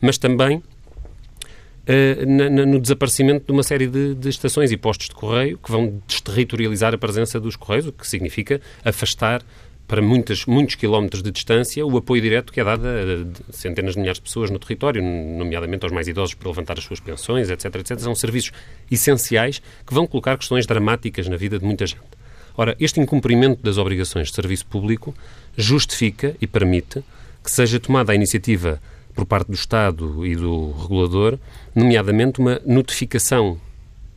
mas 0.00 0.18
também 0.18 0.62
na, 2.26 2.48
no 2.66 2.78
desaparecimento 2.78 3.46
de 3.46 3.52
uma 3.52 3.62
série 3.62 3.86
de, 3.86 4.14
de, 4.14 4.28
estações 4.28 4.70
e 4.70 4.76
postos 4.76 5.08
de 5.08 5.14
correio 5.14 5.58
que 5.58 5.70
vão 5.70 6.00
desterritorializar 6.06 6.94
a 6.94 6.98
presença 6.98 7.40
dos 7.40 7.56
correios, 7.56 7.86
o 7.86 7.92
que 7.92 8.06
significa 8.06 8.60
afastar 8.84 9.42
para 9.90 10.00
muitas, 10.00 10.46
muitos 10.46 10.76
quilómetros 10.76 11.20
de 11.20 11.32
distância 11.32 11.84
o 11.84 11.96
apoio 11.96 12.22
direto 12.22 12.52
que 12.52 12.60
é 12.60 12.64
dado 12.64 12.86
a 12.86 13.52
centenas 13.52 13.94
de 13.94 14.00
milhares 14.00 14.18
de 14.18 14.22
pessoas 14.22 14.48
no 14.48 14.58
território, 14.58 15.02
nomeadamente 15.02 15.84
aos 15.84 15.92
mais 15.92 16.06
idosos 16.06 16.34
para 16.34 16.48
levantar 16.48 16.78
as 16.78 16.84
suas 16.84 17.00
pensões, 17.00 17.50
etc, 17.50 17.74
etc. 17.74 17.98
São 17.98 18.14
serviços 18.14 18.52
essenciais 18.88 19.60
que 19.84 19.92
vão 19.92 20.06
colocar 20.06 20.38
questões 20.38 20.64
dramáticas 20.64 21.26
na 21.26 21.36
vida 21.36 21.58
de 21.58 21.64
muita 21.64 21.86
gente. 21.86 22.20
Ora, 22.56 22.76
este 22.78 23.00
incumprimento 23.00 23.64
das 23.64 23.78
obrigações 23.78 24.28
de 24.28 24.34
serviço 24.34 24.64
público 24.66 25.12
justifica 25.56 26.36
e 26.40 26.46
permite 26.46 27.02
que 27.42 27.50
seja 27.50 27.80
tomada 27.80 28.12
a 28.12 28.14
iniciativa 28.14 28.80
por 29.12 29.26
parte 29.26 29.48
do 29.48 29.54
Estado 29.54 30.24
e 30.24 30.36
do 30.36 30.70
regulador, 30.70 31.36
nomeadamente 31.74 32.40
uma 32.40 32.60
notificação 32.64 33.58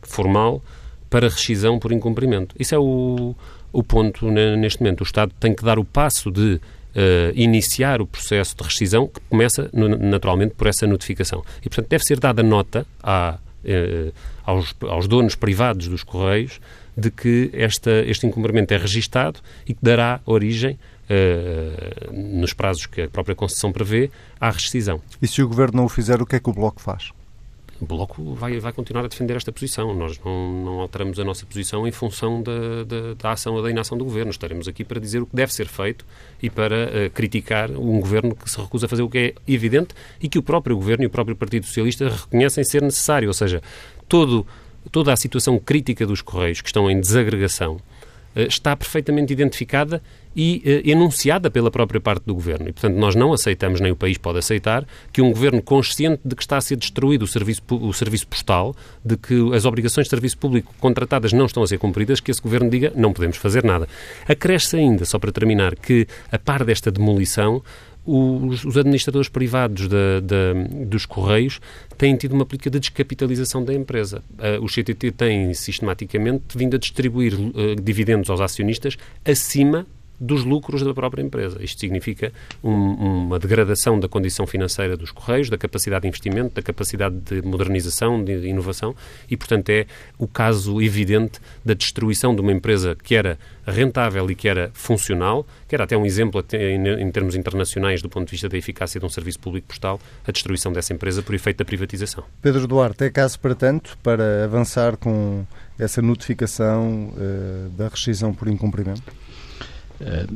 formal 0.02 0.62
para 1.08 1.28
rescisão 1.28 1.78
por 1.78 1.92
incumprimento. 1.92 2.54
Isso 2.58 2.74
é 2.74 2.78
o, 2.78 3.34
o 3.72 3.82
ponto 3.82 4.30
neste 4.30 4.82
momento. 4.82 5.00
O 5.00 5.04
Estado 5.04 5.32
tem 5.38 5.54
que 5.54 5.64
dar 5.64 5.78
o 5.78 5.84
passo 5.84 6.30
de 6.30 6.60
Uh, 6.94 7.34
iniciar 7.34 8.00
o 8.00 8.06
processo 8.06 8.56
de 8.56 8.62
rescisão, 8.62 9.08
que 9.08 9.20
começa 9.28 9.68
naturalmente 9.72 10.54
por 10.54 10.68
essa 10.68 10.86
notificação. 10.86 11.42
E, 11.58 11.68
portanto, 11.68 11.88
deve 11.88 12.04
ser 12.04 12.20
dada 12.20 12.40
nota 12.40 12.86
a, 13.02 13.36
uh, 13.64 14.12
aos, 14.44 14.76
aos, 14.80 15.08
donos 15.08 15.34
privados 15.34 15.88
dos 15.88 16.04
Correios 16.04 16.60
de 16.96 17.10
que 17.10 17.50
esta, 17.52 17.90
este 18.06 18.28
incumprimento 18.28 18.72
é 18.72 18.76
registado 18.76 19.40
e 19.66 19.74
que 19.74 19.80
dará 19.82 20.20
origem, 20.24 20.78
uh, 21.10 22.12
nos 22.12 22.52
prazos 22.52 22.86
que 22.86 23.02
a 23.02 23.08
própria 23.08 23.34
Constituição 23.34 23.72
prevê, 23.72 24.08
à 24.40 24.50
rescisão. 24.52 25.00
E 25.20 25.26
se 25.26 25.42
o 25.42 25.48
Governo 25.48 25.78
não 25.78 25.86
o 25.86 25.88
fizer, 25.88 26.22
o 26.22 26.26
que 26.26 26.36
é 26.36 26.38
que 26.38 26.48
o 26.48 26.52
Bloco 26.52 26.80
faz? 26.80 27.10
O 27.84 27.86
Bloco 27.86 28.34
vai, 28.34 28.58
vai 28.58 28.72
continuar 28.72 29.04
a 29.04 29.08
defender 29.08 29.36
esta 29.36 29.52
posição. 29.52 29.94
Nós 29.94 30.18
não, 30.24 30.64
não 30.64 30.80
alteramos 30.80 31.20
a 31.20 31.24
nossa 31.24 31.46
posição 31.46 31.86
em 31.86 31.92
função 31.92 32.42
da, 32.42 32.82
da, 32.84 33.14
da, 33.14 33.32
ação 33.32 33.54
ou 33.54 33.62
da 33.62 33.70
inação 33.70 33.96
do 33.96 34.04
Governo. 34.04 34.30
Estaremos 34.30 34.66
aqui 34.66 34.82
para 34.82 34.98
dizer 34.98 35.22
o 35.22 35.26
que 35.26 35.36
deve 35.36 35.52
ser 35.52 35.68
feito 35.68 36.04
e 36.42 36.50
para 36.50 36.86
uh, 36.86 37.10
criticar 37.10 37.70
um 37.70 38.00
Governo 38.00 38.34
que 38.34 38.50
se 38.50 38.60
recusa 38.60 38.86
a 38.86 38.88
fazer 38.88 39.02
o 39.02 39.08
que 39.08 39.18
é 39.18 39.34
evidente 39.46 39.94
e 40.20 40.28
que 40.28 40.38
o 40.38 40.42
próprio 40.42 40.74
Governo 40.76 41.04
e 41.04 41.06
o 41.06 41.10
próprio 41.10 41.36
Partido 41.36 41.66
Socialista 41.66 42.08
reconhecem 42.08 42.64
ser 42.64 42.82
necessário. 42.82 43.28
Ou 43.28 43.34
seja, 43.34 43.62
todo, 44.08 44.46
toda 44.90 45.12
a 45.12 45.16
situação 45.16 45.58
crítica 45.58 46.06
dos 46.06 46.22
Correios 46.22 46.60
que 46.60 46.68
estão 46.68 46.90
em 46.90 46.98
desagregação 46.98 47.74
uh, 47.74 48.40
está 48.48 48.74
perfeitamente 48.74 49.32
identificada 49.32 50.02
e 50.34 50.62
eh, 50.64 50.90
enunciada 50.90 51.50
pela 51.50 51.70
própria 51.70 52.00
parte 52.00 52.24
do 52.24 52.34
Governo. 52.34 52.68
E, 52.68 52.72
portanto, 52.72 52.96
nós 52.96 53.14
não 53.14 53.32
aceitamos, 53.32 53.80
nem 53.80 53.92
o 53.92 53.96
país 53.96 54.18
pode 54.18 54.38
aceitar, 54.38 54.86
que 55.12 55.22
um 55.22 55.30
Governo 55.30 55.62
consciente 55.62 56.20
de 56.24 56.34
que 56.34 56.42
está 56.42 56.56
a 56.56 56.60
ser 56.60 56.76
destruído 56.76 57.22
o 57.22 57.26
serviço, 57.26 57.62
o 57.70 57.92
serviço 57.92 58.26
postal, 58.26 58.74
de 59.04 59.16
que 59.16 59.54
as 59.54 59.64
obrigações 59.64 60.06
de 60.06 60.10
serviço 60.10 60.38
público 60.38 60.74
contratadas 60.80 61.32
não 61.32 61.46
estão 61.46 61.62
a 61.62 61.66
ser 61.66 61.78
cumpridas, 61.78 62.20
que 62.20 62.30
esse 62.30 62.42
Governo 62.42 62.70
diga 62.70 62.92
não 62.94 63.12
podemos 63.12 63.36
fazer 63.36 63.64
nada. 63.64 63.88
Acresce 64.26 64.76
ainda, 64.76 65.04
só 65.04 65.18
para 65.18 65.32
terminar, 65.32 65.76
que 65.76 66.06
a 66.30 66.38
par 66.38 66.64
desta 66.64 66.90
demolição, 66.90 67.62
os, 68.06 68.64
os 68.64 68.76
administradores 68.76 69.28
privados 69.28 69.88
dos 70.86 71.06
Correios 71.06 71.60
têm 71.96 72.16
tido 72.16 72.32
uma 72.32 72.44
política 72.44 72.70
de 72.70 72.78
descapitalização 72.78 73.64
da 73.64 73.72
empresa. 73.72 74.22
Uh, 74.32 74.62
o 74.62 74.66
CTT 74.66 75.12
tem 75.12 75.54
sistematicamente 75.54 76.56
vindo 76.56 76.76
a 76.76 76.78
distribuir 76.78 77.34
uh, 77.34 77.74
dividendos 77.82 78.28
aos 78.28 78.40
acionistas 78.40 78.96
acima 79.24 79.86
dos 80.18 80.44
lucros 80.44 80.82
da 80.82 80.94
própria 80.94 81.22
empresa. 81.22 81.62
Isto 81.62 81.80
significa 81.80 82.32
um, 82.62 82.72
uma 82.72 83.38
degradação 83.38 83.98
da 83.98 84.08
condição 84.08 84.46
financeira 84.46 84.96
dos 84.96 85.10
Correios, 85.10 85.50
da 85.50 85.58
capacidade 85.58 86.02
de 86.02 86.08
investimento, 86.08 86.54
da 86.54 86.62
capacidade 86.62 87.16
de 87.16 87.42
modernização, 87.42 88.22
de 88.22 88.46
inovação 88.46 88.94
e, 89.30 89.36
portanto, 89.36 89.68
é 89.70 89.86
o 90.18 90.26
caso 90.26 90.80
evidente 90.80 91.40
da 91.64 91.74
destruição 91.74 92.34
de 92.34 92.40
uma 92.40 92.52
empresa 92.52 92.96
que 93.02 93.14
era 93.14 93.38
rentável 93.66 94.30
e 94.30 94.34
que 94.34 94.48
era 94.48 94.70
funcional, 94.74 95.46
que 95.68 95.74
era 95.74 95.84
até 95.84 95.96
um 95.96 96.04
exemplo 96.04 96.44
em 96.52 97.10
termos 97.10 97.34
internacionais 97.34 98.02
do 98.02 98.08
ponto 98.08 98.26
de 98.26 98.32
vista 98.32 98.48
da 98.48 98.56
eficácia 98.56 99.00
de 99.00 99.06
um 99.06 99.08
serviço 99.08 99.40
público 99.40 99.68
postal, 99.68 99.98
a 100.26 100.32
destruição 100.32 100.72
dessa 100.72 100.92
empresa 100.92 101.22
por 101.22 101.34
efeito 101.34 101.58
da 101.58 101.64
privatização. 101.64 102.24
Pedro 102.42 102.66
Duarte, 102.66 103.04
é 103.04 103.10
caso 103.10 103.38
para 103.40 103.54
tanto 103.54 103.96
para 104.02 104.44
avançar 104.44 104.96
com 104.96 105.44
essa 105.78 106.00
notificação 106.00 107.12
uh, 107.16 107.70
da 107.70 107.88
rescisão 107.88 108.32
por 108.32 108.48
incumprimento? 108.48 109.02
Eh, 110.00 110.26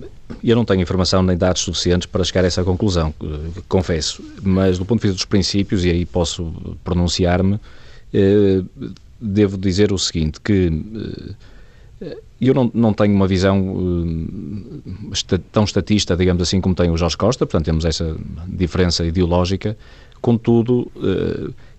eu 0.45 0.55
não 0.55 0.65
tenho 0.65 0.81
informação 0.81 1.23
nem 1.23 1.37
dados 1.37 1.63
suficientes 1.63 2.07
para 2.07 2.23
chegar 2.23 2.45
a 2.45 2.47
essa 2.47 2.63
conclusão, 2.63 3.13
eh, 3.23 3.61
confesso, 3.69 4.23
mas 4.43 4.79
do 4.79 4.85
ponto 4.85 5.01
de 5.01 5.09
vista 5.09 5.17
dos 5.17 5.25
princípios, 5.25 5.85
e 5.85 5.91
aí 5.91 6.07
posso 6.07 6.53
pronunciar-me, 6.85 7.59
eh, 8.13 8.63
devo 9.21 9.57
dizer 9.57 9.93
o 9.93 9.99
seguinte, 9.99 10.41
que 10.41 10.71
eu 12.41 12.55
não, 12.55 12.71
não 12.73 12.93
tenho 12.93 13.13
uma 13.13 13.27
visão 13.27 13.77
tão 15.51 15.65
estatista, 15.65 16.17
digamos 16.17 16.41
assim, 16.41 16.61
como 16.61 16.73
tem 16.73 16.89
o 16.89 16.97
Jorge 16.97 17.17
Costa, 17.17 17.45
portanto 17.45 17.65
temos 17.65 17.85
essa 17.85 18.17
diferença 18.47 19.05
ideológica, 19.05 19.77
contudo, 20.21 20.89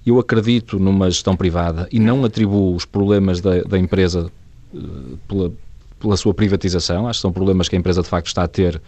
eu 0.06 0.20
acredito 0.20 0.78
numa 0.78 1.10
gestão 1.10 1.38
privada 1.38 1.88
e 1.90 1.98
não 1.98 2.26
atribuo 2.26 2.76
os 2.76 2.84
problemas 2.84 3.40
da, 3.40 3.62
da 3.62 3.80
empresa 3.80 4.30
pela, 5.30 5.54
pela 6.00 6.18
sua 6.18 6.34
privatização. 6.34 7.08
Acho 7.08 7.20
que 7.20 7.22
são 7.22 7.32
problemas 7.32 7.68
que 7.68 7.76
a 7.76 7.80
empresa 7.80 8.02
de 8.02 8.08
facto 8.08 8.28
está 8.28 8.44
a 8.44 8.48
ter 8.48 8.82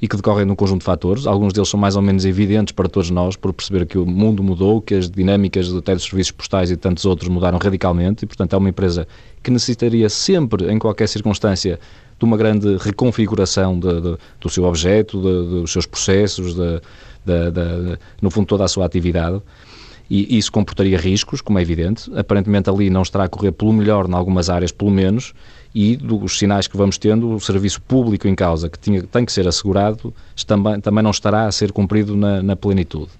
e 0.00 0.06
que 0.06 0.16
decorrem 0.16 0.44
num 0.44 0.54
conjunto 0.54 0.80
de 0.80 0.84
fatores. 0.84 1.26
Alguns 1.26 1.52
deles 1.52 1.68
são 1.68 1.78
mais 1.78 1.96
ou 1.96 2.02
menos 2.02 2.24
evidentes 2.24 2.72
para 2.72 2.88
todos 2.88 3.10
nós, 3.10 3.34
por 3.36 3.52
perceber 3.52 3.84
que 3.84 3.98
o 3.98 4.06
mundo 4.06 4.42
mudou, 4.42 4.80
que 4.80 4.94
as 4.94 5.10
dinâmicas 5.10 5.74
até 5.74 5.94
dos 5.94 6.04
serviços 6.04 6.30
postais 6.30 6.70
e 6.70 6.76
tantos 6.76 7.04
outros 7.04 7.28
mudaram 7.28 7.58
radicalmente 7.58 8.24
e, 8.24 8.26
portanto, 8.26 8.52
é 8.52 8.56
uma 8.56 8.68
empresa 8.68 9.08
que 9.42 9.50
necessitaria 9.50 10.08
sempre, 10.08 10.70
em 10.70 10.78
qualquer 10.78 11.08
circunstância, 11.08 11.80
de 12.18 12.24
uma 12.24 12.36
grande 12.36 12.76
reconfiguração 12.76 13.78
de, 13.78 14.00
de, 14.00 14.16
do 14.40 14.48
seu 14.48 14.64
objeto, 14.64 15.20
de, 15.20 15.60
dos 15.60 15.72
seus 15.72 15.86
processos, 15.86 16.54
no 18.20 18.30
fundo, 18.30 18.46
toda 18.46 18.64
a 18.64 18.68
sua 18.68 18.86
atividade. 18.86 19.40
E 20.10 20.38
isso 20.38 20.50
comportaria 20.50 20.96
riscos, 20.96 21.40
como 21.40 21.58
é 21.58 21.62
evidente. 21.62 22.10
Aparentemente 22.16 22.70
ali 22.70 22.88
não 22.88 23.02
estará 23.02 23.24
a 23.24 23.28
correr 23.28 23.52
pelo 23.52 23.72
melhor, 23.72 24.08
em 24.08 24.14
algumas 24.14 24.48
áreas, 24.48 24.72
pelo 24.72 24.90
menos, 24.90 25.34
e 25.74 25.96
dos 25.96 26.38
sinais 26.38 26.66
que 26.66 26.76
vamos 26.76 26.98
tendo, 26.98 27.34
o 27.34 27.40
serviço 27.40 27.80
público 27.82 28.26
em 28.26 28.34
causa, 28.34 28.68
que 28.68 28.78
tinha, 28.78 29.02
tem 29.02 29.24
que 29.24 29.32
ser 29.32 29.46
assegurado, 29.46 30.12
também, 30.46 30.80
também 30.80 31.02
não 31.02 31.10
estará 31.10 31.46
a 31.46 31.52
ser 31.52 31.72
cumprido 31.72 32.16
na, 32.16 32.42
na 32.42 32.56
plenitude. 32.56 33.10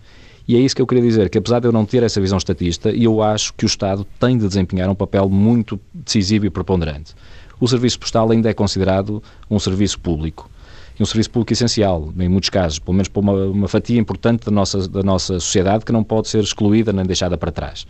E 0.47 0.57
é 0.57 0.59
isso 0.59 0.75
que 0.75 0.81
eu 0.81 0.87
queria 0.87 1.05
dizer, 1.05 1.29
que 1.29 1.37
apesar 1.37 1.61
de 1.61 1.69
eu 1.69 1.73
não 1.73 1.85
ter 1.85 2.03
essa 2.03 2.19
visão 2.21 2.39
estatista, 2.39 2.91
eu 2.91 3.23
acho 3.23 3.53
que 3.53 3.65
o 3.65 3.67
Estado 3.67 4.07
tem 4.19 4.39
de 4.39 4.49
desempenhar 4.49 4.89
um 4.89 4.95
papel 4.95 5.29
muito 5.29 5.79
decisivo 5.93 6.47
e 6.47 6.51
preponderante. 6.51 7.15
O 7.61 7.69
serviço 7.69 7.99
postal 7.99 8.31
ainda 8.31 8.49
é 8.49 8.55
considerado 8.55 9.23
um 9.51 9.59
serviço 9.59 10.01
público. 10.01 10.51
E 10.99 11.03
um 11.03 11.07
serviço 11.07 11.31
público 11.31 11.53
essencial, 11.53 12.13
em 12.19 12.29
muitos 12.29 12.49
casos, 12.49 12.79
pelo 12.79 12.95
menos 12.95 13.09
para 13.09 13.21
uma, 13.21 13.33
uma 13.45 13.69
fatia 13.69 14.01
importante 14.01 14.47
da 14.47 14.51
nossa, 14.51 14.89
da 14.89 15.03
nossa 15.03 15.35
sociedade 15.35 15.85
que 15.85 15.93
não 15.93 16.03
pode 16.03 16.29
ser 16.29 16.43
excluída 16.43 16.93
nem 16.95 17.05
deixada 17.05 17.37
para 17.37 17.53
trás. 17.53 17.87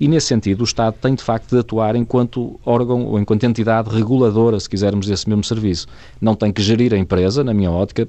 E, 0.00 0.08
nesse 0.08 0.28
sentido, 0.28 0.62
o 0.62 0.64
Estado 0.64 0.96
tem, 0.98 1.14
de 1.14 1.22
facto, 1.22 1.50
de 1.50 1.58
atuar 1.58 1.94
enquanto 1.94 2.58
órgão 2.64 3.04
ou 3.04 3.20
enquanto 3.20 3.44
entidade 3.44 3.94
reguladora, 3.94 4.58
se 4.58 4.68
quisermos, 4.68 5.06
desse 5.06 5.28
mesmo 5.28 5.44
serviço. 5.44 5.86
Não 6.18 6.34
tem 6.34 6.50
que 6.50 6.62
gerir 6.62 6.94
a 6.94 6.96
empresa, 6.96 7.44
na 7.44 7.52
minha 7.52 7.70
ótica, 7.70 8.08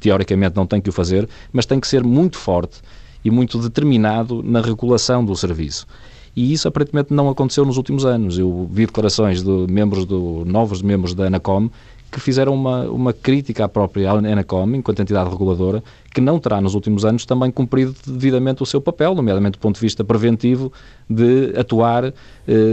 teoricamente 0.00 0.56
não 0.56 0.66
tem 0.66 0.80
que 0.80 0.88
o 0.88 0.92
fazer, 0.92 1.28
mas 1.52 1.66
tem 1.66 1.78
que 1.78 1.86
ser 1.86 2.02
muito 2.02 2.38
forte 2.38 2.80
e 3.22 3.30
muito 3.30 3.58
determinado 3.58 4.42
na 4.42 4.62
regulação 4.62 5.22
do 5.22 5.36
serviço. 5.36 5.86
E 6.34 6.52
isso 6.52 6.68
aparentemente 6.68 7.12
não 7.12 7.28
aconteceu 7.28 7.64
nos 7.64 7.76
últimos 7.76 8.04
anos. 8.04 8.38
Eu 8.38 8.68
vi 8.70 8.86
declarações 8.86 9.42
de 9.42 9.66
membros 9.70 10.04
do 10.04 10.44
novos 10.44 10.82
membros 10.82 11.14
da 11.14 11.26
Anacom 11.26 11.70
que 12.10 12.20
fizeram 12.20 12.54
uma, 12.54 12.84
uma 12.84 13.12
crítica 13.12 13.64
à 13.64 13.68
própria 13.68 14.10
Anacom, 14.10 14.74
enquanto 14.74 15.00
entidade 15.00 15.28
reguladora, 15.28 15.82
que 16.14 16.20
não 16.20 16.38
terá 16.38 16.60
nos 16.60 16.74
últimos 16.74 17.04
anos 17.04 17.26
também 17.26 17.50
cumprido 17.50 17.94
devidamente 18.06 18.62
o 18.62 18.66
seu 18.66 18.80
papel, 18.80 19.14
nomeadamente 19.14 19.58
do 19.58 19.60
ponto 19.60 19.74
de 19.74 19.80
vista 19.80 20.04
preventivo, 20.04 20.72
de 21.08 21.52
atuar 21.58 22.06
eh, 22.06 22.12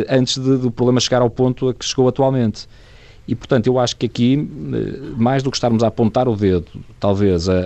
antes 0.10 0.38
de, 0.38 0.58
do 0.58 0.72
problema 0.72 1.00
chegar 1.00 1.22
ao 1.22 1.30
ponto 1.30 1.70
a 1.70 1.74
que 1.74 1.84
chegou 1.84 2.08
atualmente. 2.08 2.68
E, 3.28 3.36
portanto, 3.36 3.68
eu 3.68 3.80
acho 3.80 3.96
que 3.96 4.06
aqui, 4.06 4.50
eh, 4.74 5.14
mais 5.18 5.42
do 5.42 5.50
que 5.50 5.58
estarmos 5.58 5.84
a 5.84 5.88
apontar 5.88 6.28
o 6.28 6.36
dedo, 6.36 6.68
talvez, 7.00 7.50
a, 7.50 7.54
a, 7.54 7.58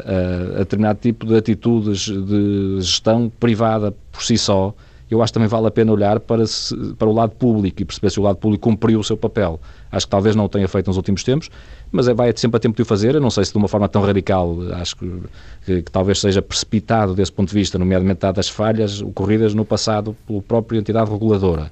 a 0.55 0.59
determinado 0.59 0.99
tipo 0.99 1.25
de 1.25 1.35
atitudes 1.35 2.07
de 2.07 2.77
gestão 2.79 3.31
privada 3.39 3.93
por 4.11 4.23
si 4.23 4.37
só, 4.37 4.73
eu 5.09 5.21
acho 5.21 5.31
que 5.31 5.35
também 5.35 5.47
vale 5.47 5.67
a 5.67 5.71
pena 5.71 5.91
olhar 5.91 6.19
para, 6.19 6.45
se, 6.45 6.75
para 6.95 7.07
o 7.07 7.13
lado 7.13 7.31
público 7.31 7.81
e 7.81 7.85
perceber 7.85 8.09
se 8.09 8.19
o 8.19 8.23
lado 8.23 8.37
público 8.37 8.63
cumpriu 8.63 8.99
o 8.99 9.03
seu 9.03 9.15
papel. 9.15 9.59
Acho 9.91 10.05
que 10.05 10.11
talvez 10.11 10.35
não 10.35 10.45
o 10.45 10.49
tenha 10.49 10.67
feito 10.67 10.87
nos 10.87 10.97
últimos 10.97 11.23
tempos, 11.23 11.49
mas 11.91 12.07
é, 12.07 12.13
vai 12.13 12.33
sempre 12.35 12.57
a 12.57 12.59
tempo 12.59 12.75
de 12.75 12.81
o 12.81 12.85
fazer. 12.85 13.15
Eu 13.15 13.21
não 13.21 13.29
sei 13.29 13.45
se 13.45 13.51
de 13.51 13.57
uma 13.57 13.67
forma 13.67 13.87
tão 13.87 14.01
radical, 14.01 14.57
acho 14.73 14.97
que, 14.97 15.21
que, 15.65 15.81
que 15.83 15.91
talvez 15.91 16.19
seja 16.19 16.41
precipitado 16.41 17.13
desse 17.15 17.31
ponto 17.31 17.49
de 17.49 17.55
vista, 17.55 17.79
nomeadamente 17.79 18.19
dadas 18.19 18.49
falhas 18.49 19.01
ocorridas 19.01 19.53
no 19.53 19.63
passado 19.63 20.15
pela 20.27 20.41
própria 20.41 20.77
entidade 20.77 21.09
reguladora. 21.09 21.71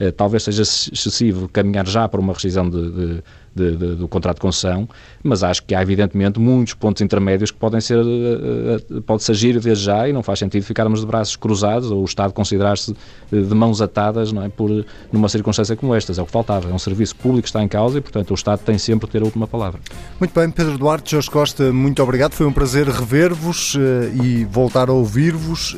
Eh, 0.00 0.10
talvez 0.10 0.42
seja 0.44 0.62
excessivo 0.62 1.46
caminhar 1.46 1.86
já 1.86 2.08
para 2.08 2.18
uma 2.18 2.32
rescisão 2.32 2.70
de, 2.70 2.90
de, 2.90 3.22
de, 3.54 3.76
de, 3.76 3.94
do 3.96 4.08
contrato 4.08 4.36
de 4.36 4.42
concessão, 4.42 4.88
mas 5.22 5.42
acho 5.42 5.62
que 5.64 5.74
há 5.74 5.82
evidentemente 5.82 6.38
muitos 6.38 6.74
pontos 6.74 7.02
intermédios 7.02 7.50
que 7.50 7.58
podem 7.58 7.80
ser, 7.80 7.98
uh, 7.98 9.02
pode-se 9.02 9.30
agir 9.30 9.60
desde 9.60 9.84
já 9.84 10.08
e 10.08 10.12
não 10.12 10.22
faz 10.22 10.38
sentido 10.38 10.62
ficarmos 10.62 11.00
de 11.00 11.06
braços 11.06 11.36
cruzados 11.36 11.90
ou 11.90 12.02
o 12.02 12.04
Estado 12.04 12.32
considerar-se 12.32 12.94
de 13.30 13.54
mãos 13.54 13.80
atadas 13.80 14.32
não 14.32 14.42
é, 14.42 14.48
por, 14.48 14.84
numa 15.12 15.28
circunstância 15.28 15.76
como 15.76 15.94
estas. 15.94 16.18
É 16.18 16.22
o 16.22 16.26
que 16.26 16.32
faltava. 16.32 16.68
É 16.68 16.72
um 16.72 16.78
serviço 16.78 17.14
público 17.16 17.42
que 17.42 17.48
está 17.48 17.62
em 17.62 17.68
causa 17.68 17.98
e, 17.98 18.00
portanto, 18.00 18.30
o 18.30 18.34
Estado 18.34 18.60
tem 18.60 18.78
sempre 18.78 19.06
de 19.06 19.12
ter 19.12 19.22
a 19.22 19.24
última 19.24 19.46
palavra. 19.46 19.80
Muito 20.18 20.38
bem, 20.38 20.50
Pedro 20.50 20.78
Duarte, 20.78 21.12
Jorge 21.12 21.30
Costa, 21.30 21.72
muito 21.72 22.02
obrigado. 22.02 22.32
Foi 22.32 22.46
um 22.46 22.52
prazer 22.52 22.88
rever-vos 22.88 23.76
e 24.22 24.44
voltar 24.44 24.88
a 24.88 24.92
ouvir-vos. 24.92 25.76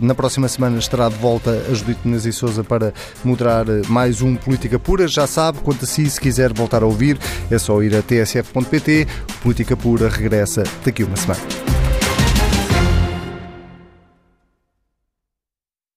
Na 0.00 0.14
próxima 0.14 0.48
semana 0.48 0.78
estará 0.78 1.08
de 1.08 1.16
volta 1.16 1.50
a 1.50 1.74
Judite 1.74 2.00
Nunes 2.04 2.26
e 2.26 2.32
Souza 2.32 2.64
para 2.64 2.92
moderar 3.24 3.66
mais 3.88 4.22
um 4.22 4.34
Política 4.36 4.78
Pura. 4.78 5.06
Já 5.06 5.26
sabe, 5.26 5.58
quanto 5.60 5.84
a 5.84 5.86
si, 5.86 6.08
se 6.08 6.20
quiser 6.20 6.52
voltar 6.52 6.82
a 6.82 6.86
ouvir, 6.86 7.07
ouvir, 7.08 7.18
é 7.50 7.58
só 7.58 7.82
ir 7.82 7.94
a 7.96 8.02
tsf.pt. 8.02 9.06
Política 9.42 9.76
Pura 9.76 10.08
regressa 10.08 10.64
daqui 10.84 11.04
uma 11.04 11.16
semana. 11.16 11.77